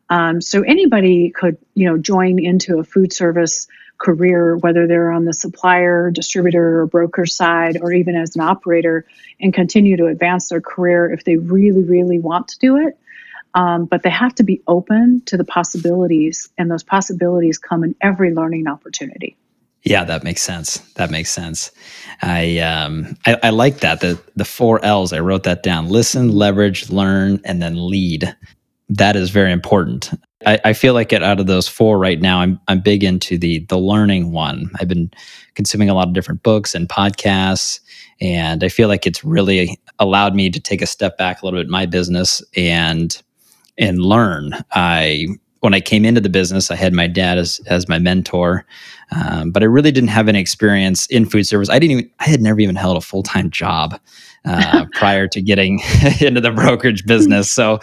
Um, 0.10 0.42
so 0.42 0.62
anybody 0.62 1.32
could, 1.32 1.58
you 1.74 1.88
know, 1.88 1.98
join 1.98 2.44
into 2.44 2.80
a 2.80 2.84
food 2.84 3.12
service 3.12 3.68
career, 3.98 4.56
whether 4.58 4.88
they're 4.88 5.12
on 5.12 5.26
the 5.26 5.34
supplier, 5.34 6.12
distributor, 6.12 6.82
or 6.82 6.86
broker 6.86 7.26
side, 7.26 7.78
or 7.82 7.92
even 7.92 8.16
as 8.16 8.36
an 8.36 8.42
operator, 8.42 9.06
and 9.40 9.54
continue 9.54 9.98
to 9.98 10.06
advance 10.06 10.50
their 10.50 10.62
career 10.62 11.12
if 11.12 11.24
they 11.24 11.38
really, 11.38 11.84
really 11.84 12.20
want 12.20 12.48
to 12.50 12.60
do 12.60 12.78
it. 12.78 12.98
Um, 13.54 13.86
but 13.86 14.04
they 14.04 14.10
have 14.10 14.36
to 14.36 14.44
be 14.44 14.62
open 14.68 15.22
to 15.26 15.38
the 15.38 15.44
possibilities, 15.44 16.50
and 16.58 16.70
those 16.70 16.84
possibilities 16.84 17.58
come 17.58 17.84
in 17.84 17.96
every 18.02 18.34
learning 18.34 18.68
opportunity. 18.68 19.36
Yeah, 19.84 20.04
that 20.04 20.24
makes 20.24 20.42
sense. 20.42 20.80
That 20.96 21.12
makes 21.12 21.32
sense. 21.32 21.72
I 22.22 22.60
um 22.60 23.16
I, 23.26 23.38
I 23.44 23.50
like 23.52 23.80
that. 23.80 24.02
The 24.02 24.20
the 24.36 24.44
four 24.44 24.84
L's. 24.84 25.14
I 25.14 25.20
wrote 25.20 25.44
that 25.44 25.64
down. 25.64 25.88
Listen, 25.88 26.30
leverage, 26.30 26.90
learn, 26.90 27.40
and 27.46 27.62
then 27.62 27.90
lead 27.90 28.36
that 28.90 29.16
is 29.16 29.30
very 29.30 29.52
important. 29.52 30.12
I, 30.46 30.60
I, 30.66 30.74
feel 30.74 30.94
like 30.94 31.12
it 31.12 31.24
out 31.24 31.40
of 31.40 31.48
those 31.48 31.68
four 31.68 31.98
right 31.98 32.22
now, 32.22 32.40
I'm 32.40 32.60
I'm 32.68 32.80
big 32.80 33.04
into 33.04 33.38
the 33.38 33.60
the 33.66 33.78
learning 33.78 34.32
one. 34.32 34.70
I've 34.80 34.88
been 34.88 35.12
consuming 35.56 35.90
a 35.90 35.94
lot 35.94 36.08
of 36.08 36.14
different 36.14 36.44
books 36.44 36.76
and 36.76 36.88
podcasts, 36.88 37.80
and 38.22 38.64
I 38.64 38.70
feel 38.70 38.88
like 38.88 39.08
it's 39.08 39.24
really 39.24 39.80
allowed 40.00 40.36
me 40.36 40.50
to 40.50 40.60
take 40.60 40.82
a 40.82 40.86
step 40.86 41.18
back 41.18 41.42
a 41.42 41.46
little 41.46 41.60
bit 41.60 41.66
in 41.66 41.72
my 41.72 41.86
business 41.86 42.42
and 42.56 43.20
and 43.78 44.00
learn. 44.00 44.52
I 44.72 45.28
when 45.62 45.74
I 45.74 45.80
came 45.80 46.06
into 46.06 46.22
the 46.22 46.30
business, 46.30 46.70
I 46.70 46.76
had 46.76 46.94
my 46.94 47.08
dad 47.08 47.38
as 47.38 47.60
as 47.68 47.90
my 47.90 48.00
mentor, 48.00 48.66
um, 49.12 49.52
but 49.52 49.64
I 49.64 49.66
really 49.66 49.92
didn't 49.92 50.10
have 50.10 50.30
any 50.30 50.40
experience 50.40 51.08
in 51.08 51.26
food 51.26 51.46
service. 51.46 51.70
I 51.70 51.80
didn't 51.80 51.98
even 51.98 52.12
I 52.20 52.26
had 52.26 52.42
never 52.42 52.60
even 52.60 52.76
held 52.76 52.96
a 52.96 53.02
full 53.02 53.24
time 53.24 53.50
job 53.50 54.00
uh, 54.48 54.86
prior 54.94 55.28
to 55.28 55.42
getting 55.42 55.80
into 56.22 56.42
the 56.42 56.52
brokerage 56.52 57.06
business. 57.06 57.52
So 57.52 57.80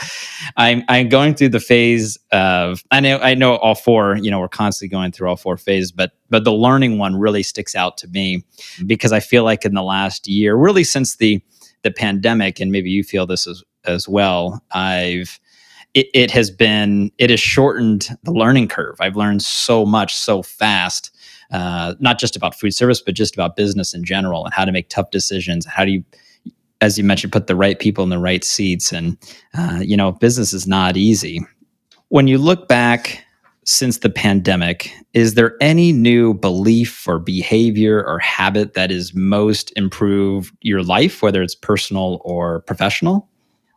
I'm 0.56 0.82
I'm 0.88 1.08
going 1.08 1.34
through 1.34 1.50
the 1.50 1.60
phase 1.60 2.18
of 2.32 2.82
I 2.90 3.00
know 3.00 3.18
I 3.18 3.34
know 3.34 3.56
all 3.56 3.74
four. 3.74 4.16
You 4.16 4.30
know, 4.30 4.40
we're 4.40 4.48
constantly 4.48 4.88
going 4.88 5.12
through 5.12 5.28
all 5.28 5.36
four 5.36 5.56
phases, 5.56 5.92
but 5.92 6.12
but 6.30 6.44
the 6.44 6.52
learning 6.52 6.98
one 6.98 7.16
really 7.16 7.42
sticks 7.42 7.74
out 7.74 7.98
to 7.98 8.08
me 8.08 8.44
because 8.86 9.12
I 9.12 9.20
feel 9.20 9.44
like 9.44 9.64
in 9.64 9.74
the 9.74 9.82
last 9.82 10.26
year, 10.26 10.56
really 10.56 10.84
since 10.84 11.16
the 11.16 11.42
the 11.82 11.90
pandemic, 11.90 12.60
and 12.60 12.72
maybe 12.72 12.90
you 12.90 13.04
feel 13.04 13.26
this 13.26 13.46
as 13.46 13.62
as 13.84 14.08
well, 14.08 14.62
I've 14.72 15.38
it, 15.92 16.08
it 16.14 16.30
has 16.30 16.50
been 16.50 17.10
it 17.18 17.30
has 17.30 17.40
shortened 17.40 18.08
the 18.22 18.32
learning 18.32 18.68
curve. 18.68 18.96
I've 19.00 19.16
learned 19.16 19.42
so 19.42 19.84
much 19.84 20.14
so 20.14 20.42
fast. 20.42 21.10
Uh, 21.50 21.94
not 22.00 22.18
just 22.18 22.34
about 22.34 22.58
food 22.58 22.72
service, 22.72 23.00
but 23.00 23.14
just 23.14 23.34
about 23.34 23.54
business 23.54 23.94
in 23.94 24.02
general 24.02 24.44
and 24.44 24.52
how 24.52 24.64
to 24.64 24.72
make 24.72 24.88
tough 24.88 25.10
decisions. 25.10 25.66
How 25.66 25.84
do 25.84 25.92
you 25.92 26.04
as 26.84 26.98
you 26.98 27.04
mentioned, 27.04 27.32
put 27.32 27.46
the 27.46 27.56
right 27.56 27.78
people 27.78 28.04
in 28.04 28.10
the 28.10 28.18
right 28.18 28.44
seats. 28.44 28.92
And, 28.92 29.16
uh, 29.56 29.80
you 29.82 29.96
know, 29.96 30.12
business 30.12 30.52
is 30.52 30.66
not 30.66 30.96
easy. 30.96 31.40
When 32.08 32.28
you 32.28 32.36
look 32.36 32.68
back 32.68 33.24
since 33.64 33.98
the 33.98 34.10
pandemic, 34.10 34.92
is 35.14 35.32
there 35.34 35.56
any 35.62 35.92
new 35.92 36.34
belief 36.34 37.08
or 37.08 37.18
behavior 37.18 38.04
or 38.04 38.18
habit 38.18 38.74
that 38.74 38.90
has 38.90 39.14
most 39.14 39.72
improved 39.76 40.54
your 40.60 40.82
life, 40.82 41.22
whether 41.22 41.42
it's 41.42 41.54
personal 41.54 42.20
or 42.22 42.60
professional? 42.60 43.28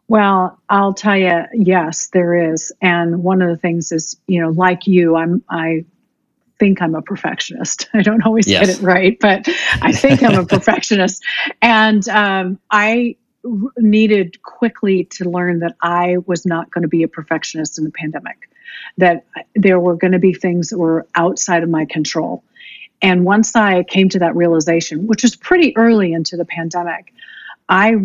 Well, 0.09 0.59
I'll 0.69 0.93
tell 0.93 1.17
you, 1.17 1.43
yes, 1.53 2.07
there 2.07 2.51
is. 2.51 2.73
And 2.81 3.23
one 3.23 3.41
of 3.41 3.49
the 3.49 3.57
things 3.57 3.91
is, 3.93 4.17
you 4.27 4.41
know, 4.41 4.49
like 4.49 4.85
you, 4.85 5.15
I'm 5.15 5.41
I 5.49 5.85
think 6.59 6.81
I'm 6.81 6.95
a 6.95 7.01
perfectionist. 7.01 7.89
I 7.93 8.01
don't 8.01 8.25
always 8.25 8.47
yes. 8.47 8.65
get 8.65 8.77
it 8.77 8.81
right, 8.81 9.17
but 9.19 9.47
I 9.81 9.91
think 9.91 10.23
I'm 10.23 10.39
a 10.39 10.45
perfectionist. 10.55 11.23
And 11.61 12.07
um, 12.09 12.59
I 12.71 13.15
r- 13.45 13.71
needed 13.77 14.41
quickly 14.41 15.05
to 15.05 15.29
learn 15.29 15.59
that 15.59 15.75
I 15.81 16.17
was 16.25 16.45
not 16.45 16.71
going 16.71 16.83
to 16.83 16.87
be 16.87 17.03
a 17.03 17.07
perfectionist 17.07 17.77
in 17.77 17.83
the 17.83 17.91
pandemic, 17.91 18.49
that 18.97 19.25
there 19.55 19.79
were 19.79 19.95
going 19.95 20.13
to 20.13 20.19
be 20.19 20.33
things 20.33 20.69
that 20.69 20.77
were 20.77 21.07
outside 21.15 21.63
of 21.63 21.69
my 21.69 21.85
control. 21.85 22.43
And 23.01 23.25
once 23.25 23.55
I 23.55 23.83
came 23.83 24.09
to 24.09 24.19
that 24.19 24.35
realization, 24.35 25.05
which 25.07 25.21
was 25.21 25.35
pretty 25.35 25.75
early 25.77 26.13
into 26.13 26.35
the 26.35 26.45
pandemic, 26.45 27.13
I 27.69 27.97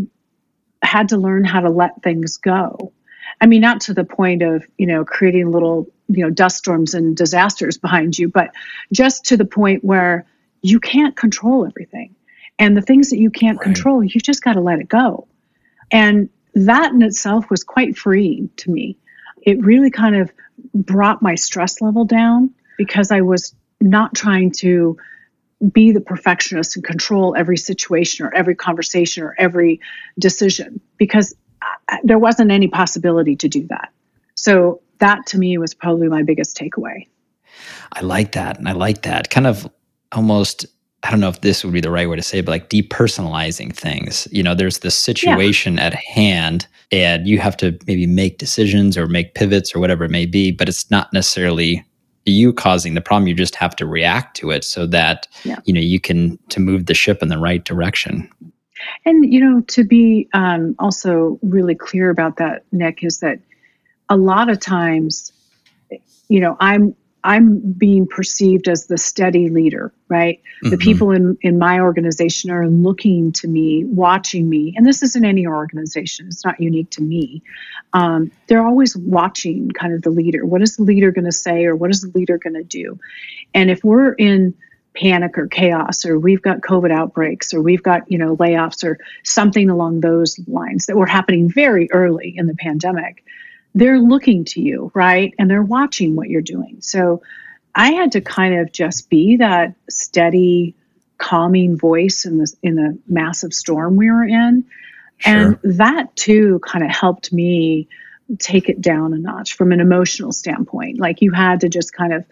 had 0.83 1.11
to 1.11 1.17
learn 1.17 1.45
how 1.45 1.61
to 1.61 1.71
let 1.71 2.03
things 2.03 2.37
go. 2.37 2.93
I 3.41 3.47
mean, 3.47 3.61
not 3.61 3.81
to 3.83 3.95
the 3.95 4.05
point 4.05 4.43
of, 4.43 4.67
you 4.77 4.87
know, 4.87 5.05
creating 5.05 5.51
little 5.51 5.89
you 6.15 6.25
know 6.25 6.31
dust 6.31 6.59
storms 6.59 6.95
and 6.95 7.17
disasters 7.17 7.79
behind 7.79 8.19
you 8.19 8.29
but 8.29 8.51
just 8.93 9.25
to 9.25 9.37
the 9.37 9.45
point 9.45 9.85
where 9.85 10.27
you 10.63 10.79
can't 10.81 11.17
control 11.17 11.67
everything. 11.67 12.15
And 12.59 12.77
the 12.77 12.83
things 12.83 13.11
that 13.11 13.19
you 13.19 13.31
can't 13.31 13.59
right. 13.59 13.65
control 13.65 14.03
you 14.03 14.21
just 14.21 14.43
got 14.43 14.55
to 14.55 14.61
let 14.61 14.79
it 14.79 14.89
go. 14.89 15.27
And 15.91 16.31
that 16.55 16.93
in 16.93 17.03
itself 17.03 17.51
was 17.51 17.65
quite 17.65 17.99
freeing 17.99 18.49
to 18.59 18.71
me. 18.71 18.97
It 19.43 19.63
really 19.63 19.91
kind 19.91 20.17
of 20.17 20.33
brought 20.73 21.21
my 21.21 21.35
stress 21.35 21.81
level 21.81 22.05
down 22.05 22.51
because 22.79 23.11
i 23.11 23.21
was 23.21 23.55
not 23.81 24.15
trying 24.15 24.51
to 24.51 24.97
be 25.73 25.91
the 25.93 26.01
perfectionist 26.01 26.77
and 26.77 26.85
control 26.85 27.35
every 27.37 27.57
situation 27.57 28.25
or 28.25 28.33
every 28.35 28.55
conversation 28.55 29.25
or 29.25 29.35
every 29.39 29.81
decision 30.19 30.81
because 30.99 31.35
I, 31.89 31.99
there 32.05 32.19
wasn't 32.19 32.53
any 32.53 32.69
possibility 32.69 33.35
to 33.37 33.49
do 33.49 33.67
that. 33.69 33.91
So 34.35 34.83
that 35.03 35.27
to 35.27 35.39
me 35.39 35.59
was 35.59 35.75
probably 35.75 36.09
my 36.09 36.23
biggest 36.23 36.57
takeaway. 36.57 37.07
I 37.93 38.01
like 38.01 38.33
that. 38.33 38.59
And 38.59 38.69
I 38.69 38.73
like 38.73 39.03
that 39.03 39.31
kind 39.31 39.49
of 39.49 39.69
almost, 40.13 40.65
I 41.03 41.11
don't 41.11 41.19
know 41.19 41.29
if 41.29 41.41
this 41.41 41.65
would 41.65 41.73
be 41.73 41.81
the 41.81 41.91
right 41.91 42.09
way 42.09 42.17
to 42.17 42.23
say 42.23 42.39
it, 42.39 42.47
but 42.47 42.53
like 42.53 42.71
depersonalizing 42.71 43.75
things. 43.75 44.29
You 44.31 44.45
know, 44.45 44.55
there's 44.55 44.79
this 44.79 44.97
situation 44.97 45.75
yeah. 45.75 45.87
at 45.87 45.95
hand 45.95 46.69
and 46.93 47.27
you 47.27 47.41
have 47.41 47.57
to 47.59 47.77
maybe 47.87 48.07
make 48.07 48.39
decisions 48.39 48.97
or 48.97 49.09
make 49.09 49.35
pivots 49.35 49.75
or 49.75 49.81
whatever 49.81 50.05
it 50.05 50.11
may 50.11 50.25
be, 50.25 50.53
but 50.53 50.69
it's 50.69 50.89
not 50.89 51.13
necessarily 51.13 51.85
you 52.25 52.53
causing 52.53 52.95
the 52.95 53.01
problem 53.01 53.27
you 53.27 53.35
just 53.35 53.57
have 53.57 53.75
to 53.75 53.85
react 53.85 54.37
to 54.37 54.53
it 54.53 54.63
so 54.63 54.87
that 54.87 55.27
yeah. 55.43 55.59
you 55.65 55.75
know 55.75 55.81
you 55.81 55.99
can 55.99 56.39
to 56.51 56.61
move 56.61 56.87
the 56.87 56.95
ship 56.95 57.21
in 57.21 57.27
the 57.27 57.37
right 57.37 57.65
direction 57.65 58.31
and 59.05 59.33
you 59.33 59.41
know 59.41 59.61
to 59.63 59.83
be 59.83 60.29
um, 60.33 60.77
also 60.79 61.37
really 61.43 61.75
clear 61.75 62.11
about 62.11 62.37
that 62.37 62.65
nick 62.71 63.03
is 63.03 63.19
that 63.19 63.41
a 64.13 64.17
lot 64.17 64.49
of 64.49 64.61
times 64.61 65.33
you 66.29 66.41
know 66.41 66.57
i'm 66.61 66.95
i'm 67.25 67.59
being 67.73 68.07
perceived 68.07 68.69
as 68.69 68.87
the 68.87 68.99
steady 68.99 69.49
leader 69.49 69.93
right? 70.13 70.43
Mm-hmm. 70.63 70.71
the 70.71 70.77
people 70.77 71.11
in 71.11 71.39
in 71.41 71.59
my 71.59 71.81
organization 71.81 72.51
are 72.51 72.69
looking 72.69 73.33
to 73.33 73.49
me 73.49 73.85
watching 73.85 74.49
me 74.49 74.75
and 74.77 74.87
this 74.87 75.03
isn't 75.03 75.25
any 75.25 75.47
organization. 75.47 76.27
It's 76.27 76.45
not 76.45 76.61
unique 76.61 76.91
to 76.91 77.03
me. 77.03 77.43
Um, 77.95 78.31
they're 78.47 78.65
always 78.65 78.95
watching 78.95 79.71
kind 79.71 79.95
of 79.95 80.03
the 80.03 80.11
leader. 80.11 80.45
What 80.45 80.61
is 80.61 80.77
the 80.77 80.83
leader 80.83 81.11
going 81.11 81.25
to 81.25 81.33
say 81.33 81.65
or 81.65 81.75
what 81.75 81.91
is 81.91 82.03
the 82.03 82.13
leader 82.17 82.37
going 82.37 82.55
to 82.55 82.63
do? 82.63 82.99
And 83.55 83.71
if 83.71 83.83
we're 83.83 84.13
in 84.13 84.55
panic 84.95 85.39
or 85.39 85.47
chaos 85.47 86.05
or 86.05 86.19
we've 86.19 86.43
got 86.43 86.61
covid 86.61 86.93
outbreaks 86.93 87.55
or 87.55 87.63
we've 87.63 87.83
got 87.83 88.03
you 88.13 88.19
know 88.19 88.37
layoffs 88.37 88.85
or 88.85 88.99
something 89.25 89.71
along 89.71 90.01
those 90.01 90.39
lines 90.47 90.85
that 90.85 90.99
were 90.99 91.07
happening 91.07 91.51
very 91.51 91.91
early 91.93 92.35
in 92.37 92.47
the 92.47 92.55
pandemic 92.57 93.25
they're 93.75 93.99
looking 93.99 94.45
to 94.45 94.61
you, 94.61 94.91
right? 94.95 95.33
And 95.39 95.51
they're 95.51 95.63
watching 95.63 96.15
what 96.17 96.29
you're 96.29 96.43
doing. 96.43 96.79
So 96.81 97.23
I 97.75 97.93
had 97.93 98.13
to 98.13 98.21
kind 98.21 98.61
of 98.61 98.73
just 98.73 99.09
be 99.09 99.37
that 99.37 99.75
steady, 99.89 100.75
calming 101.19 101.79
voice 101.79 102.25
in 102.25 102.39
the 102.39 102.53
in 102.63 102.75
the 102.75 102.99
massive 103.07 103.55
storm 103.55 103.97
we 103.97 104.11
were 104.11 104.25
in. 104.25 104.65
Sure. 105.19 105.59
And 105.63 105.79
that 105.79 106.15
too 106.17 106.61
kind 106.67 106.85
of 106.85 106.91
helped 106.91 107.33
me 107.33 107.89
take 108.39 108.69
it 108.69 108.81
down 108.81 109.13
a 109.15 109.19
notch 109.19 109.55
from 109.55 109.73
an 109.73 109.81
emotional 109.81 110.33
standpoint. 110.33 110.99
Like 110.99 111.23
you 111.23 111.31
had 111.33 111.61
to 111.61 111.69
just 111.69 111.93
kind 111.93 112.13
of 112.13 112.25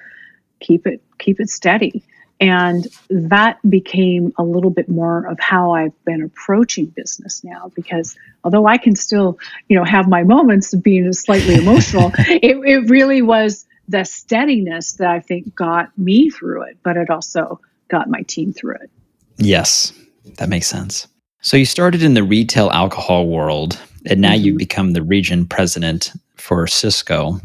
keep 0.61 0.87
it 0.87 1.03
keep 1.19 1.41
it 1.41 1.49
steady 1.49 2.05
and 2.41 2.87
that 3.11 3.59
became 3.69 4.33
a 4.39 4.43
little 4.43 4.71
bit 4.71 4.89
more 4.89 5.27
of 5.27 5.39
how 5.39 5.73
I've 5.73 6.05
been 6.05 6.23
approaching 6.23 6.87
business 6.87 7.45
now 7.45 7.71
because 7.77 8.17
although 8.45 8.67
I 8.67 8.79
can 8.79 8.97
still, 8.97 9.39
you 9.69 9.77
know, 9.77 9.85
have 9.85 10.09
my 10.09 10.25
moments 10.25 10.73
of 10.73 10.83
being 10.83 11.13
slightly 11.13 11.57
emotional, 11.57 12.13
it, 12.19 12.57
it 12.65 12.89
really 12.89 13.21
was 13.21 13.67
the 13.89 14.05
steadiness 14.05 14.95
that 14.95 15.11
I 15.11 15.21
think 15.21 15.55
got 15.55 15.97
me 15.99 16.31
through 16.31 16.63
it, 16.63 16.79
but 16.83 16.97
it 16.97 17.11
also 17.11 17.61
got 17.89 18.09
my 18.09 18.23
team 18.23 18.53
through 18.53 18.77
it. 18.77 18.91
Yes, 19.37 19.93
that 20.39 20.49
makes 20.49 20.67
sense. 20.67 21.09
So 21.43 21.57
you 21.57 21.67
started 21.67 22.03
in 22.03 22.15
the 22.15 22.23
retail 22.23 22.71
alcohol 22.71 23.27
world 23.27 23.79
and 24.07 24.21
now 24.21 24.33
mm-hmm. 24.33 24.45
you've 24.45 24.59
become 24.59 24.93
the 24.93 25.03
region 25.03 25.47
president 25.47 26.13
for 26.37 26.65
Sysco. 26.67 27.41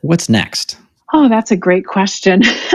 What's 0.00 0.28
next? 0.28 0.78
Oh, 1.12 1.28
that's 1.28 1.50
a 1.50 1.56
great 1.56 1.86
question. 1.86 2.42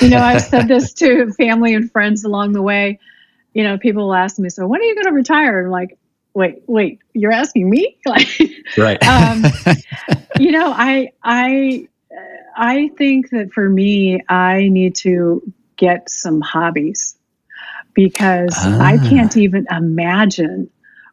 you 0.00 0.08
know, 0.08 0.18
I've 0.18 0.42
said 0.42 0.68
this 0.68 0.92
to 0.94 1.32
family 1.32 1.74
and 1.74 1.90
friends 1.90 2.24
along 2.24 2.52
the 2.52 2.62
way. 2.62 2.98
You 3.54 3.64
know, 3.64 3.78
people 3.78 4.06
will 4.08 4.14
ask 4.14 4.38
me, 4.38 4.48
"So 4.50 4.66
when 4.66 4.80
are 4.80 4.84
you 4.84 4.94
going 4.94 5.06
to 5.06 5.12
retire?" 5.12 5.66
I'm 5.66 5.70
like, 5.70 5.96
"Wait, 6.34 6.62
wait, 6.66 7.00
you're 7.12 7.32
asking 7.32 7.68
me?" 7.70 7.96
Like, 8.06 8.28
right? 8.76 9.06
um, 9.06 9.44
you 10.38 10.52
know, 10.52 10.72
I, 10.72 11.12
I, 11.22 11.88
I 12.56 12.90
think 12.98 13.30
that 13.30 13.52
for 13.52 13.68
me, 13.68 14.22
I 14.28 14.68
need 14.68 14.96
to 14.96 15.52
get 15.76 16.10
some 16.10 16.40
hobbies 16.40 17.16
because 17.94 18.54
ah. 18.56 18.80
I 18.80 18.98
can't 18.98 19.36
even 19.36 19.66
imagine 19.70 20.70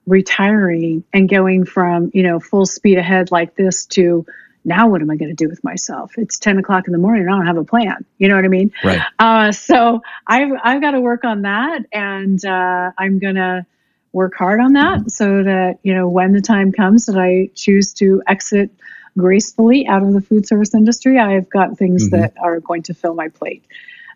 retiring 0.07 1.03
and 1.13 1.27
going 1.27 1.65
from 1.65 2.11
you 2.13 2.21
know 2.21 2.39
full 2.39 2.65
speed 2.65 2.97
ahead 2.97 3.31
like 3.31 3.55
this 3.55 3.85
to 3.87 4.25
now 4.65 4.89
what 4.89 5.01
am 5.01 5.09
I 5.09 5.15
going 5.15 5.29
to 5.29 5.35
do 5.35 5.47
with 5.47 5.63
myself? 5.63 6.13
It's 6.17 6.39
10 6.39 6.57
o'clock 6.57 6.87
in 6.87 6.91
the 6.91 6.97
morning. 6.97 7.23
and 7.23 7.31
I 7.31 7.37
don't 7.37 7.45
have 7.45 7.57
a 7.57 7.63
plan. 7.63 8.03
You 8.17 8.27
know 8.27 8.35
what 8.35 8.45
I 8.45 8.49
mean? 8.49 8.71
Right. 8.83 9.01
Uh, 9.19 9.51
so 9.51 10.01
I've, 10.27 10.51
I've 10.63 10.81
got 10.81 10.91
to 10.91 11.01
work 11.01 11.23
on 11.23 11.43
that. 11.43 11.85
And 11.91 12.43
uh, 12.43 12.91
I'm 12.97 13.19
going 13.19 13.35
to 13.35 13.65
work 14.11 14.33
hard 14.35 14.59
on 14.59 14.73
that 14.73 15.11
so 15.11 15.43
that, 15.43 15.79
you 15.83 15.93
know, 15.93 16.07
when 16.07 16.33
the 16.33 16.41
time 16.41 16.71
comes 16.71 17.05
that 17.05 17.17
I 17.17 17.49
choose 17.53 17.93
to 17.95 18.23
exit 18.27 18.71
gracefully 19.17 19.87
out 19.87 20.03
of 20.03 20.13
the 20.13 20.21
food 20.21 20.47
service 20.47 20.73
industry, 20.73 21.19
I've 21.19 21.49
got 21.49 21.77
things 21.77 22.09
mm-hmm. 22.09 22.21
that 22.21 22.33
are 22.41 22.59
going 22.59 22.83
to 22.83 22.93
fill 22.93 23.13
my 23.13 23.29
plate. 23.29 23.63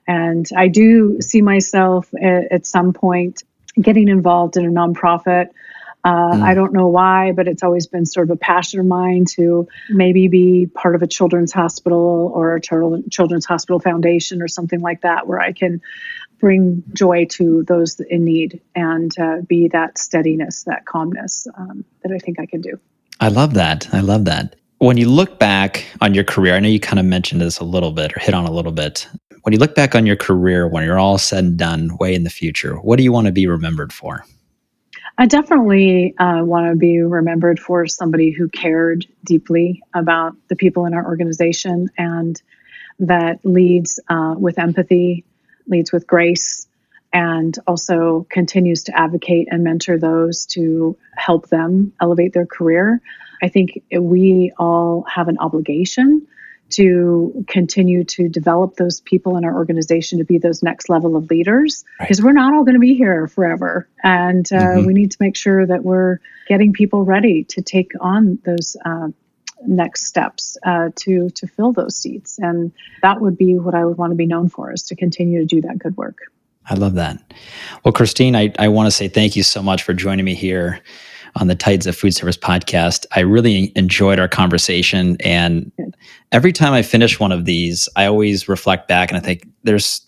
And 0.07 0.49
I 0.57 0.69
do 0.69 1.21
see 1.21 1.41
myself 1.41 2.11
at, 2.19 2.51
at 2.51 2.65
some 2.65 2.93
point 2.93 3.43
getting 3.79 4.07
involved 4.07 4.57
in 4.57 4.65
a 4.65 4.69
nonprofit 4.69 5.49
uh, 6.03 6.31
mm. 6.31 6.41
I 6.41 6.53
don't 6.53 6.71
know 6.71 6.87
why, 6.87 7.33
but 7.33 7.47
it's 7.47 7.61
always 7.61 7.87
been 7.87 8.05
sort 8.05 8.29
of 8.29 8.31
a 8.31 8.39
passion 8.39 8.79
of 8.79 8.85
mine 8.85 9.25
to 9.31 9.67
maybe 9.89 10.27
be 10.27 10.67
part 10.67 10.95
of 10.95 11.01
a 11.01 11.07
children's 11.07 11.51
hospital 11.51 12.31
or 12.33 12.55
a 12.55 12.61
children's 12.61 13.45
hospital 13.45 13.79
foundation 13.79 14.41
or 14.41 14.47
something 14.47 14.79
like 14.79 15.01
that, 15.01 15.27
where 15.27 15.39
I 15.39 15.51
can 15.51 15.81
bring 16.39 16.83
joy 16.93 17.25
to 17.25 17.63
those 17.63 17.99
in 17.99 18.23
need 18.23 18.61
and 18.75 19.11
uh, 19.19 19.41
be 19.41 19.67
that 19.67 19.97
steadiness, 19.97 20.63
that 20.63 20.85
calmness 20.85 21.47
um, 21.57 21.83
that 22.03 22.13
I 22.13 22.17
think 22.17 22.39
I 22.39 22.45
can 22.45 22.61
do. 22.61 22.79
I 23.19 23.27
love 23.27 23.53
that. 23.55 23.93
I 23.93 23.99
love 23.99 24.23
that. 24.25 24.55
When 24.77 24.95
you 24.95 25.09
look 25.09 25.37
back 25.37 25.85
on 25.99 26.13
your 26.13 26.23
career, 26.23 26.55
I 26.55 26.59
know 26.61 26.69
you 26.69 26.79
kind 26.79 26.99
of 26.99 27.05
mentioned 27.05 27.41
this 27.41 27.59
a 27.59 27.65
little 27.65 27.91
bit 27.91 28.15
or 28.15 28.19
hit 28.21 28.33
on 28.33 28.45
a 28.45 28.51
little 28.51 28.71
bit. 28.71 29.05
When 29.41 29.51
you 29.51 29.59
look 29.59 29.75
back 29.75 29.95
on 29.95 30.05
your 30.05 30.15
career, 30.15 30.69
when 30.69 30.85
you're 30.85 30.97
all 30.97 31.17
said 31.17 31.43
and 31.43 31.57
done, 31.57 31.97
way 31.99 32.15
in 32.15 32.23
the 32.23 32.29
future, 32.29 32.75
what 32.75 32.95
do 32.95 33.03
you 33.03 33.11
want 33.11 33.27
to 33.27 33.33
be 33.33 33.47
remembered 33.47 33.91
for? 33.91 34.23
I 35.19 35.25
definitely 35.25 36.15
uh, 36.17 36.43
want 36.45 36.69
to 36.69 36.77
be 36.77 37.01
remembered 37.01 37.59
for 37.59 37.85
somebody 37.87 38.31
who 38.31 38.47
cared 38.47 39.05
deeply 39.25 39.83
about 39.93 40.37
the 40.47 40.55
people 40.55 40.85
in 40.85 40.93
our 40.93 41.05
organization 41.05 41.89
and 41.97 42.41
that 42.99 43.41
leads 43.43 43.99
uh, 44.07 44.35
with 44.37 44.57
empathy, 44.57 45.25
leads 45.67 45.91
with 45.91 46.07
grace, 46.07 46.69
and 47.11 47.53
also 47.67 48.27
continues 48.29 48.83
to 48.83 48.97
advocate 48.97 49.49
and 49.51 49.61
mentor 49.61 49.97
those 49.97 50.45
to 50.45 50.95
help 51.17 51.49
them 51.49 51.91
elevate 51.99 52.31
their 52.31 52.45
career. 52.45 53.01
I 53.43 53.49
think 53.49 53.83
we 53.91 54.53
all 54.57 55.03
have 55.13 55.27
an 55.27 55.37
obligation 55.39 56.27
to 56.69 57.45
continue 57.47 58.03
to 58.03 58.29
develop 58.29 58.75
those 58.75 59.01
people 59.01 59.37
in 59.37 59.45
our 59.45 59.55
organization 59.55 60.19
to 60.19 60.25
be 60.25 60.37
those 60.37 60.61
next 60.63 60.89
level 60.89 61.15
of 61.15 61.29
leaders 61.29 61.83
because 61.99 62.21
right. 62.21 62.25
we're 62.25 62.33
not 62.33 62.53
all 62.53 62.63
going 62.63 62.75
to 62.75 62.79
be 62.79 62.95
here 62.95 63.27
forever. 63.27 63.87
And 64.03 64.51
uh, 64.51 64.55
mm-hmm. 64.55 64.85
we 64.85 64.93
need 64.93 65.11
to 65.11 65.17
make 65.19 65.35
sure 65.35 65.65
that 65.65 65.83
we're 65.83 66.19
getting 66.47 66.73
people 66.73 67.03
ready 67.03 67.43
to 67.45 67.61
take 67.61 67.91
on 67.99 68.39
those 68.45 68.75
uh, 68.85 69.09
next 69.65 70.05
steps 70.05 70.57
uh, 70.65 70.89
to 70.95 71.29
to 71.31 71.47
fill 71.47 71.73
those 71.73 71.97
seats. 71.97 72.39
And 72.39 72.71
that 73.01 73.19
would 73.21 73.37
be 73.37 73.55
what 73.55 73.75
i 73.75 73.83
would 73.83 73.97
want 73.97 74.11
to 74.11 74.15
be 74.15 74.25
known 74.25 74.49
for 74.49 74.71
is 74.71 74.83
to 74.83 74.95
continue 74.95 75.39
to 75.39 75.45
do 75.45 75.61
that 75.61 75.79
good 75.79 75.97
work. 75.97 76.19
I 76.65 76.75
love 76.75 76.93
that. 76.95 77.19
Well 77.83 77.93
kristine 77.93 78.35
i, 78.35 78.53
I 78.57 78.67
want 78.69 78.87
to 78.87 78.91
say 78.91 79.07
thank 79.07 79.35
you 79.35 79.43
so 79.43 79.61
much 79.61 79.83
for 79.83 79.93
joining 79.93 80.25
me 80.25 80.35
here 80.35 80.81
on 81.35 81.47
the 81.47 81.55
Tides 81.55 81.87
of 81.87 81.95
Food 81.95 82.15
Service 82.15 82.37
podcast. 82.37 83.05
I 83.15 83.21
really 83.21 83.71
enjoyed 83.75 84.19
our 84.19 84.27
conversation. 84.27 85.17
And 85.19 85.71
every 86.31 86.51
time 86.51 86.73
I 86.73 86.81
finish 86.81 87.19
one 87.19 87.31
of 87.31 87.45
these, 87.45 87.89
I 87.95 88.05
always 88.05 88.47
reflect 88.47 88.87
back 88.87 89.09
and 89.09 89.17
I 89.17 89.21
think 89.21 89.47
there's, 89.63 90.05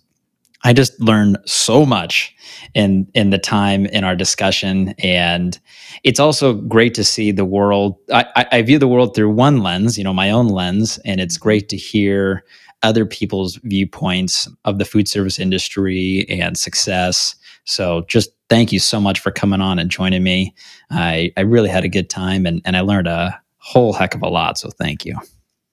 I 0.63 0.73
just 0.73 0.99
learned 0.99 1.37
so 1.45 1.85
much 1.85 2.35
in 2.73 3.07
in 3.13 3.29
the 3.31 3.37
time 3.37 3.85
in 3.87 4.03
our 4.03 4.15
discussion 4.15 4.93
and 4.99 5.59
it's 6.03 6.19
also 6.19 6.53
great 6.53 6.93
to 6.93 7.03
see 7.03 7.31
the 7.31 7.45
world 7.45 7.97
I, 8.13 8.45
I 8.51 8.61
view 8.61 8.77
the 8.77 8.87
world 8.87 9.15
through 9.15 9.31
one 9.31 9.63
lens 9.63 9.97
you 9.97 10.03
know 10.03 10.13
my 10.13 10.29
own 10.29 10.47
lens 10.47 10.99
and 11.03 11.19
it's 11.19 11.37
mm-hmm. 11.37 11.43
great 11.43 11.69
to 11.69 11.77
hear 11.77 12.43
other 12.83 13.05
people's 13.05 13.57
viewpoints 13.63 14.47
of 14.65 14.79
the 14.79 14.85
food 14.85 15.07
service 15.07 15.39
industry 15.39 16.25
and 16.29 16.57
success 16.57 17.35
so 17.65 18.05
just 18.07 18.31
thank 18.49 18.71
you 18.71 18.79
so 18.79 18.99
much 18.99 19.19
for 19.19 19.31
coming 19.31 19.61
on 19.61 19.79
and 19.79 19.89
joining 19.89 20.23
me. 20.23 20.53
I, 20.89 21.31
I 21.37 21.41
really 21.41 21.69
had 21.69 21.83
a 21.83 21.89
good 21.89 22.09
time 22.09 22.45
and, 22.45 22.61
and 22.65 22.75
I 22.75 22.81
learned 22.81 23.07
a 23.07 23.39
whole 23.57 23.93
heck 23.93 24.15
of 24.15 24.21
a 24.21 24.27
lot. 24.27 24.57
So 24.57 24.69
thank 24.69 25.05
you. 25.05 25.15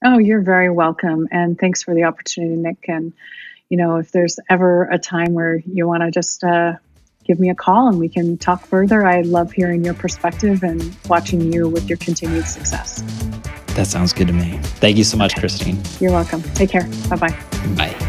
Oh, 0.03 0.17
you're 0.17 0.41
very 0.41 0.69
welcome. 0.69 1.27
And 1.31 1.59
thanks 1.59 1.83
for 1.83 1.93
the 1.93 2.03
opportunity, 2.03 2.55
Nick. 2.55 2.85
And, 2.87 3.11
you 3.69 3.77
know, 3.77 3.97
if 3.97 4.11
there's 4.11 4.39
ever 4.49 4.85
a 4.85 4.97
time 4.97 5.33
where 5.33 5.61
you 5.65 5.87
want 5.87 6.03
to 6.03 6.11
just 6.11 6.43
uh, 6.43 6.73
give 7.25 7.39
me 7.39 7.49
a 7.49 7.55
call 7.55 7.89
and 7.89 7.99
we 7.99 8.07
can 8.07 8.37
talk 8.37 8.65
further, 8.65 9.05
I 9.05 9.21
love 9.21 9.51
hearing 9.51 9.83
your 9.83 9.93
perspective 9.93 10.63
and 10.63 10.95
watching 11.09 11.51
you 11.51 11.67
with 11.67 11.89
your 11.89 11.97
continued 11.97 12.45
success. 12.45 13.03
That 13.75 13.87
sounds 13.87 14.13
good 14.13 14.27
to 14.27 14.33
me. 14.33 14.57
Thank 14.79 14.97
you 14.97 15.03
so 15.03 15.17
much, 15.17 15.35
Kristine. 15.35 16.01
You're 16.01 16.11
welcome. 16.11 16.41
Take 16.53 16.69
care. 16.69 16.87
Bye-bye. 17.09 17.37
Bye. 17.75 18.08